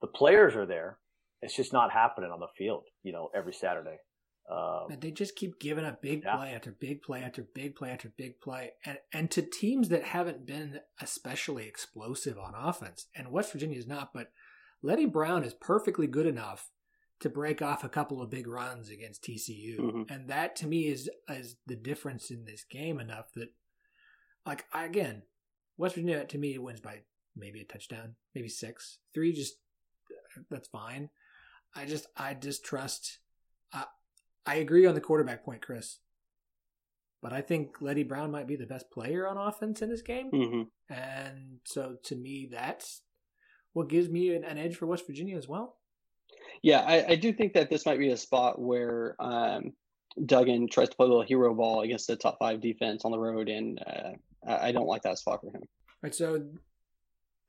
the 0.00 0.06
players 0.06 0.54
are 0.54 0.66
there, 0.66 0.98
it's 1.42 1.56
just 1.56 1.72
not 1.72 1.90
happening 1.90 2.30
on 2.30 2.40
the 2.40 2.48
field. 2.56 2.84
You 3.02 3.12
know, 3.12 3.30
every 3.34 3.52
Saturday. 3.52 3.96
Um, 4.50 4.90
and 4.90 5.00
they 5.00 5.12
just 5.12 5.36
keep 5.36 5.60
giving 5.60 5.84
up 5.84 6.02
big 6.02 6.24
yeah. 6.24 6.36
play 6.36 6.54
after 6.54 6.72
big 6.72 7.02
play 7.02 7.22
after 7.22 7.42
big 7.42 7.76
play 7.76 7.90
after 7.90 8.08
big 8.16 8.40
play, 8.40 8.72
and 8.84 8.98
and 9.12 9.30
to 9.30 9.42
teams 9.42 9.90
that 9.90 10.02
haven't 10.02 10.44
been 10.44 10.80
especially 11.00 11.68
explosive 11.68 12.36
on 12.36 12.54
offense. 12.56 13.06
And 13.14 13.30
West 13.30 13.52
Virginia 13.52 13.78
is 13.78 13.86
not, 13.86 14.12
but 14.12 14.32
Leddie 14.82 15.06
Brown 15.06 15.44
is 15.44 15.54
perfectly 15.54 16.08
good 16.08 16.26
enough 16.26 16.70
to 17.20 17.28
break 17.28 17.62
off 17.62 17.84
a 17.84 17.88
couple 17.88 18.20
of 18.20 18.30
big 18.30 18.48
runs 18.48 18.90
against 18.90 19.22
TCU, 19.22 19.78
mm-hmm. 19.78 20.02
and 20.12 20.28
that 20.28 20.56
to 20.56 20.66
me 20.66 20.88
is 20.88 21.08
is 21.28 21.56
the 21.66 21.76
difference 21.76 22.30
in 22.30 22.44
this 22.44 22.64
game 22.64 22.98
enough 22.98 23.26
that, 23.36 23.50
like 24.44 24.64
I, 24.72 24.84
again, 24.84 25.22
West 25.76 25.94
Virginia 25.94 26.24
to 26.24 26.38
me 26.38 26.58
wins 26.58 26.80
by 26.80 27.02
maybe 27.36 27.60
a 27.60 27.64
touchdown, 27.64 28.16
maybe 28.34 28.48
six, 28.48 28.98
three. 29.14 29.32
Just 29.32 29.54
that's 30.50 30.68
fine. 30.68 31.10
I 31.76 31.84
just 31.84 32.06
I 32.16 32.34
distrust. 32.34 33.18
Uh, 33.72 33.84
I 34.46 34.56
agree 34.56 34.86
on 34.86 34.94
the 34.94 35.00
quarterback 35.00 35.44
point, 35.44 35.62
Chris. 35.62 35.98
But 37.22 37.32
I 37.32 37.42
think 37.42 37.82
Leddie 37.82 38.04
Brown 38.04 38.30
might 38.30 38.46
be 38.46 38.56
the 38.56 38.66
best 38.66 38.90
player 38.90 39.28
on 39.28 39.36
offense 39.36 39.82
in 39.82 39.90
this 39.90 40.02
game. 40.02 40.30
Mm-hmm. 40.32 40.94
And 40.94 41.58
so 41.64 41.96
to 42.04 42.16
me, 42.16 42.48
that's 42.50 43.02
what 43.74 43.88
gives 43.88 44.08
me 44.08 44.34
an, 44.34 44.44
an, 44.44 44.56
edge 44.56 44.76
for 44.76 44.86
West 44.86 45.06
Virginia 45.06 45.36
as 45.36 45.46
well. 45.46 45.76
Yeah, 46.62 46.80
I, 46.80 47.12
I, 47.12 47.14
do 47.16 47.32
think 47.32 47.52
that 47.54 47.70
this 47.70 47.86
might 47.86 47.98
be 47.98 48.10
a 48.10 48.16
spot 48.16 48.60
where 48.60 49.16
um, 49.20 49.72
Duggan 50.24 50.68
tries 50.68 50.88
to 50.88 50.96
play 50.96 51.04
a 51.04 51.08
little 51.08 51.22
hero 51.22 51.54
ball 51.54 51.82
against 51.82 52.06
the 52.06 52.16
top 52.16 52.38
five 52.38 52.60
defense 52.60 53.04
on 53.04 53.12
the 53.12 53.18
road. 53.18 53.48
And 53.48 53.78
uh, 53.86 54.12
I 54.46 54.72
don't 54.72 54.86
like 54.86 55.02
that 55.02 55.18
spot 55.18 55.40
for 55.40 55.48
him. 55.48 55.62
All 55.62 55.98
right. 56.02 56.14
So 56.14 56.42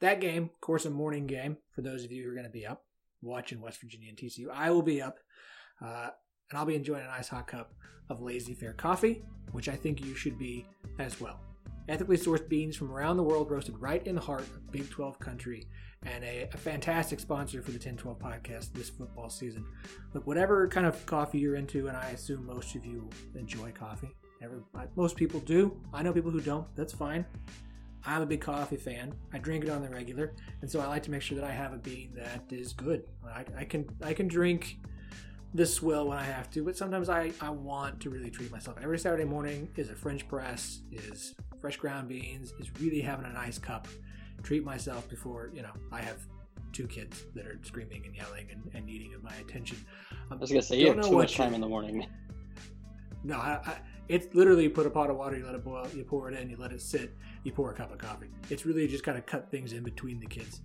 that 0.02 0.20
game, 0.20 0.44
of 0.44 0.62
course, 0.62 0.86
a 0.86 0.90
morning 0.90 1.28
game 1.28 1.58
for 1.74 1.82
those 1.82 2.04
of 2.04 2.12
you 2.12 2.24
who 2.24 2.30
are 2.30 2.36
going 2.36 2.46
to 2.46 2.52
be 2.52 2.66
up 2.66 2.84
watching 3.22 3.62
West 3.62 3.80
Virginia 3.82 4.10
and 4.10 4.18
TCU. 4.18 4.48
I 4.54 4.72
will 4.72 4.82
be 4.82 5.02
up. 5.02 5.18
Uh, 5.84 6.10
and 6.52 6.60
I'll 6.60 6.66
be 6.66 6.76
enjoying 6.76 7.04
a 7.04 7.08
nice 7.08 7.30
hot 7.30 7.48
cup 7.48 7.74
of 8.10 8.22
Lazy 8.22 8.54
Fair 8.54 8.74
coffee, 8.74 9.24
which 9.54 9.70
I 9.70 9.76
think 9.76 10.06
you 10.06 10.14
should 10.14 10.38
be 10.38 10.68
as 11.00 11.20
well. 11.20 11.40
Ethically 11.90 12.18
sourced 12.18 12.48
beans 12.48 12.76
from 12.76 12.92
around 12.92 13.18
the 13.18 13.24
world, 13.24 13.50
roasted 13.50 13.76
right 13.80 14.06
in 14.06 14.16
the 14.16 14.22
heart 14.22 14.42
of 14.42 14.72
Big 14.72 14.90
12 14.90 15.18
country, 15.18 15.66
and 16.04 16.24
a, 16.24 16.50
a 16.54 16.58
fantastic 16.58 17.20
sponsor 17.20 17.62
for 17.62 17.72
the 17.72 17.78
1012 17.78 18.20
podcast 18.20 18.74
this 18.74 18.90
football 18.90 19.30
season. 19.30 19.66
Look, 20.14 20.28
whatever 20.28 20.68
kind 20.68 20.86
of 20.86 21.04
coffee 21.06 21.40
you're 21.40 21.56
into, 21.56 21.88
and 21.88 21.98
I 21.98 22.10
assume 22.10 22.46
most 22.46 22.76
of 22.76 22.86
you 22.86 23.10
enjoy 23.36 23.72
coffee. 23.72 24.12
Most 24.96 25.16
people 25.16 25.40
do. 25.42 25.80
I 25.94 26.04
know 26.04 26.12
people 26.12 26.32
who 26.32 26.42
don't. 26.42 26.68
That's 26.76 26.94
fine. 26.94 27.26
I'm 28.04 28.24
a 28.24 28.26
big 28.26 28.42
coffee 28.42 28.78
fan. 28.78 29.14
I 29.32 29.38
drink 29.38 29.64
it 29.64 29.70
on 29.70 29.84
the 29.84 29.90
regular, 29.90 30.34
and 30.62 30.70
so 30.70 30.80
I 30.80 30.88
like 30.88 31.04
to 31.04 31.12
make 31.12 31.22
sure 31.22 31.38
that 31.38 31.46
I 31.46 31.52
have 31.52 31.72
a 31.74 31.78
bean 31.78 32.14
that 32.16 32.52
is 32.52 32.74
good. 32.74 33.04
I, 33.24 33.46
I 33.56 33.64
can 33.64 33.88
I 34.04 34.14
can 34.14 34.28
drink 34.28 34.80
this 35.54 35.74
swill 35.74 36.08
when 36.08 36.18
I 36.18 36.24
have 36.24 36.50
to, 36.52 36.64
but 36.64 36.78
sometimes 36.78 37.10
I, 37.10 37.34
I 37.42 37.50
want 37.50 38.00
to 38.02 38.10
really 38.10 38.30
treat 38.30 38.52
myself. 38.52 38.78
Every 38.82 38.98
Saturday 38.98 39.26
morning 39.26 39.68
is 39.76 39.90
a 39.90 39.96
French 39.96 40.28
press, 40.28 40.82
is 40.92 41.36
fresh 41.60 41.78
ground 41.78 42.08
beans, 42.08 42.54
is 42.60 42.72
really 42.80 43.02
having 43.02 43.26
a 43.26 43.34
nice 43.34 43.60
cup. 43.60 43.88
Treat 44.44 44.64
myself 44.64 45.10
before, 45.10 45.52
you 45.54 45.62
know, 45.62 45.74
I 45.92 46.02
have 46.02 46.18
two 46.72 46.88
kids 46.88 47.26
that 47.36 47.46
are 47.46 47.60
screaming 47.64 48.04
and 48.06 48.16
yelling 48.16 48.48
and, 48.50 48.72
and 48.74 48.86
needing 48.86 49.14
my 49.22 49.36
attention. 49.36 49.78
Um, 50.12 50.18
I 50.32 50.36
was 50.36 50.50
gonna 50.50 50.62
say 50.62 50.80
you 50.80 50.88
have 50.88 51.02
too 51.02 51.12
much 51.12 51.36
time 51.36 51.54
in 51.54 51.62
the 51.62 51.68
morning. 51.68 52.08
No, 53.24 53.36
I, 53.36 53.60
I, 53.66 53.78
it's 54.08 54.34
literally 54.34 54.64
you 54.64 54.70
put 54.70 54.86
a 54.86 54.90
pot 54.90 55.10
of 55.10 55.18
water, 55.18 55.38
you 55.38 55.46
let 55.46 55.54
it 55.54 55.64
boil, 55.64 55.88
you 55.94 56.04
pour 56.04 56.32
it 56.32 56.40
in, 56.40 56.50
you 56.50 56.56
let 56.58 56.72
it 56.72 56.82
sit, 56.82 57.14
you 57.44 57.52
pour 57.52 57.72
a 57.72 57.74
cup 57.74 57.92
of 57.92 57.98
coffee. 57.98 58.30
It's 58.50 58.66
really 58.66 58.88
just 58.88 59.04
kind 59.04 59.18
of 59.18 59.26
cut 59.26 59.52
things 59.52 59.74
in 59.74 59.84
between 59.84 60.20
the 60.20 60.26
kids 60.26 60.62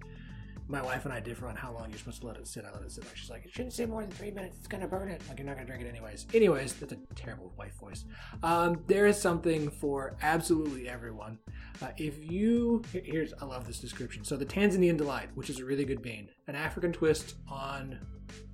my 0.68 0.82
wife 0.82 1.04
and 1.04 1.14
I 1.14 1.20
differ 1.20 1.46
on 1.46 1.56
how 1.56 1.72
long 1.72 1.90
you're 1.90 1.98
supposed 1.98 2.20
to 2.22 2.26
let 2.26 2.36
it 2.36 2.46
sit. 2.46 2.64
I 2.64 2.72
let 2.72 2.82
it 2.82 2.90
sit. 2.90 3.04
She's 3.14 3.30
like, 3.30 3.44
it 3.44 3.52
shouldn't 3.52 3.72
sit 3.72 3.88
more 3.88 4.02
than 4.02 4.10
three 4.10 4.30
minutes. 4.30 4.56
It's 4.58 4.66
gonna 4.66 4.88
burn 4.88 5.08
it. 5.08 5.22
Like 5.28 5.38
you're 5.38 5.46
not 5.46 5.56
gonna 5.56 5.66
drink 5.66 5.82
it 5.82 5.88
anyways. 5.88 6.26
Anyways, 6.34 6.74
that's 6.74 6.92
a 6.92 6.98
terrible 7.14 7.52
wife 7.56 7.74
voice. 7.78 8.04
Um, 8.42 8.80
there 8.86 9.06
is 9.06 9.20
something 9.20 9.70
for 9.70 10.16
absolutely 10.22 10.88
everyone. 10.88 11.38
Uh, 11.80 11.88
if 11.96 12.14
you 12.30 12.82
here's, 12.92 13.32
I 13.34 13.44
love 13.44 13.66
this 13.66 13.78
description. 13.78 14.24
So 14.24 14.36
the 14.36 14.46
Tanzanian 14.46 14.96
delight, 14.96 15.28
which 15.34 15.50
is 15.50 15.60
a 15.60 15.64
really 15.64 15.84
good 15.84 16.02
bean, 16.02 16.28
an 16.48 16.54
African 16.54 16.92
twist 16.92 17.36
on 17.48 17.98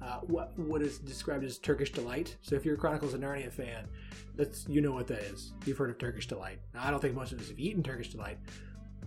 uh, 0.02 0.18
what 0.22 0.58
what 0.58 0.82
is 0.82 0.98
described 0.98 1.44
as 1.44 1.58
Turkish 1.58 1.92
delight. 1.92 2.36
So 2.42 2.56
if 2.56 2.64
you're 2.64 2.74
a 2.74 2.78
Chronicles 2.78 3.14
of 3.14 3.20
Narnia 3.20 3.50
fan, 3.52 3.86
that's 4.34 4.66
you 4.68 4.80
know 4.80 4.92
what 4.92 5.06
that 5.08 5.20
is. 5.20 5.52
You've 5.64 5.78
heard 5.78 5.90
of 5.90 5.98
Turkish 5.98 6.26
delight. 6.26 6.58
Now, 6.74 6.84
I 6.84 6.90
don't 6.90 7.00
think 7.00 7.14
most 7.14 7.32
of 7.32 7.40
us 7.40 7.48
have 7.48 7.58
eaten 7.58 7.82
Turkish 7.82 8.10
delight, 8.10 8.38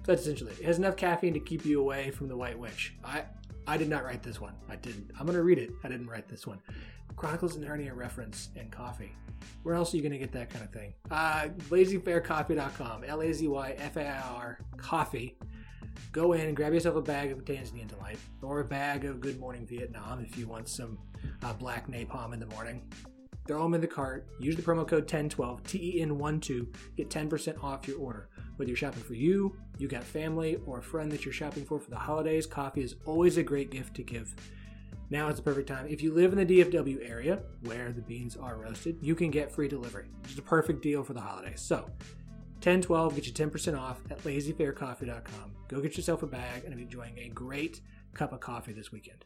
that's 0.04 0.22
essentially 0.22 0.52
it. 0.52 0.60
It 0.60 0.66
has 0.66 0.78
enough 0.78 0.98
caffeine 0.98 1.34
to 1.34 1.40
keep 1.40 1.66
you 1.66 1.80
away 1.80 2.12
from 2.12 2.28
the 2.28 2.38
White 2.38 2.58
Witch. 2.58 2.94
I 3.04 3.24
I 3.68 3.78
did 3.78 3.90
not 3.90 4.04
write 4.04 4.22
this 4.22 4.40
one. 4.40 4.54
I 4.70 4.76
didn't. 4.76 5.12
I'm 5.20 5.26
gonna 5.26 5.42
read 5.44 5.58
it. 5.58 5.72
I 5.84 5.88
didn't 5.88 6.08
write 6.08 6.28
this 6.28 6.46
one. 6.46 6.60
Chronicles 7.16 7.56
of 7.56 7.62
Narnia 7.62 7.96
reference 7.96 8.50
and 8.56 8.72
coffee. 8.72 9.14
Where 9.64 9.76
else 9.76 9.94
are 9.94 9.98
you 9.98 10.04
gonna 10.04 10.18
get 10.18 10.32
that 10.34 10.50
kind 10.50 10.64
of 10.64 10.72
thing? 10.72 10.94
Uh, 11.10 11.48
LazyFairCoffee.com. 11.70 13.04
L 13.06 13.22
A 13.22 13.34
Z 13.34 13.48
Y 13.48 13.76
F 13.78 13.98
A 13.98 14.08
I 14.08 14.20
R 14.36 14.60
coffee. 14.78 15.38
Go 16.12 16.34
in 16.34 16.54
grab 16.54 16.74
yourself 16.74 16.96
a 16.96 17.02
bag 17.02 17.32
of 17.32 17.44
Tanzanian 17.46 17.88
Delight 17.88 18.18
or 18.42 18.60
a 18.60 18.66
bag 18.66 19.06
of 19.06 19.20
Good 19.20 19.40
Morning 19.40 19.66
Vietnam 19.66 20.24
if 20.24 20.38
you 20.38 20.48
want 20.48 20.70
some 20.70 20.98
uh, 21.44 21.54
black 21.54 21.88
napalm 21.88 22.34
in 22.34 22.40
the 22.40 22.46
morning. 22.48 22.82
Throw 23.48 23.62
them 23.62 23.76
in 23.76 23.82
the 23.82 23.88
cart. 23.88 24.28
Use 24.40 24.56
the 24.56 24.62
promo 24.62 24.88
code 24.88 25.04
1012 25.04 25.64
TEN12. 25.64 26.76
Get 26.98 27.10
10% 27.10 27.64
off 27.64 27.88
your 27.88 28.00
order. 28.00 28.30
Whether 28.56 28.70
you're 28.70 28.78
shopping 28.78 29.04
for 29.04 29.14
you, 29.14 29.56
you 29.78 29.88
got 29.88 30.04
family, 30.04 30.58
or 30.66 30.80
a 30.80 30.84
friend 30.84 31.12
that 31.12 31.26
you're 31.26 31.34
shopping 31.34 31.66
for 31.66 31.80
for 31.80 31.90
the 31.90 31.98
holidays, 31.98 32.46
coffee 32.46 32.84
is 32.84 32.96
always 33.06 33.38
a 33.38 33.44
great 33.44 33.70
gift 33.70 33.96
to 33.96 34.04
give 34.04 34.34
Now 35.10 35.28
is 35.28 35.36
the 35.36 35.42
perfect 35.42 35.68
time. 35.68 35.88
If 35.90 36.02
you 36.02 36.14
live 36.14 36.32
in 36.34 36.38
the 36.38 36.46
DFW 36.46 37.08
area 37.08 37.40
where 37.62 37.92
the 37.92 38.02
beans 38.02 38.38
are 38.38 38.58
roasted, 38.58 38.98
you 39.02 39.16
can 39.16 39.30
get 39.30 39.52
free 39.52 39.68
delivery. 39.68 40.08
It's 40.24 40.38
a 40.38 40.42
perfect 40.42 40.82
deal 40.82 41.04
for 41.04 41.14
the 41.14 41.22
holidays. 41.22 41.62
So, 41.62 41.90
1012 42.64 43.16
get 43.16 43.28
you 43.28 43.34
10% 43.34 43.78
off 43.78 44.02
at 44.10 44.24
lazyfaircoffee.com. 44.24 45.52
Go 45.68 45.82
get 45.82 45.98
yourself 45.98 46.24
a 46.24 46.28
bag 46.28 46.64
and 46.66 46.76
be 46.76 46.84
enjoying 46.84 47.20
a 47.20 47.30
great 47.30 47.82
cup 48.14 48.34
of 48.34 48.40
coffee 48.40 48.74
this 48.74 48.92
weekend. 48.92 49.26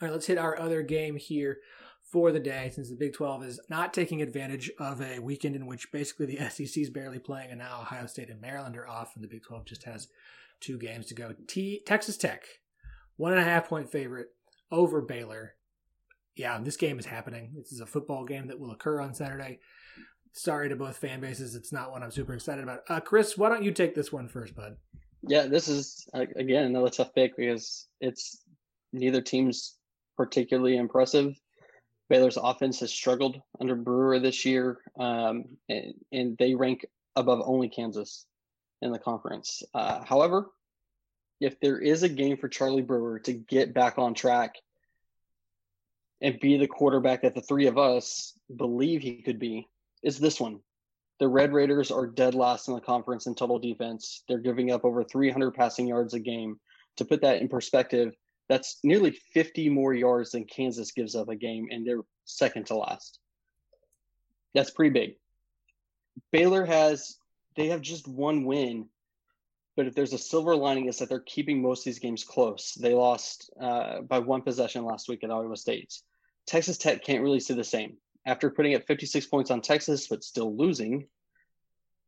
All 0.00 0.08
right, 0.08 0.12
let's 0.12 0.26
hit 0.26 0.38
our 0.38 0.58
other 0.58 0.82
game 0.82 1.16
here 1.16 1.58
for 2.12 2.30
the 2.30 2.38
day 2.38 2.70
since 2.72 2.90
the 2.90 2.94
Big 2.94 3.14
12 3.14 3.42
is 3.44 3.60
not 3.70 3.94
taking 3.94 4.20
advantage 4.20 4.70
of 4.78 5.00
a 5.00 5.18
weekend 5.18 5.56
in 5.56 5.66
which 5.66 5.90
basically 5.90 6.26
the 6.26 6.36
SEC 6.50 6.76
is 6.76 6.90
barely 6.90 7.18
playing 7.18 7.50
and 7.50 7.58
now 7.58 7.80
Ohio 7.80 8.06
State 8.06 8.28
and 8.28 8.40
Maryland 8.40 8.76
are 8.76 8.88
off 8.88 9.12
and 9.14 9.24
the 9.24 9.28
Big 9.28 9.42
12 9.42 9.64
just 9.64 9.84
has 9.84 10.08
two 10.60 10.78
games 10.78 11.06
to 11.06 11.14
go. 11.14 11.34
T- 11.48 11.82
Texas 11.86 12.18
Tech, 12.18 12.44
one 13.16 13.32
and 13.32 13.40
a 13.40 13.44
half 13.44 13.68
point 13.68 13.90
favorite 13.90 14.28
over 14.70 15.00
Baylor. 15.00 15.54
Yeah, 16.36 16.58
this 16.62 16.76
game 16.76 16.98
is 16.98 17.06
happening. 17.06 17.52
This 17.56 17.72
is 17.72 17.80
a 17.80 17.86
football 17.86 18.24
game 18.24 18.46
that 18.48 18.60
will 18.60 18.70
occur 18.70 19.00
on 19.00 19.14
Saturday. 19.14 19.58
Sorry 20.34 20.68
to 20.68 20.76
both 20.76 20.98
fan 20.98 21.20
bases. 21.20 21.54
It's 21.54 21.72
not 21.72 21.90
one 21.90 22.02
I'm 22.02 22.10
super 22.10 22.34
excited 22.34 22.62
about. 22.62 22.80
Uh, 22.88 23.00
Chris, 23.00 23.36
why 23.36 23.48
don't 23.48 23.64
you 23.64 23.72
take 23.72 23.94
this 23.94 24.12
one 24.12 24.28
first, 24.28 24.54
bud? 24.54 24.76
Yeah, 25.22 25.46
this 25.46 25.68
is 25.68 26.06
again 26.14 26.64
another 26.64 26.88
tough 26.90 27.14
pick 27.14 27.36
because 27.36 27.86
it's 28.00 28.42
neither 28.92 29.20
team's 29.20 29.76
particularly 30.16 30.76
impressive. 30.76 31.34
Baylor's 32.12 32.36
offense 32.36 32.80
has 32.80 32.92
struggled 32.92 33.40
under 33.58 33.74
Brewer 33.74 34.18
this 34.18 34.44
year, 34.44 34.80
um, 35.00 35.44
and, 35.70 35.94
and, 36.12 36.36
they 36.36 36.54
rank 36.54 36.84
above 37.16 37.40
only 37.42 37.70
Kansas 37.70 38.26
in 38.82 38.92
the 38.92 38.98
conference. 38.98 39.62
Uh, 39.72 40.04
however, 40.04 40.50
if 41.40 41.58
there 41.60 41.78
is 41.78 42.02
a 42.02 42.10
game 42.10 42.36
for 42.36 42.50
Charlie 42.50 42.82
Brewer 42.82 43.20
to 43.20 43.32
get 43.32 43.72
back 43.72 43.96
on 43.96 44.12
track 44.12 44.56
and 46.20 46.38
be 46.38 46.58
the 46.58 46.66
quarterback 46.66 47.22
that 47.22 47.34
the 47.34 47.40
three 47.40 47.66
of 47.66 47.78
us 47.78 48.34
believe 48.54 49.00
he 49.00 49.22
could 49.22 49.38
be, 49.38 49.66
is 50.02 50.18
this 50.18 50.38
one. 50.38 50.60
The 51.18 51.28
Red 51.28 51.54
Raiders 51.54 51.90
are 51.90 52.06
dead 52.06 52.34
last 52.34 52.68
in 52.68 52.74
the 52.74 52.82
conference 52.82 53.26
in 53.26 53.34
total 53.34 53.58
defense. 53.58 54.22
They're 54.28 54.36
giving 54.36 54.70
up 54.70 54.84
over 54.84 55.02
300 55.02 55.52
passing 55.52 55.86
yards 55.86 56.12
a 56.12 56.20
game. 56.20 56.60
To 56.98 57.06
put 57.06 57.22
that 57.22 57.40
in 57.40 57.48
perspective, 57.48 58.14
that's 58.48 58.78
nearly 58.82 59.12
50 59.32 59.68
more 59.68 59.94
yards 59.94 60.32
than 60.32 60.44
Kansas 60.44 60.92
gives 60.92 61.14
up 61.14 61.28
a 61.28 61.36
game, 61.36 61.68
and 61.70 61.86
they're 61.86 62.02
second 62.24 62.66
to 62.66 62.76
last. 62.76 63.18
That's 64.54 64.70
pretty 64.70 64.90
big. 64.90 65.16
Baylor 66.30 66.64
has, 66.66 67.16
they 67.56 67.68
have 67.68 67.80
just 67.80 68.06
one 68.06 68.44
win 68.44 68.88
but 69.76 69.86
if 69.86 69.94
there's 69.94 70.12
a 70.12 70.18
silver 70.18 70.54
lining, 70.54 70.88
is 70.88 70.98
that 70.98 71.08
they're 71.08 71.20
keeping 71.20 71.62
most 71.62 71.80
of 71.80 71.84
these 71.86 71.98
games 71.98 72.24
close. 72.24 72.74
They 72.74 72.94
lost 72.94 73.50
uh, 73.60 74.02
by 74.02 74.18
one 74.18 74.42
possession 74.42 74.84
last 74.84 75.08
week 75.08 75.24
at 75.24 75.30
Iowa 75.30 75.56
State. 75.56 75.94
Texas 76.46 76.76
Tech 76.76 77.02
can't 77.02 77.22
really 77.22 77.40
say 77.40 77.54
the 77.54 77.64
same. 77.64 77.96
After 78.26 78.50
putting 78.50 78.74
up 78.74 78.86
56 78.86 79.26
points 79.26 79.50
on 79.50 79.62
Texas, 79.62 80.08
but 80.08 80.24
still 80.24 80.54
losing, 80.56 81.06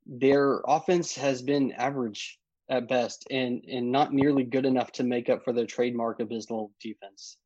their 0.07 0.61
offense 0.67 1.15
has 1.15 1.41
been 1.41 1.73
average 1.73 2.39
at 2.69 2.89
best 2.89 3.27
and, 3.31 3.63
and 3.71 3.93
not 3.93 4.13
nearly 4.13 4.45
good 4.45 4.65
enough 4.65 4.91
to 4.93 5.03
make 5.03 5.29
up 5.29 5.45
for 5.45 5.53
their 5.53 5.67
trademark 5.67 6.21
abysmal 6.21 6.73
defense. 6.81 7.37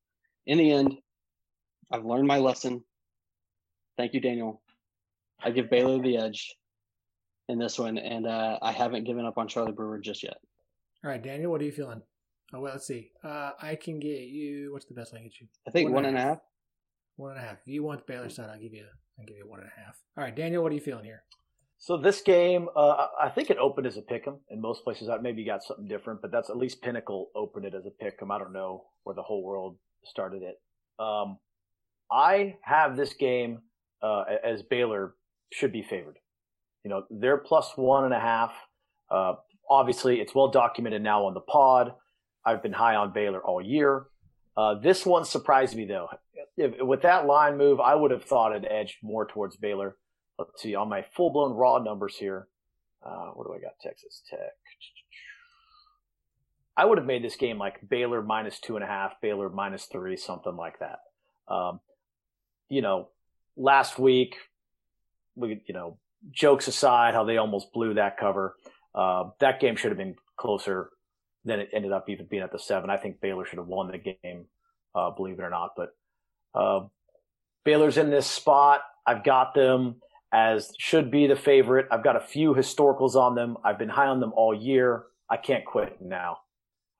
In 0.46 0.58
the 0.58 0.70
end, 0.70 0.94
I've 1.92 2.04
learned 2.04 2.28
my 2.28 2.38
lesson. 2.38 2.84
Thank 3.96 4.14
you, 4.14 4.20
Daniel. 4.20 4.62
I 5.42 5.50
give 5.50 5.70
Baylor 5.70 6.00
the 6.00 6.16
edge 6.16 6.54
in 7.48 7.58
this 7.58 7.78
one, 7.78 7.98
and 7.98 8.26
uh, 8.26 8.58
I 8.60 8.72
haven't 8.72 9.04
given 9.04 9.24
up 9.24 9.38
on 9.38 9.48
Charlie 9.48 9.72
Brewer 9.72 9.98
just 9.98 10.22
yet. 10.22 10.36
All 11.04 11.10
right, 11.10 11.22
Daniel, 11.22 11.50
what 11.50 11.60
are 11.60 11.64
you 11.64 11.72
feeling? 11.72 12.02
Oh 12.52 12.60
well, 12.60 12.72
let's 12.72 12.86
see. 12.86 13.10
Uh, 13.22 13.50
I 13.60 13.74
can 13.74 14.00
get 14.00 14.22
you. 14.22 14.72
What's 14.72 14.86
the 14.86 14.94
best 14.94 15.12
I 15.12 15.18
can 15.18 15.26
get 15.26 15.40
you? 15.40 15.48
I 15.66 15.70
think 15.70 15.86
one, 15.86 15.94
one 15.94 16.04
and 16.06 16.16
a 16.16 16.20
half. 16.20 16.28
half. 16.28 16.40
One 17.16 17.30
and 17.32 17.40
a 17.40 17.42
half. 17.42 17.58
If 17.60 17.68
you 17.68 17.82
want 17.82 18.06
the 18.06 18.12
Baylor 18.12 18.30
side, 18.30 18.48
I'll 18.50 18.58
give 18.58 18.72
you. 18.72 18.86
I'll 19.18 19.26
give 19.26 19.36
you 19.36 19.46
one 19.46 19.60
and 19.60 19.68
a 19.68 19.80
half. 19.80 19.98
All 20.16 20.24
right, 20.24 20.34
Daniel, 20.34 20.62
what 20.62 20.72
are 20.72 20.74
you 20.74 20.80
feeling 20.80 21.04
here? 21.04 21.24
So 21.80 21.96
this 21.96 22.20
game, 22.22 22.68
uh, 22.76 23.06
I 23.20 23.28
think 23.28 23.50
it 23.50 23.58
opened 23.58 23.86
as 23.86 23.96
a 23.96 24.02
pick'em. 24.02 24.38
In 24.50 24.60
most 24.60 24.82
places, 24.82 25.08
I 25.08 25.18
maybe 25.18 25.44
got 25.44 25.62
something 25.62 25.86
different, 25.86 26.20
but 26.20 26.32
that's 26.32 26.50
at 26.50 26.56
least 26.56 26.82
Pinnacle 26.82 27.30
opened 27.36 27.66
it 27.66 27.74
as 27.74 27.86
a 27.86 28.04
pick'em. 28.04 28.34
I 28.34 28.38
don't 28.38 28.52
know 28.52 28.84
where 29.04 29.14
the 29.14 29.22
whole 29.22 29.44
world 29.44 29.76
started 30.04 30.42
it. 30.42 30.60
Um, 30.98 31.38
I 32.10 32.56
have 32.62 32.96
this 32.96 33.14
game 33.14 33.60
uh, 34.02 34.24
as 34.44 34.62
Baylor 34.62 35.14
should 35.52 35.72
be 35.72 35.82
favored. 35.82 36.18
You 36.84 36.90
know, 36.90 37.04
they're 37.10 37.38
plus 37.38 37.72
one 37.76 38.04
and 38.04 38.14
a 38.14 38.20
half. 38.20 38.52
Uh, 39.10 39.34
obviously, 39.70 40.20
it's 40.20 40.34
well 40.34 40.48
documented 40.48 41.02
now 41.02 41.26
on 41.26 41.34
the 41.34 41.40
pod. 41.40 41.92
I've 42.44 42.62
been 42.62 42.72
high 42.72 42.96
on 42.96 43.12
Baylor 43.12 43.40
all 43.40 43.62
year. 43.62 44.06
Uh, 44.56 44.74
this 44.74 45.06
one 45.06 45.24
surprised 45.24 45.76
me 45.76 45.84
though. 45.84 46.08
If, 46.56 46.80
with 46.80 47.02
that 47.02 47.26
line 47.26 47.56
move, 47.56 47.78
I 47.78 47.94
would 47.94 48.10
have 48.10 48.24
thought 48.24 48.54
it 48.54 48.66
edged 48.68 48.96
more 49.02 49.26
towards 49.26 49.56
Baylor. 49.56 49.96
Let's 50.38 50.62
see 50.62 50.74
on 50.74 50.88
my 50.88 51.02
full 51.02 51.30
blown 51.30 51.52
raw 51.52 51.78
numbers 51.78 52.16
here. 52.16 52.46
Uh, 53.04 53.30
what 53.34 53.46
do 53.46 53.54
I 53.54 53.58
got? 53.58 53.78
Texas 53.80 54.22
Tech. 54.28 54.38
I 56.76 56.84
would 56.84 56.98
have 56.98 57.06
made 57.06 57.24
this 57.24 57.36
game 57.36 57.58
like 57.58 57.88
Baylor 57.88 58.22
minus 58.22 58.60
two 58.60 58.76
and 58.76 58.84
a 58.84 58.86
half, 58.86 59.20
Baylor 59.20 59.48
minus 59.48 59.86
three, 59.86 60.16
something 60.16 60.56
like 60.56 60.78
that. 60.78 61.00
Um, 61.52 61.80
you 62.68 62.82
know, 62.82 63.08
last 63.56 63.98
week 63.98 64.36
we, 65.34 65.60
you 65.66 65.74
know, 65.74 65.98
jokes 66.30 66.68
aside, 66.68 67.14
how 67.14 67.24
they 67.24 67.36
almost 67.36 67.72
blew 67.72 67.94
that 67.94 68.16
cover. 68.16 68.56
Uh, 68.94 69.30
that 69.40 69.60
game 69.60 69.74
should 69.74 69.90
have 69.90 69.98
been 69.98 70.14
closer 70.36 70.90
than 71.44 71.60
it 71.60 71.70
ended 71.72 71.92
up 71.92 72.08
even 72.08 72.26
being 72.26 72.42
at 72.42 72.52
the 72.52 72.58
seven. 72.58 72.90
I 72.90 72.96
think 72.96 73.20
Baylor 73.20 73.44
should 73.44 73.58
have 73.58 73.66
won 73.66 73.90
the 73.90 73.98
game, 73.98 74.46
uh, 74.94 75.10
believe 75.10 75.38
it 75.38 75.42
or 75.42 75.50
not. 75.50 75.70
But 75.76 75.96
uh, 76.54 76.86
Baylor's 77.64 77.98
in 77.98 78.10
this 78.10 78.26
spot. 78.26 78.82
I've 79.06 79.24
got 79.24 79.54
them 79.54 79.96
as 80.32 80.72
should 80.78 81.10
be 81.10 81.26
the 81.26 81.36
favorite. 81.36 81.86
I've 81.90 82.04
got 82.04 82.16
a 82.16 82.20
few 82.20 82.54
historicals 82.54 83.14
on 83.14 83.34
them. 83.34 83.56
I've 83.64 83.78
been 83.78 83.88
high 83.88 84.06
on 84.06 84.20
them 84.20 84.32
all 84.36 84.54
year. 84.54 85.04
I 85.30 85.36
can't 85.36 85.64
quit 85.64 85.98
now. 86.00 86.38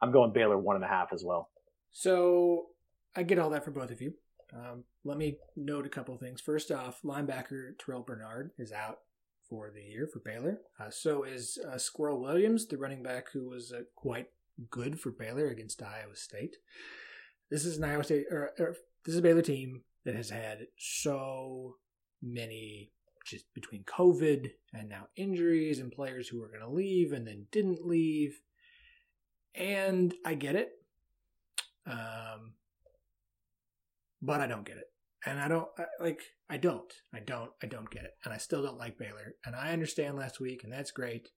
I'm 0.01 0.13
going 0.13 0.33
Baylor 0.33 0.59
one 0.59 0.77
and 0.77 0.85
a 0.85 0.89
half 0.89 1.13
as 1.13 1.25
well. 1.25 1.51
So 1.91 2.67
I 3.17 3.23
get 3.23 3.39
all 3.39 3.51
that 3.51 3.65
for 3.65 3.71
both 3.71 3.91
of 3.91 4.01
you. 4.01 4.13
Um, 4.55 4.85
let 5.05 5.19
me 5.19 5.39
note 5.57 5.87
a 5.87 5.91
couple 5.91 6.17
things. 6.17 6.41
First 6.41 6.71
off, 6.71 7.03
linebacker 7.03 7.73
Terrell 7.79 8.03
Bernard 8.03 8.53
is 8.59 8.73
out 8.73 8.99
for 9.49 9.71
the 9.75 9.83
year 9.83 10.09
for 10.11 10.21
Baylor. 10.21 10.61
Uh, 10.79 10.91
so 10.91 11.25
is 11.25 11.59
uh, 11.71 11.79
Squirrel 11.79 12.21
Williams, 12.21 12.67
the 12.67 12.77
running 12.77 13.03
back 13.03 13.33
who 13.33 13.49
was 13.49 13.73
uh, 13.73 13.81
quite 13.97 14.27
good 14.71 15.01
for 15.01 15.11
Baylor 15.11 15.49
against 15.49 15.83
Iowa 15.83 16.15
State. 16.15 16.57
This 17.51 17.65
is 17.65 17.79
an 17.79 17.85
Iowa 17.85 18.05
State, 18.05 18.27
or, 18.31 18.53
or 18.59 18.77
this 19.05 19.15
is 19.15 19.19
a 19.19 19.23
Baylor 19.23 19.43
team 19.43 19.83
that 20.05 20.15
has 20.15 20.31
had 20.31 20.67
so 20.79 21.77
many 22.23 22.93
just 23.29 23.53
between 23.55 23.85
COVID 23.85 24.51
and 24.73 24.89
now 24.89 25.09
injuries 25.17 25.79
and 25.79 25.93
players 25.93 26.29
who 26.29 26.41
were 26.41 26.49
going 26.49 26.61
to 26.61 26.71
leave 26.71 27.13
and 27.13 27.27
then 27.27 27.47
didn't 27.53 27.87
leave. 27.87 28.41
And 29.55 30.15
I 30.25 30.35
get 30.35 30.57
it. 30.57 30.71
Um, 31.87 32.55
but 34.21 34.41
I 34.41 34.47
don't 34.47 34.67
get 34.67 34.77
it 34.77 34.89
and 35.27 35.41
I 35.41 35.49
don't 35.49 35.69
like 36.01 36.21
I 36.49 36.57
don't 36.57 36.93
I 37.15 37.21
don't 37.21 37.51
I 37.63 37.67
don't 37.67 37.91
get 37.91 38.05
it, 38.05 38.13
and 38.25 38.33
I 38.33 38.39
still 38.39 38.63
don't 38.63 38.79
like 38.79 38.99
Baylor, 38.99 39.35
and 39.45 39.55
I 39.55 39.73
understand 39.73 40.17
last 40.17 40.41
week, 40.41 40.63
and 40.65 40.73
that's 40.73 40.91
great. 40.91 41.29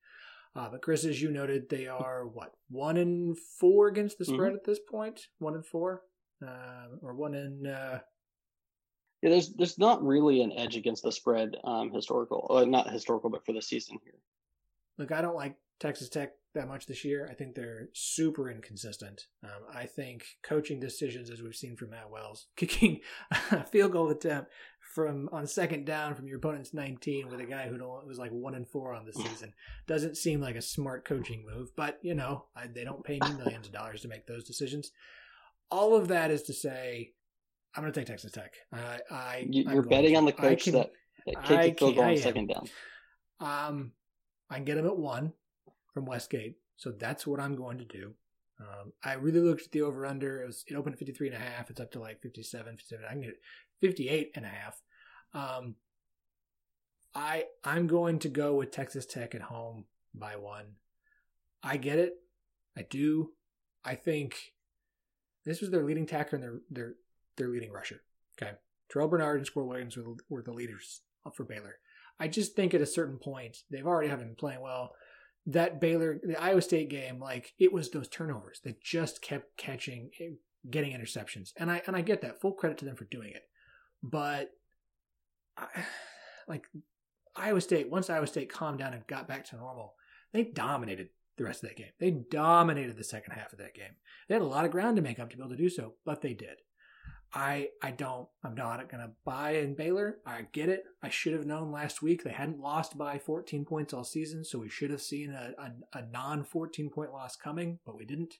Uh, 0.56 0.70
but 0.70 0.82
Chris, 0.82 1.06
as 1.06 1.22
you 1.22 1.32
noted, 1.32 1.70
they 1.70 1.88
are 1.88 2.28
what 2.28 2.52
one 2.70 2.98
in 2.98 3.36
four 3.60 3.88
against 3.88 4.18
the 4.18 4.26
spread 4.26 4.50
mm-hmm. 4.50 4.58
at 4.58 4.66
this 4.66 4.80
point, 4.89 5.22
one 5.39 5.56
in 5.56 5.64
four, 5.64 6.02
uh, 6.46 6.88
or 7.02 7.16
one 7.16 7.34
in. 7.34 7.66
Uh... 7.68 8.00
Yeah, 9.22 9.30
there's 9.30 9.53
there's 9.53 9.78
not 9.78 10.03
really 10.03 10.41
an 10.41 10.51
edge 10.53 10.76
against 10.76 11.03
the 11.03 11.11
spread, 11.11 11.55
um, 11.63 11.91
historical, 11.91 12.47
uh, 12.49 12.65
not 12.65 12.89
historical, 12.89 13.30
but 13.30 13.45
for 13.45 13.53
the 13.53 13.61
season 13.61 13.97
here. 14.03 14.19
Look, 14.97 15.11
I 15.11 15.22
don't 15.22 15.36
like 15.36 15.55
Texas 15.80 16.09
Tech 16.09 16.32
that 16.53 16.67
much 16.67 16.86
this 16.86 17.05
year. 17.05 17.28
I 17.30 17.34
think 17.34 17.55
they're 17.55 17.89
super 17.93 18.49
inconsistent. 18.49 19.28
Um, 19.43 19.63
I 19.74 19.86
think 19.86 20.26
coaching 20.43 20.80
decisions, 20.80 21.30
as 21.30 21.41
we've 21.41 21.55
seen 21.55 21.76
from 21.76 21.91
Matt 21.91 22.09
Wells, 22.09 22.47
kicking 22.55 22.99
a 23.51 23.63
field 23.63 23.93
goal 23.93 24.09
attempt 24.09 24.51
from 24.93 25.30
on 25.32 25.47
second 25.47 25.86
down 25.86 26.15
from 26.15 26.28
your 26.28 26.38
opponent's 26.38 26.74
19 26.74 27.30
with 27.30 27.39
a 27.39 27.45
guy 27.45 27.67
who 27.67 27.78
was 28.05 28.17
like 28.17 28.32
one 28.32 28.55
and 28.55 28.67
four 28.67 28.93
on 28.93 29.05
the 29.05 29.13
season 29.13 29.53
doesn't 29.88 30.17
seem 30.17 30.41
like 30.41 30.55
a 30.55 30.61
smart 30.61 31.05
coaching 31.05 31.45
move. 31.45 31.69
But 31.76 31.99
you 32.01 32.13
know, 32.13 32.45
I, 32.55 32.67
they 32.67 32.84
don't 32.84 33.03
pay 33.03 33.19
me 33.24 33.34
millions 33.38 33.67
of 33.67 33.74
dollars 33.74 34.01
to 34.01 34.07
make 34.07 34.28
those 34.28 34.43
decisions. 34.43 34.91
All 35.69 35.95
of 35.95 36.09
that 36.09 36.32
is 36.32 36.43
to 36.43 36.53
say, 36.53 37.13
I'm 37.76 37.84
going 37.84 37.93
to 37.93 37.99
take 37.99 38.07
Texas 38.07 38.32
Tech. 38.32 38.53
I, 38.74 38.99
I 39.09 39.47
you're 39.49 39.84
betting 39.84 40.17
on 40.17 40.26
the 40.26 40.34
coach 40.34 40.65
can, 40.65 40.74
that, 40.74 40.91
that 41.26 41.43
kicked 41.45 41.80
the 41.80 41.86
field 41.86 41.95
goal 41.95 42.05
on 42.05 42.17
second 42.17 42.47
down. 42.47 42.67
Um, 43.39 43.91
I 44.49 44.55
can 44.55 44.65
get 44.65 44.78
him 44.78 44.86
at 44.86 44.97
one 44.97 45.34
from 45.93 46.05
Westgate. 46.05 46.55
So 46.78 46.91
that's 46.91 47.26
what 47.26 47.39
I'm 47.39 47.55
going 47.55 47.78
to 47.78 47.86
do. 47.86 48.13
Um, 48.59 48.91
I 49.03 49.13
really 49.13 49.39
looked 49.39 49.63
at 49.63 49.72
the 49.72 49.82
over 49.82 50.05
under. 50.05 50.43
It, 50.43 50.47
was, 50.47 50.63
it 50.67 50.76
opened 50.76 50.93
at 50.93 50.99
53 50.99 51.28
and 51.30 51.38
a 51.38 51.39
half. 51.39 51.69
It's 51.69 51.80
up 51.80 51.91
to 51.91 51.99
like 51.99 52.22
57, 52.22 52.78
57. 52.78 53.05
I 53.05 53.11
can 53.13 53.22
get 53.22 53.39
58 53.82 54.32
and 54.36 54.45
a 54.45 54.49
half. 54.49 54.82
Um, 55.34 55.76
I 57.13 57.45
I'm 57.63 57.88
going 57.88 58.19
to 58.19 58.30
go 58.30 58.55
with 58.55 58.72
Texas 58.72 59.05
Tech 59.05 59.36
at 59.36 59.41
home 59.41 59.86
by 60.13 60.36
one. 60.36 60.65
I 61.63 61.78
get 61.78 61.99
it. 61.99 62.13
I 62.78 62.84
do. 62.89 63.32
I 63.84 63.95
think 63.95 64.53
This 65.45 65.61
was 65.61 65.72
their 65.72 65.84
leading 65.84 66.05
tackler 66.05 66.38
and 66.38 66.43
their 66.43 66.61
their 66.69 66.93
leading 67.50 67.72
rusher. 67.72 68.02
Okay, 68.42 68.54
Terrell 68.89 69.08
Bernard 69.08 69.38
and 69.38 69.46
Squirrel 69.46 69.70
Williams 69.70 69.98
were 69.98 70.04
the, 70.04 70.16
were 70.30 70.42
the 70.42 70.54
leaders 70.54 71.02
for 71.34 71.44
Baylor. 71.44 71.78
I 72.20 72.28
just 72.28 72.56
think 72.56 72.74
at 72.74 72.82
a 72.82 72.86
certain 72.86 73.18
point 73.18 73.58
they've 73.70 73.86
already 73.86 74.10
haven't 74.10 74.28
been 74.28 74.36
playing 74.36 74.62
well. 74.62 74.94
That 75.48 75.82
Baylor, 75.82 76.20
the 76.22 76.39
Iowa 76.39 76.62
State 76.62 76.89
game, 76.89 77.20
like 77.20 77.54
it 77.58 77.74
was 77.74 77.89
those 77.89 78.08
turnovers 78.08 78.62
that 78.64 78.82
just 78.82 79.22
kept 79.22 79.58
catching, 79.58 80.12
eh, 80.20 80.34
getting 80.70 80.94
interceptions, 80.94 81.52
and 81.58 81.72
I 81.72 81.82
and 81.88 81.96
I 81.96 82.02
get 82.02 82.22
that. 82.22 82.42
Full 82.42 82.54
credit 82.54 82.78
to 82.80 82.86
them 82.86 82.96
for 82.96 83.06
doing 83.06 83.32
it, 83.32 83.44
but 84.04 84.52
I, 85.58 85.68
like 86.48 86.66
Iowa 87.36 87.62
State, 87.62 87.89
once 87.89 88.10
Iowa 88.10 88.28
State 88.28 88.52
calmed 88.52 88.80
down 88.80 88.94
and 88.94 89.08
got 89.08 89.28
back 89.28 89.46
to 89.46 89.56
normal, 89.56 89.96
they 90.32 90.44
dominated 90.44 91.10
the 91.38 91.44
rest 91.46 91.64
of 91.64 91.70
that 91.70 91.78
game. 91.78 91.92
They 92.00 92.12
dominated 92.12 92.98
the 92.98 93.04
second 93.04 93.34
half 93.34 93.54
of 93.54 93.60
that 93.60 93.74
game. 93.74 93.96
They 94.28 94.36
had 94.36 94.42
a 94.42 94.46
lot 94.46 94.66
of 94.66 94.72
ground 94.72 94.96
to 94.98 95.02
make 95.02 95.20
up 95.20 95.30
to 95.30 95.38
be 95.38 95.42
able 95.42 95.52
to 95.52 95.58
do 95.58 95.70
so, 95.70 95.94
but 96.06 96.22
they 96.22 96.34
did. 96.34 96.58
I 97.34 97.70
I 97.82 97.92
don't 97.92 98.28
I'm 98.44 98.56
not 98.56 98.90
gonna 98.90 99.12
buy 99.24 99.52
in 99.52 99.76
Baylor. 99.76 100.18
I 100.26 100.48
get 100.52 100.70
it. 100.70 100.84
I 101.02 101.10
should 101.10 101.34
have 101.34 101.46
known 101.46 101.72
last 101.72 102.02
week 102.02 102.24
they 102.24 102.32
hadn't 102.32 102.60
lost 102.60 102.98
by 102.98 103.20
14 103.20 103.64
points 103.66 103.94
all 103.94 104.04
season, 104.04 104.44
so 104.44 104.60
we 104.60 104.70
should 104.70 104.92
have 104.92 105.02
seen 105.02 105.32
a, 105.32 105.54
a, 105.58 106.00
a 106.00 106.06
non 106.12 106.44
14 106.44 106.90
point 106.90 107.14
loss 107.14 107.36
coming, 107.36 107.80
but 107.86 107.98
we 107.98 108.06
didn't. 108.06 108.36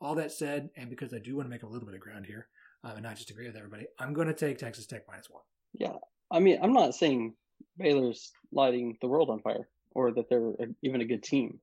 All 0.00 0.14
that 0.16 0.32
said, 0.32 0.70
and 0.76 0.90
because 0.90 1.14
I 1.14 1.18
do 1.18 1.36
want 1.36 1.46
to 1.46 1.50
make 1.50 1.62
a 1.62 1.68
little 1.68 1.86
bit 1.86 1.94
of 1.94 2.00
ground 2.00 2.26
here, 2.26 2.48
um, 2.82 2.92
and 2.92 3.02
not 3.02 3.16
just 3.16 3.30
agree 3.30 3.46
with 3.46 3.56
everybody, 3.56 3.86
I'm 4.00 4.12
going 4.12 4.26
to 4.26 4.34
take 4.34 4.58
Texas 4.58 4.86
Tech 4.86 5.02
minus 5.08 5.30
one. 5.30 5.42
Yeah, 5.74 5.94
I 6.30 6.38
mean 6.38 6.58
I'm 6.62 6.72
not 6.72 6.94
saying 6.94 7.34
Baylor's 7.76 8.30
lighting 8.52 8.98
the 9.00 9.08
world 9.08 9.30
on 9.30 9.40
fire 9.40 9.68
or 9.94 10.12
that 10.12 10.28
they're 10.28 10.52
even 10.82 11.00
a 11.00 11.06
good 11.06 11.22
team, 11.24 11.58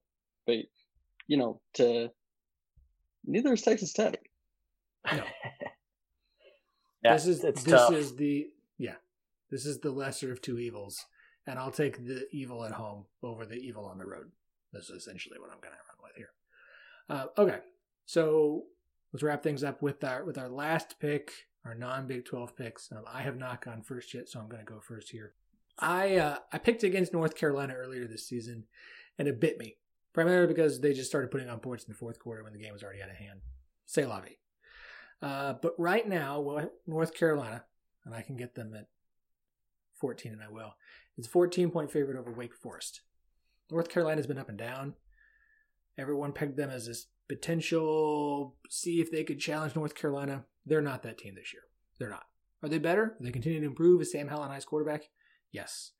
but 0.45 0.57
you 1.27 1.37
know, 1.37 1.61
to 1.75 2.09
neither 3.25 3.53
is 3.53 3.61
Texas 3.61 3.93
Tech. 3.93 4.19
No. 5.09 5.23
yeah, 7.03 7.13
this 7.13 7.27
is 7.27 7.41
this 7.41 7.63
tough. 7.63 7.93
is 7.93 8.15
the 8.15 8.47
yeah, 8.77 8.95
this 9.49 9.65
is 9.65 9.79
the 9.79 9.91
lesser 9.91 10.31
of 10.31 10.41
two 10.41 10.59
evils, 10.59 11.05
and 11.47 11.57
I'll 11.59 11.71
take 11.71 12.05
the 12.05 12.27
evil 12.31 12.63
at 12.65 12.73
home 12.73 13.05
over 13.23 13.45
the 13.45 13.55
evil 13.55 13.85
on 13.85 13.97
the 13.97 14.05
road. 14.05 14.31
This 14.73 14.89
is 14.89 15.01
essentially 15.01 15.39
what 15.39 15.49
I'm 15.51 15.59
going 15.59 15.73
to 15.73 15.79
run 15.87 16.03
with 16.03 16.15
here. 16.15 16.29
Uh, 17.09 17.25
okay, 17.41 17.59
so 18.05 18.63
let's 19.11 19.23
wrap 19.23 19.43
things 19.43 19.63
up 19.63 19.81
with 19.81 20.03
our 20.03 20.23
with 20.23 20.37
our 20.37 20.49
last 20.49 20.99
pick, 20.99 21.31
our 21.65 21.75
non 21.75 22.07
Big 22.07 22.25
Twelve 22.25 22.55
picks. 22.55 22.91
Um, 22.91 23.03
I 23.11 23.21
have 23.21 23.37
not 23.37 23.63
gone 23.63 23.81
first 23.81 24.13
yet, 24.13 24.29
so 24.29 24.39
I'm 24.39 24.49
going 24.49 24.65
to 24.65 24.71
go 24.71 24.79
first 24.79 25.09
here. 25.09 25.33
I 25.79 26.17
uh, 26.17 26.37
I 26.51 26.57
picked 26.57 26.83
against 26.83 27.13
North 27.13 27.35
Carolina 27.35 27.73
earlier 27.73 28.05
this 28.05 28.27
season, 28.27 28.65
and 29.17 29.27
it 29.27 29.39
bit 29.39 29.57
me 29.57 29.77
primarily 30.13 30.47
because 30.47 30.81
they 30.81 30.93
just 30.93 31.09
started 31.09 31.31
putting 31.31 31.49
on 31.49 31.59
points 31.59 31.85
in 31.85 31.91
the 31.91 31.97
fourth 31.97 32.19
quarter 32.19 32.43
when 32.43 32.53
the 32.53 32.59
game 32.59 32.73
was 32.73 32.83
already 32.83 33.01
out 33.01 33.09
of 33.09 33.15
hand. 33.15 33.39
Say 33.85 34.05
la 34.05 34.19
vie. 34.21 34.37
Uh, 35.21 35.53
but 35.61 35.73
right 35.77 36.07
now, 36.07 36.69
North 36.87 37.13
Carolina, 37.13 37.65
and 38.05 38.15
I 38.15 38.21
can 38.21 38.37
get 38.37 38.55
them 38.55 38.73
at 38.73 38.87
14, 39.99 40.31
and 40.31 40.41
I 40.41 40.49
will, 40.49 40.75
is 41.17 41.27
a 41.27 41.29
14 41.29 41.71
point 41.71 41.91
favorite 41.91 42.17
over 42.17 42.31
Wake 42.31 42.55
Forest. 42.55 43.01
North 43.69 43.89
Carolina's 43.89 44.27
been 44.27 44.39
up 44.39 44.49
and 44.49 44.57
down. 44.57 44.95
Everyone 45.97 46.31
pegged 46.31 46.57
them 46.57 46.69
as 46.69 46.87
this 46.87 47.07
potential, 47.27 48.55
see 48.69 49.01
if 49.01 49.11
they 49.11 49.23
could 49.23 49.39
challenge 49.39 49.75
North 49.75 49.95
Carolina. 49.95 50.45
They're 50.65 50.81
not 50.81 51.03
that 51.03 51.17
team 51.17 51.35
this 51.35 51.53
year. 51.53 51.63
They're 51.99 52.09
not. 52.09 52.25
Are 52.63 52.69
they 52.69 52.79
better? 52.79 53.03
Are 53.03 53.17
they 53.19 53.31
continue 53.31 53.59
to 53.59 53.65
improve? 53.65 54.01
Is 54.01 54.11
Sam 54.11 54.27
Howell 54.27 54.47
nice 54.47 54.65
quarterback? 54.65 55.09
Yes. 55.51 55.91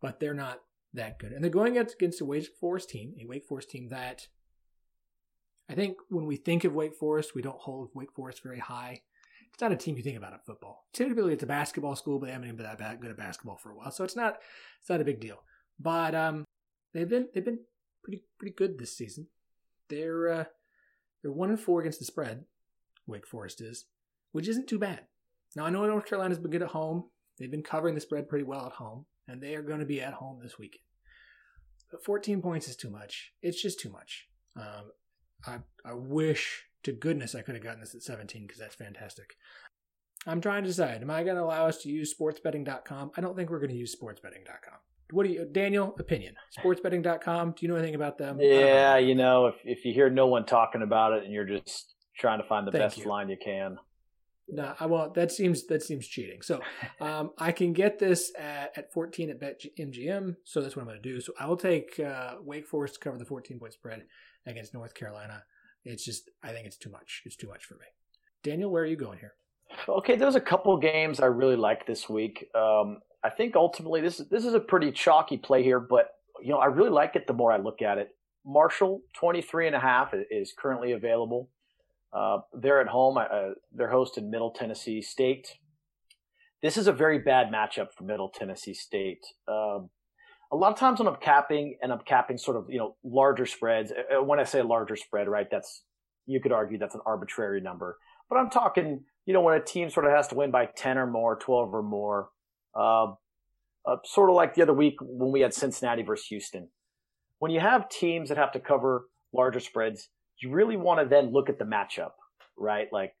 But 0.00 0.20
they're 0.20 0.34
not 0.34 0.60
that 0.94 1.18
good. 1.18 1.32
And 1.32 1.42
they're 1.42 1.50
going 1.50 1.76
against 1.76 2.20
a 2.20 2.24
Wake 2.24 2.48
Forest 2.60 2.90
team, 2.90 3.14
a 3.20 3.26
Wake 3.26 3.44
Forest 3.46 3.70
team 3.70 3.88
that 3.88 4.28
I 5.68 5.74
think 5.74 5.96
when 6.08 6.26
we 6.26 6.36
think 6.36 6.64
of 6.64 6.74
Wake 6.74 6.94
Forest, 6.94 7.34
we 7.34 7.42
don't 7.42 7.58
hold 7.58 7.90
Wake 7.94 8.12
Forest 8.12 8.42
very 8.42 8.60
high. 8.60 9.02
It's 9.52 9.60
not 9.60 9.72
a 9.72 9.76
team 9.76 9.96
you 9.96 10.02
think 10.02 10.18
about 10.18 10.32
in 10.32 10.38
football. 10.46 10.86
Typically, 10.92 11.32
it's 11.32 11.42
a 11.42 11.46
basketball 11.46 11.96
school, 11.96 12.18
but 12.18 12.26
they 12.26 12.32
haven't 12.32 12.56
been 12.56 12.66
that 12.66 13.00
good 13.00 13.10
at 13.10 13.16
basketball 13.16 13.56
for 13.56 13.70
a 13.70 13.76
while, 13.76 13.90
so 13.90 14.04
it's 14.04 14.16
not 14.16 14.38
it's 14.80 14.90
not 14.90 15.00
a 15.00 15.04
big 15.04 15.20
deal. 15.20 15.42
But 15.80 16.14
um, 16.14 16.44
they've 16.92 17.08
been 17.08 17.28
they've 17.34 17.44
been 17.44 17.60
pretty 18.04 18.22
pretty 18.38 18.54
good 18.54 18.78
this 18.78 18.96
season. 18.96 19.28
They're 19.88 20.28
uh, 20.28 20.44
they're 21.22 21.32
one 21.32 21.50
and 21.50 21.60
four 21.60 21.80
against 21.80 21.98
the 21.98 22.04
spread. 22.04 22.44
Wake 23.06 23.26
Forest 23.26 23.60
is, 23.60 23.86
which 24.32 24.48
isn't 24.48 24.68
too 24.68 24.78
bad. 24.78 25.06
Now 25.54 25.64
I 25.64 25.70
know 25.70 25.86
North 25.86 26.06
Carolina's 26.06 26.38
been 26.38 26.50
good 26.50 26.62
at 26.62 26.68
home. 26.68 27.04
They've 27.38 27.50
been 27.50 27.62
covering 27.62 27.94
the 27.94 28.00
spread 28.00 28.28
pretty 28.28 28.44
well 28.44 28.66
at 28.66 28.72
home, 28.72 29.06
and 29.26 29.40
they 29.40 29.54
are 29.54 29.62
going 29.62 29.80
to 29.80 29.86
be 29.86 30.00
at 30.00 30.14
home 30.14 30.40
this 30.42 30.58
weekend. 30.58 30.82
But 31.90 32.04
14 32.04 32.42
points 32.42 32.68
is 32.68 32.76
too 32.76 32.90
much. 32.90 33.32
It's 33.42 33.60
just 33.60 33.80
too 33.80 33.90
much. 33.90 34.28
Um, 34.56 34.90
I, 35.46 35.58
I 35.84 35.94
wish 35.94 36.66
to 36.84 36.92
goodness 36.92 37.34
I 37.34 37.42
could 37.42 37.54
have 37.54 37.64
gotten 37.64 37.80
this 37.80 37.94
at 37.94 38.02
17 38.02 38.42
because 38.46 38.58
that's 38.58 38.74
fantastic. 38.74 39.36
I'm 40.26 40.40
trying 40.40 40.62
to 40.62 40.68
decide 40.68 41.02
am 41.02 41.10
I 41.10 41.22
going 41.22 41.36
to 41.36 41.42
allow 41.42 41.66
us 41.66 41.78
to 41.82 41.88
use 41.88 42.14
sportsbetting.com? 42.14 43.12
I 43.16 43.20
don't 43.20 43.36
think 43.36 43.50
we're 43.50 43.60
going 43.60 43.70
to 43.70 43.76
use 43.76 43.94
sportsbetting.com. 43.94 44.78
What 45.12 45.24
do 45.24 45.32
you, 45.32 45.44
Daniel, 45.44 45.94
opinion? 46.00 46.34
Sportsbetting.com, 46.58 47.52
do 47.52 47.64
you 47.64 47.68
know 47.68 47.76
anything 47.76 47.94
about 47.94 48.18
them? 48.18 48.38
Yeah, 48.40 48.94
know. 48.94 48.96
you 48.98 49.14
know, 49.14 49.46
if, 49.46 49.54
if 49.64 49.84
you 49.84 49.92
hear 49.92 50.10
no 50.10 50.26
one 50.26 50.46
talking 50.46 50.82
about 50.82 51.12
it 51.12 51.24
and 51.24 51.32
you're 51.32 51.44
just 51.44 51.94
trying 52.18 52.40
to 52.40 52.48
find 52.48 52.66
the 52.66 52.72
Thank 52.72 52.82
best 52.82 52.98
you. 52.98 53.08
line 53.08 53.28
you 53.28 53.36
can. 53.42 53.78
No, 54.48 54.74
I 54.78 54.86
won't. 54.86 55.14
That 55.14 55.32
seems 55.32 55.66
that 55.66 55.82
seems 55.82 56.06
cheating. 56.06 56.40
So 56.42 56.60
um, 57.00 57.30
I 57.38 57.52
can 57.52 57.72
get 57.72 57.98
this 57.98 58.32
at, 58.38 58.76
at 58.76 58.92
14 58.92 59.30
at 59.30 59.40
BetMGM. 59.40 60.36
So 60.44 60.60
that's 60.60 60.76
what 60.76 60.82
I'm 60.82 60.88
going 60.88 61.02
to 61.02 61.08
do. 61.08 61.20
So 61.20 61.32
I 61.38 61.46
will 61.46 61.56
take 61.56 61.98
uh, 62.00 62.34
Wake 62.42 62.66
Forest 62.66 62.94
to 62.94 63.00
cover 63.00 63.18
the 63.18 63.24
14 63.24 63.58
point 63.58 63.72
spread 63.72 64.04
against 64.46 64.74
North 64.74 64.94
Carolina. 64.94 65.44
It's 65.84 66.04
just 66.04 66.30
I 66.42 66.52
think 66.52 66.66
it's 66.66 66.76
too 66.76 66.90
much. 66.90 67.22
It's 67.24 67.36
too 67.36 67.48
much 67.48 67.64
for 67.64 67.74
me. 67.74 67.86
Daniel, 68.42 68.70
where 68.70 68.82
are 68.82 68.86
you 68.86 68.96
going 68.96 69.18
here? 69.18 69.34
Okay, 69.88 70.16
there's 70.16 70.34
a 70.34 70.40
couple 70.40 70.76
games 70.76 71.20
I 71.20 71.26
really 71.26 71.56
like 71.56 71.86
this 71.86 72.08
week. 72.08 72.46
Um, 72.54 72.98
I 73.24 73.30
think 73.30 73.56
ultimately 73.56 74.00
this 74.00 74.20
is 74.20 74.28
this 74.28 74.44
is 74.44 74.54
a 74.54 74.60
pretty 74.60 74.92
chalky 74.92 75.36
play 75.36 75.62
here, 75.62 75.80
but 75.80 76.10
you 76.42 76.50
know 76.50 76.58
I 76.58 76.66
really 76.66 76.90
like 76.90 77.16
it 77.16 77.26
the 77.26 77.32
more 77.32 77.52
I 77.52 77.58
look 77.58 77.82
at 77.82 77.98
it. 77.98 78.10
Marshall 78.44 79.00
23 79.18 79.66
and 79.66 79.76
a 79.76 79.80
half 79.80 80.14
is 80.30 80.52
currently 80.56 80.92
available. 80.92 81.50
Uh, 82.12 82.38
they're 82.54 82.80
at 82.80 82.86
home. 82.86 83.18
Uh, 83.18 83.50
they're 83.72 83.90
hosting 83.90 84.30
Middle 84.30 84.52
Tennessee 84.52 85.02
State. 85.02 85.48
This 86.62 86.76
is 86.76 86.86
a 86.86 86.92
very 86.92 87.18
bad 87.18 87.48
matchup 87.52 87.88
for 87.96 88.04
Middle 88.04 88.30
Tennessee 88.30 88.74
State. 88.74 89.26
Um, 89.48 89.90
a 90.52 90.56
lot 90.56 90.72
of 90.72 90.78
times 90.78 90.98
when 90.98 91.08
I'm 91.08 91.16
capping 91.16 91.76
and 91.82 91.92
I'm 91.92 92.00
capping 92.00 92.38
sort 92.38 92.56
of 92.56 92.66
you 92.68 92.78
know 92.78 92.96
larger 93.04 93.46
spreads. 93.46 93.92
Uh, 93.92 94.18
uh, 94.18 94.22
when 94.22 94.40
I 94.40 94.44
say 94.44 94.62
larger 94.62 94.96
spread, 94.96 95.28
right? 95.28 95.46
That's 95.50 95.82
you 96.26 96.40
could 96.40 96.52
argue 96.52 96.78
that's 96.78 96.94
an 96.94 97.00
arbitrary 97.06 97.60
number, 97.60 97.98
but 98.28 98.36
I'm 98.36 98.50
talking 98.50 99.04
you 99.24 99.32
know 99.32 99.40
when 99.40 99.54
a 99.54 99.64
team 99.64 99.90
sort 99.90 100.06
of 100.06 100.12
has 100.12 100.28
to 100.28 100.34
win 100.34 100.50
by 100.50 100.66
10 100.76 100.98
or 100.98 101.06
more, 101.06 101.36
12 101.36 101.74
or 101.74 101.82
more. 101.82 102.30
Uh, 102.74 103.12
uh, 103.86 103.96
sort 104.04 104.28
of 104.28 104.36
like 104.36 104.54
the 104.54 104.62
other 104.62 104.72
week 104.72 104.96
when 105.00 105.30
we 105.30 105.40
had 105.40 105.54
Cincinnati 105.54 106.02
versus 106.02 106.26
Houston. 106.26 106.68
When 107.38 107.52
you 107.52 107.60
have 107.60 107.88
teams 107.88 108.28
that 108.28 108.38
have 108.38 108.52
to 108.52 108.60
cover 108.60 109.06
larger 109.32 109.60
spreads, 109.60 110.08
you 110.42 110.50
really 110.50 110.76
want 110.76 111.00
to 111.00 111.06
then 111.06 111.32
look 111.32 111.48
at 111.48 111.58
the 111.58 111.64
matchup, 111.64 112.10
right? 112.58 112.88
Like 112.92 113.12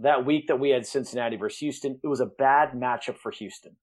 that 0.00 0.26
week 0.26 0.48
that 0.48 0.58
we 0.58 0.70
had 0.70 0.86
Cincinnati 0.86 1.36
versus 1.36 1.58
Houston, 1.60 2.00
it 2.02 2.08
was 2.08 2.20
a 2.20 2.26
bad 2.26 2.72
matchup 2.72 3.16
for 3.18 3.30
Houston. 3.30 3.76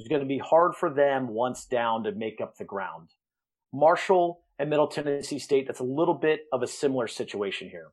Was 0.00 0.08
going 0.08 0.22
to 0.22 0.26
be 0.26 0.38
hard 0.38 0.74
for 0.74 0.88
them 0.88 1.28
once 1.28 1.66
down 1.66 2.04
to 2.04 2.12
make 2.12 2.40
up 2.40 2.56
the 2.56 2.64
ground. 2.64 3.10
Marshall 3.70 4.40
and 4.58 4.70
Middle 4.70 4.88
Tennessee 4.88 5.38
State, 5.38 5.66
that's 5.66 5.80
a 5.80 5.84
little 5.84 6.14
bit 6.14 6.40
of 6.54 6.62
a 6.62 6.66
similar 6.66 7.06
situation 7.06 7.68
here. 7.68 7.88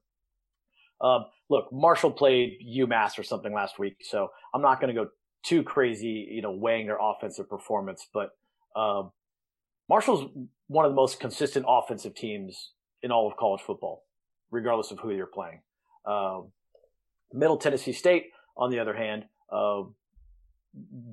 Um, 1.01 1.25
look, 1.49 1.67
Marshall 1.73 2.11
played 2.11 2.59
UMass 2.65 3.19
or 3.19 3.23
something 3.23 3.53
last 3.53 3.77
week, 3.77 3.97
so 4.01 4.29
I'm 4.53 4.61
not 4.61 4.79
going 4.79 4.95
to 4.95 5.03
go 5.03 5.09
too 5.43 5.63
crazy, 5.63 6.29
you 6.31 6.41
know, 6.41 6.51
weighing 6.51 6.85
their 6.85 6.97
offensive 7.01 7.49
performance, 7.49 8.07
but 8.13 8.29
um, 8.79 9.11
Marshall's 9.89 10.31
one 10.67 10.85
of 10.85 10.91
the 10.91 10.95
most 10.95 11.19
consistent 11.19 11.65
offensive 11.67 12.15
teams 12.15 12.71
in 13.03 13.11
all 13.11 13.27
of 13.27 13.35
college 13.35 13.61
football 13.61 14.03
regardless 14.49 14.91
of 14.91 14.99
who 14.99 15.11
you're 15.11 15.27
playing. 15.27 15.59
Uh, 16.05 16.41
Middle 17.33 17.57
Tennessee 17.57 17.91
State, 17.91 18.27
on 18.55 18.71
the 18.71 18.79
other 18.79 18.95
hand, 18.95 19.25
uh, 19.51 19.81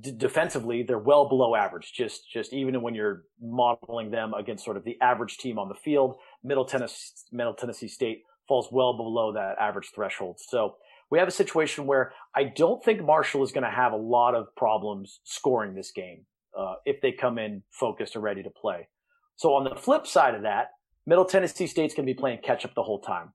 d- 0.00 0.12
defensively 0.12 0.82
they're 0.82 0.98
well 0.98 1.28
below 1.28 1.54
average. 1.54 1.92
Just 1.92 2.30
just 2.30 2.52
even 2.52 2.80
when 2.82 2.94
you're 2.94 3.24
modeling 3.40 4.10
them 4.10 4.34
against 4.34 4.64
sort 4.64 4.76
of 4.76 4.84
the 4.84 5.00
average 5.00 5.38
team 5.38 5.58
on 5.58 5.68
the 5.68 5.74
field, 5.74 6.16
Middle 6.42 6.64
Tennessee 6.64 7.12
Middle 7.32 7.54
Tennessee 7.54 7.88
State 7.88 8.22
falls 8.48 8.68
well 8.70 8.96
below 8.96 9.32
that 9.32 9.56
average 9.58 9.90
threshold. 9.94 10.38
So 10.38 10.76
we 11.10 11.18
have 11.18 11.28
a 11.28 11.32
situation 11.32 11.86
where 11.86 12.12
I 12.34 12.44
don't 12.44 12.82
think 12.84 13.02
Marshall 13.02 13.42
is 13.42 13.52
going 13.52 13.64
to 13.64 13.70
have 13.70 13.92
a 13.92 13.96
lot 13.96 14.34
of 14.34 14.54
problems 14.56 15.20
scoring 15.24 15.74
this 15.74 15.90
game 15.90 16.26
uh, 16.58 16.74
if 16.84 17.00
they 17.00 17.12
come 17.12 17.38
in 17.38 17.62
focused 17.70 18.14
and 18.14 18.24
ready 18.24 18.42
to 18.42 18.50
play. 18.50 18.88
So 19.36 19.54
on 19.54 19.64
the 19.64 19.74
flip 19.74 20.06
side 20.06 20.34
of 20.34 20.42
that, 20.42 20.70
Middle 21.06 21.24
Tennessee 21.24 21.66
State's 21.66 21.94
going 21.94 22.06
to 22.06 22.12
be 22.12 22.18
playing 22.18 22.38
catch 22.42 22.64
up 22.64 22.74
the 22.74 22.82
whole 22.82 23.00
time. 23.00 23.32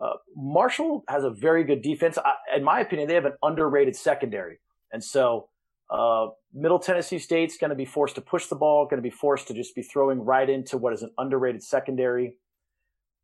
Uh, 0.00 0.14
Marshall 0.34 1.04
has 1.08 1.24
a 1.24 1.30
very 1.30 1.64
good 1.64 1.82
defense. 1.82 2.16
I, 2.18 2.56
in 2.56 2.64
my 2.64 2.80
opinion, 2.80 3.08
they 3.08 3.14
have 3.14 3.26
an 3.26 3.34
underrated 3.42 3.96
secondary. 3.96 4.58
And 4.92 5.02
so 5.02 5.48
uh, 5.90 6.28
Middle 6.54 6.78
Tennessee 6.78 7.18
State's 7.18 7.56
going 7.56 7.70
to 7.70 7.76
be 7.76 7.84
forced 7.84 8.14
to 8.14 8.20
push 8.20 8.46
the 8.46 8.54
ball, 8.54 8.84
going 8.84 9.02
to 9.02 9.02
be 9.02 9.10
forced 9.10 9.48
to 9.48 9.54
just 9.54 9.74
be 9.74 9.82
throwing 9.82 10.20
right 10.24 10.48
into 10.48 10.78
what 10.78 10.92
is 10.92 11.02
an 11.02 11.10
underrated 11.18 11.62
secondary. 11.62 12.36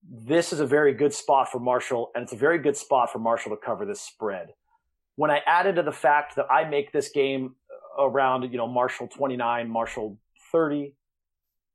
this 0.08 0.52
is 0.52 0.60
a 0.60 0.66
very 0.66 0.94
good 0.94 1.12
spot 1.12 1.50
for 1.50 1.58
Marshall, 1.58 2.10
and 2.14 2.22
it's 2.22 2.32
a 2.32 2.36
very 2.36 2.58
good 2.58 2.76
spot 2.76 3.12
for 3.12 3.18
Marshall 3.18 3.50
to 3.50 3.56
cover 3.56 3.84
this 3.84 4.00
spread. 4.00 4.54
When 5.16 5.30
I 5.30 5.40
added 5.46 5.76
to 5.76 5.82
the 5.82 5.92
fact 5.92 6.36
that 6.36 6.46
I 6.50 6.68
make 6.68 6.92
this 6.92 7.08
game 7.08 7.56
around, 7.98 8.42
you 8.52 8.58
know, 8.58 8.68
Marshall 8.68 9.08
29, 9.08 9.68
Marshall 9.68 10.18
30, 10.52 10.94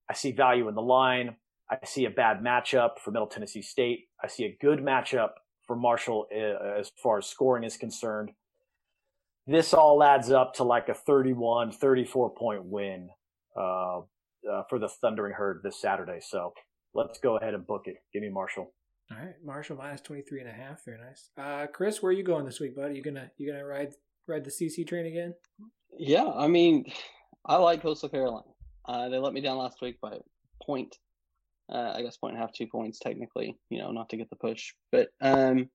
I 0.09 0.13
see 0.13 0.31
value 0.31 0.67
in 0.69 0.75
the 0.75 0.81
line. 0.81 1.35
I 1.69 1.85
see 1.85 2.05
a 2.05 2.09
bad 2.09 2.41
matchup 2.41 2.99
for 2.99 3.11
Middle 3.11 3.27
Tennessee 3.27 3.61
State. 3.61 4.07
I 4.21 4.27
see 4.27 4.43
a 4.43 4.57
good 4.61 4.79
matchup 4.79 5.31
for 5.65 5.75
Marshall 5.75 6.27
uh, 6.33 6.79
as 6.79 6.91
far 7.01 7.17
as 7.17 7.25
scoring 7.25 7.63
is 7.63 7.77
concerned. 7.77 8.31
This 9.51 9.73
all 9.73 10.01
adds 10.01 10.31
up 10.31 10.53
to 10.55 10.63
like 10.63 10.87
a 10.87 10.93
31, 10.93 11.73
34 11.73 12.29
point 12.35 12.63
win 12.63 13.09
uh, 13.57 13.99
uh, 13.99 14.63
for 14.69 14.79
the 14.79 14.87
Thundering 14.87 15.33
Herd 15.33 15.59
this 15.61 15.81
Saturday. 15.81 16.19
So 16.21 16.53
let's 16.93 17.19
go 17.19 17.35
ahead 17.35 17.53
and 17.53 17.67
book 17.67 17.81
it. 17.85 17.97
Give 18.13 18.21
me 18.21 18.29
Marshall. 18.29 18.71
All 19.11 19.17
right, 19.17 19.35
Marshall 19.43 19.75
minus 19.75 19.99
23 19.99 20.39
and 20.39 20.49
a 20.49 20.53
half. 20.53 20.85
Very 20.85 20.99
nice. 20.99 21.31
Uh, 21.37 21.67
Chris, 21.67 22.01
where 22.01 22.11
are 22.11 22.13
you 22.13 22.23
going 22.23 22.45
this 22.45 22.61
week, 22.61 22.77
bud? 22.77 22.95
You 22.95 23.03
gonna 23.03 23.29
you 23.37 23.51
gonna 23.51 23.65
ride 23.65 23.93
ride 24.25 24.45
the 24.45 24.51
CC 24.51 24.87
train 24.87 25.05
again? 25.05 25.33
Yeah, 25.97 26.29
I 26.33 26.47
mean, 26.47 26.85
I 27.45 27.57
like 27.57 27.81
Coastal 27.81 28.07
Carolina. 28.07 28.47
Uh, 28.85 29.09
they 29.09 29.17
let 29.17 29.33
me 29.33 29.41
down 29.41 29.57
last 29.57 29.81
week 29.81 29.99
by 30.01 30.17
point. 30.65 30.95
Uh, 31.69 31.91
I 31.93 32.03
guess 32.03 32.15
point 32.15 32.35
and 32.35 32.41
a 32.41 32.45
half, 32.45 32.53
two 32.53 32.67
points 32.67 32.99
technically. 32.99 33.57
You 33.69 33.79
know, 33.79 33.91
not 33.91 34.07
to 34.11 34.17
get 34.17 34.29
the 34.29 34.37
push, 34.37 34.71
but 34.93 35.09
um, 35.19 35.69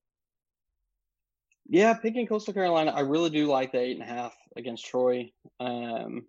yeah, 1.68 1.94
picking 1.94 2.26
Coastal 2.26 2.54
Carolina, 2.54 2.92
I 2.92 3.00
really 3.00 3.30
do 3.30 3.46
like 3.46 3.72
the 3.72 3.80
eight 3.80 3.98
and 3.98 4.02
a 4.02 4.12
half 4.12 4.34
against 4.56 4.86
Troy. 4.86 5.30
Um, 5.60 6.26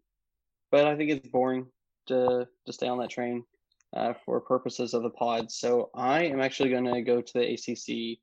but 0.72 0.86
I 0.86 0.96
think 0.96 1.12
it's 1.12 1.28
boring 1.28 1.68
to 2.08 2.48
to 2.66 2.74
stay 2.74 2.88
on 2.88 3.00
that 3.00 3.10
train 3.10 3.44
uh, 3.96 4.14
for 4.26 4.40
purposes 4.42 4.94
of 4.94 5.04
the 5.04 5.10
pod. 5.10 5.52
So 5.52 5.90
I 5.96 6.24
am 6.24 6.42
actually 6.42 6.70
going 6.70 6.86
to 6.86 7.02
go 7.02 7.22
to 7.22 7.34
the 7.34 7.54
ACC 7.54 8.20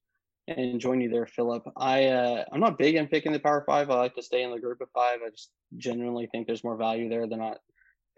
and 0.46 0.80
join 0.80 1.00
you 1.00 1.08
there, 1.08 1.26
Philip. 1.26 1.64
I 1.76 2.06
uh, 2.06 2.44
I'm 2.52 2.60
not 2.60 2.78
big 2.78 2.96
in 2.96 3.06
picking 3.06 3.32
the 3.32 3.38
Power 3.40 3.64
Five. 3.66 3.90
I 3.90 3.96
like 3.96 4.14
to 4.16 4.22
stay 4.22 4.42
in 4.42 4.50
the 4.50 4.60
group 4.60 4.80
of 4.80 4.90
five. 4.94 5.20
I 5.24 5.30
just 5.30 5.50
genuinely 5.76 6.26
think 6.26 6.46
there's 6.46 6.64
more 6.64 6.76
value 6.76 7.08
there 7.08 7.26
than 7.26 7.38
not 7.38 7.58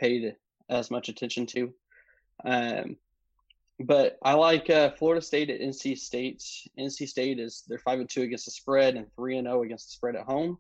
paid 0.01 0.35
as 0.69 0.91
much 0.91 1.09
attention 1.09 1.47
to. 1.47 1.73
Um, 2.45 2.97
but 3.81 4.19
I 4.23 4.35
like 4.35 4.71
uh, 4.71 4.91
Florida 4.91 5.21
State 5.21 5.51
at 5.51 5.61
NC 5.61 5.99
State. 5.99 6.43
NC 6.79 7.09
State 7.09 7.39
is 7.39 7.65
they're 7.69 7.79
five 7.79 8.01
and 8.01 8.09
two 8.09 8.23
against 8.23 8.47
the 8.47 8.51
spread 8.51 8.97
and 8.97 9.07
three 9.15 9.37
and 9.37 9.47
zero 9.47 9.59
oh 9.59 9.63
against 9.63 9.89
the 9.89 9.93
spread 9.93 10.17
at 10.17 10.25
home. 10.25 10.59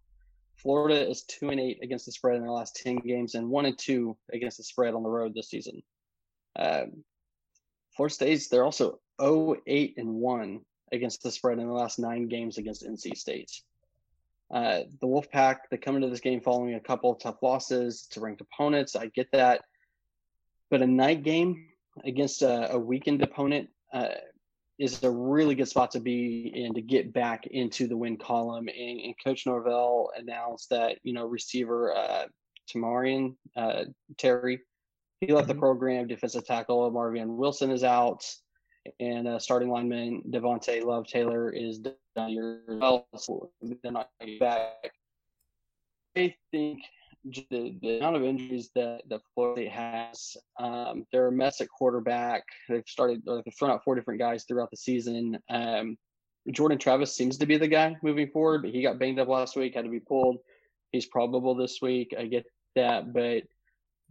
Florida 0.57 1.09
is 1.09 1.23
two 1.23 1.51
and 1.51 1.61
eight 1.61 1.79
against 1.83 2.07
the 2.07 2.13
spread 2.13 2.37
in 2.37 2.43
their 2.43 2.51
last 2.51 2.77
ten 2.77 2.97
games 2.97 3.35
and 3.35 3.49
one 3.49 3.67
and 3.67 3.79
two 3.79 4.17
against 4.33 4.59
the 4.59 4.65
spread 4.65 4.95
on 4.95 5.03
the 5.03 5.09
road 5.09 5.35
this 5.35 5.49
season. 5.49 5.83
Um, 6.59 7.05
Florida 7.97 8.15
State's 8.15 8.49
they're 8.49 8.65
also 8.65 9.01
0 9.21 9.57
8 9.67 9.95
and 9.97 10.15
one 10.15 10.61
against 10.93 11.23
the 11.23 11.31
spread 11.31 11.59
in 11.59 11.67
the 11.67 11.73
last 11.73 11.99
nine 11.99 12.29
games 12.29 12.59
against 12.59 12.87
NC 12.87 13.17
State. 13.17 13.63
Uh, 14.51 14.81
the 15.01 15.07
Wolfpack, 15.07 15.57
they 15.71 15.77
come 15.77 15.97
into 15.97 16.09
this 16.09 16.21
game 16.21 16.41
following 16.41 16.75
a 16.75 16.81
couple 16.81 17.11
of 17.11 17.19
tough 17.19 17.43
losses 17.43 18.07
to 18.11 18.21
ranked 18.21 18.41
opponents. 18.41 18.95
I 18.95 19.07
get 19.07 19.29
that. 19.33 19.63
But 20.71 20.83
a 20.83 20.87
night 20.87 21.23
game 21.23 21.69
against 22.05 22.43
a, 22.43 22.73
a 22.73 22.79
weakened 22.79 23.23
opponent 23.23 23.69
uh, 23.93 24.09
is 24.79 25.03
a 25.03 25.11
really 25.11 25.55
good 25.55 25.69
spot 25.69 25.91
to 25.93 26.01
be 26.01 26.53
in 26.55 26.75
to 26.75 26.83
get 26.83 27.13
back 27.13 27.47
into 27.47 27.87
the 27.87 27.97
win 27.97 28.17
column. 28.17 28.69
And, 28.69 29.01
and 29.01 29.15
Coach 29.25 29.47
Norvell 29.47 30.11
announced 30.17 30.71
that, 30.71 30.99
you 31.03 31.13
know, 31.13 31.25
receiver 31.25 31.97
uh, 31.97 32.27
Tamorrion 32.73 33.37
uh, 33.57 33.85
Terry, 34.19 34.61
he 35.21 35.33
left 35.33 35.49
mm-hmm. 35.49 35.57
the 35.57 35.61
program. 35.61 36.07
Defensive 36.07 36.45
tackle 36.45 36.91
Marvin 36.91 37.37
Wilson 37.37 37.71
is 37.71 37.85
out 37.85 38.25
and 39.01 39.27
uh, 39.27 39.39
starting 39.39 39.71
lineman 39.71 40.23
Devontay 40.31 40.85
Love 40.85 41.07
Taylor 41.07 41.51
is 41.51 41.79
done 41.79 41.95
well, 42.17 43.07
they're 43.83 43.93
not 43.93 44.11
back. 44.41 44.93
I 46.17 46.35
think 46.51 46.81
the, 47.51 47.77
the 47.81 47.99
amount 47.99 48.17
of 48.17 48.25
injuries 48.25 48.71
that 48.75 49.03
that 49.09 49.21
Florida 49.35 49.63
State 49.63 49.73
has, 49.73 50.37
um, 50.59 51.05
they're 51.13 51.29
a 51.29 51.33
mess 51.33 51.61
at 51.61 51.69
quarterback. 51.69 52.45
They've 52.69 52.87
started 52.87 53.23
they've 53.27 53.55
thrown 53.59 53.71
out 53.71 53.85
four 53.85 53.95
different 53.95 54.21
guys 54.21 54.45
throughout 54.45 54.71
the 54.71 54.77
season. 54.77 55.39
Um, 55.49 55.97
Jordan 56.51 56.79
Travis 56.79 57.15
seems 57.15 57.39
to 57.39 57.47
be 57.47 57.57
the 57.57 57.69
guy 57.69 57.97
moving 58.03 58.29
forward, 58.29 58.63
but 58.63 58.71
he 58.71 58.83
got 58.83 58.99
banged 58.99 59.19
up 59.19 59.29
last 59.29 59.57
week, 59.57 59.75
had 59.75 59.85
to 59.85 59.91
be 59.91 60.01
pulled. 60.01 60.39
He's 60.93 61.07
probable 61.07 61.55
this 61.55 61.79
week. 61.83 62.15
I 62.17 62.27
get 62.27 62.47
that, 62.77 63.13
but 63.13 63.43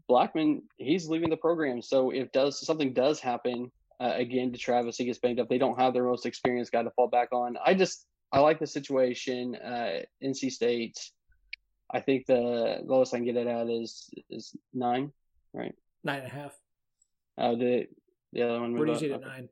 Blackman, 0.07 0.63
he's 0.77 1.07
leaving 1.07 1.29
the 1.29 1.37
program. 1.37 1.81
So 1.81 2.11
if 2.11 2.31
does 2.31 2.65
something 2.65 2.93
does 2.93 3.19
happen, 3.19 3.71
uh, 3.99 4.13
again 4.15 4.51
to 4.51 4.57
Travis. 4.57 4.97
He 4.97 5.05
gets 5.05 5.19
banged 5.19 5.39
up. 5.39 5.49
They 5.49 5.57
don't 5.57 5.79
have 5.79 5.93
their 5.93 6.03
most 6.03 6.25
experienced 6.25 6.71
guy 6.71 6.83
to 6.83 6.91
fall 6.91 7.07
back 7.07 7.29
on. 7.31 7.57
I 7.63 7.73
just 7.73 8.05
I 8.31 8.39
like 8.39 8.59
the 8.59 8.67
situation. 8.67 9.55
Uh, 9.55 10.01
NC 10.23 10.51
State. 10.51 10.99
I 11.91 11.99
think 11.99 12.25
the 12.25 12.81
lowest 12.83 13.13
I 13.13 13.17
can 13.17 13.25
get 13.25 13.37
it 13.37 13.47
at 13.47 13.69
is 13.69 14.09
is 14.29 14.55
nine, 14.73 15.11
right? 15.53 15.75
Nine 16.03 16.19
and 16.19 16.27
a 16.27 16.35
half. 16.35 16.53
Uh, 17.37 17.55
the 17.55 17.87
the 18.33 18.43
other 18.43 18.59
one. 18.61 18.73
Where 18.73 18.85
do 18.85 18.93
you 18.93 18.99
see 18.99 19.05
it 19.07 19.11
at 19.11 19.21
nine? 19.21 19.49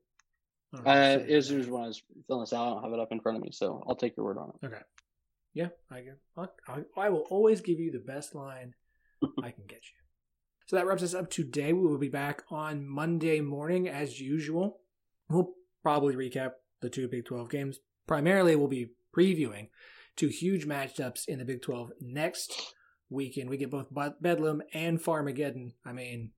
Uh, 0.85 1.19
is 1.27 1.51
when 1.51 1.83
I 1.83 1.87
was 1.87 2.01
filling 2.27 2.41
this 2.41 2.53
out. 2.53 2.65
I 2.65 2.69
don't 2.71 2.83
have 2.83 2.93
it 2.93 2.99
up 2.99 3.11
in 3.11 3.19
front 3.19 3.37
of 3.37 3.43
me, 3.43 3.51
so 3.51 3.83
I'll 3.87 3.95
take 3.95 4.17
your 4.17 4.25
word 4.25 4.39
on 4.39 4.49
it. 4.49 4.65
Okay. 4.65 4.81
Yeah, 5.53 5.67
I 5.91 6.01
get. 6.01 6.17
I, 6.35 6.79
I 6.97 7.09
will 7.09 7.25
always 7.29 7.61
give 7.61 7.79
you 7.79 7.91
the 7.91 7.99
best 7.99 8.33
line 8.33 8.73
I 9.43 9.51
can 9.51 9.65
get 9.67 9.81
you. 9.83 10.03
So 10.65 10.75
that 10.75 10.87
wraps 10.87 11.03
us 11.03 11.13
up 11.13 11.29
today. 11.29 11.73
We 11.73 11.87
will 11.87 11.99
be 11.99 12.09
back 12.09 12.43
on 12.49 12.87
Monday 12.87 13.39
morning 13.41 13.87
as 13.87 14.19
usual. 14.19 14.79
We'll 15.29 15.51
probably 15.83 16.15
recap 16.15 16.53
the 16.81 16.89
two 16.89 17.07
Big 17.07 17.25
12 17.25 17.49
games. 17.49 17.79
Primarily, 18.07 18.55
we'll 18.55 18.67
be 18.67 18.91
previewing 19.15 19.69
two 20.15 20.27
huge 20.27 20.65
matchups 20.65 21.27
in 21.27 21.39
the 21.39 21.45
Big 21.45 21.61
12 21.61 21.91
next 22.01 22.73
weekend. 23.09 23.49
We 23.49 23.57
get 23.57 23.71
both 23.71 23.87
Bedlam 24.21 24.61
and 24.73 25.01
Farmageddon. 25.01 25.73
I 25.85 25.93
mean, 25.93 26.31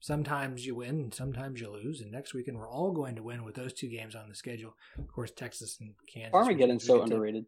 sometimes 0.00 0.66
you 0.66 0.74
win, 0.76 1.00
and 1.00 1.14
sometimes 1.14 1.60
you 1.60 1.70
lose, 1.70 2.00
and 2.00 2.12
next 2.12 2.34
weekend 2.34 2.58
we're 2.58 2.70
all 2.70 2.92
going 2.92 3.16
to 3.16 3.22
win 3.22 3.44
with 3.44 3.54
those 3.54 3.72
two 3.72 3.88
games 3.88 4.14
on 4.14 4.28
the 4.28 4.34
schedule. 4.34 4.76
Of 4.98 5.08
course, 5.08 5.30
Texas 5.30 5.78
and 5.80 5.94
Kansas. 6.12 6.32
Farmageddon's 6.32 6.86
so 6.86 7.02
underrated. 7.02 7.46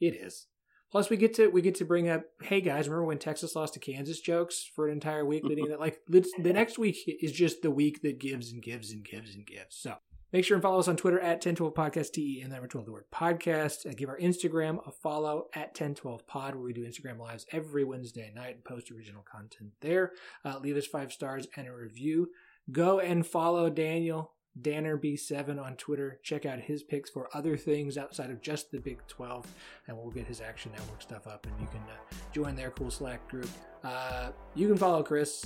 It 0.00 0.14
is. 0.14 0.46
Plus, 0.90 1.10
we 1.10 1.18
get 1.18 1.34
to 1.34 1.48
we 1.48 1.60
get 1.60 1.74
to 1.76 1.84
bring 1.84 2.08
up, 2.08 2.22
hey 2.42 2.62
guys, 2.62 2.88
remember 2.88 3.04
when 3.04 3.18
Texas 3.18 3.54
lost 3.54 3.74
to 3.74 3.80
Kansas 3.80 4.20
jokes 4.20 4.68
for 4.74 4.86
an 4.86 4.94
entire 4.94 5.24
week 5.24 5.44
leading 5.44 5.68
that? 5.68 5.78
Like 5.88 6.00
the 6.08 6.52
next 6.52 6.78
week 6.78 6.96
is 7.06 7.30
just 7.30 7.62
the 7.62 7.70
week 7.70 8.02
that 8.02 8.18
gives 8.18 8.52
and 8.52 8.62
gives 8.62 8.90
and 8.90 9.04
gives 9.04 9.34
and 9.34 9.46
gives. 9.46 9.76
So 9.76 9.94
make 10.32 10.44
sure 10.44 10.54
and 10.54 10.62
follow 10.62 10.78
us 10.78 10.88
on 10.88 10.96
Twitter 10.96 11.20
at 11.20 11.44
1012 11.44 11.74
podcast 11.74 12.12
te 12.12 12.40
and 12.40 12.52
then 12.52 12.60
12 12.60 12.86
the 12.86 12.92
word 12.92 13.04
podcast. 13.12 13.84
And 13.84 13.96
give 13.96 14.08
our 14.08 14.18
Instagram 14.18 14.86
a 14.86 14.90
follow 14.90 15.46
at 15.54 15.68
1012 15.68 16.26
pod 16.26 16.54
where 16.54 16.64
we 16.64 16.72
do 16.72 16.86
Instagram 16.86 17.18
lives 17.18 17.46
every 17.52 17.84
Wednesday 17.84 18.32
night 18.34 18.56
and 18.56 18.64
post 18.64 18.90
original 18.90 19.24
content 19.30 19.70
there. 19.80 20.12
Uh, 20.44 20.58
leave 20.58 20.76
us 20.76 20.86
five 20.86 21.12
stars 21.12 21.46
and 21.56 21.66
a 21.66 21.72
review. 21.72 22.30
Go 22.70 23.00
and 23.00 23.26
follow 23.26 23.70
Daniel 23.70 24.32
DannerB7 24.60 25.62
on 25.62 25.76
Twitter. 25.76 26.20
Check 26.22 26.46
out 26.46 26.60
his 26.60 26.82
picks 26.82 27.10
for 27.10 27.28
other 27.34 27.56
things 27.56 27.96
outside 27.96 28.30
of 28.30 28.40
just 28.42 28.70
the 28.70 28.80
Big 28.80 28.98
12, 29.06 29.46
and 29.86 29.96
we'll 29.96 30.10
get 30.10 30.26
his 30.26 30.40
Action 30.40 30.72
Network 30.72 31.02
stuff 31.02 31.26
up, 31.26 31.46
and 31.46 31.54
you 31.60 31.66
can 31.68 31.80
uh, 31.82 32.14
join 32.32 32.56
their 32.56 32.70
cool 32.70 32.90
Slack 32.90 33.26
group. 33.28 33.48
Uh, 33.84 34.30
you 34.54 34.68
can 34.68 34.76
follow 34.76 35.02
Chris. 35.02 35.44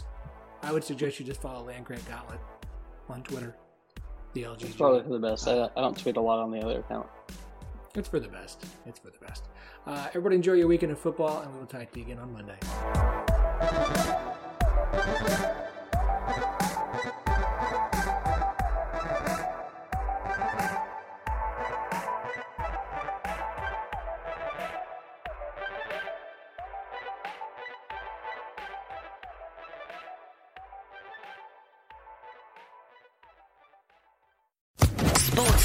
I 0.62 0.72
would 0.72 0.84
suggest 0.84 1.18
you 1.18 1.26
just 1.26 1.42
follow 1.42 1.66
Land 1.66 1.84
Grant 1.84 2.08
Gauntlet 2.08 2.40
on 3.08 3.22
Twitter. 3.22 3.56
The 4.34 4.44
LG. 4.44 4.62
It's 4.62 4.76
probably 4.76 5.02
for 5.02 5.10
the 5.10 5.18
best. 5.18 5.46
I, 5.46 5.68
I 5.76 5.80
don't 5.80 5.96
tweet 5.96 6.16
a 6.16 6.20
lot 6.20 6.38
on 6.38 6.50
the 6.50 6.60
other 6.60 6.80
account. 6.80 7.06
It's 7.94 8.08
for 8.08 8.18
the 8.18 8.28
best. 8.28 8.64
It's 8.86 8.98
for 8.98 9.10
the 9.10 9.18
best. 9.18 9.44
Uh, 9.86 10.06
everybody 10.08 10.36
enjoy 10.36 10.54
your 10.54 10.68
weekend 10.68 10.92
of 10.92 10.98
football, 10.98 11.42
and 11.42 11.52
we 11.52 11.58
will 11.58 11.66
talk 11.66 11.92
to 11.92 11.98
you 11.98 12.06
again 12.06 12.18
on 12.18 12.32
Monday. 12.32 12.58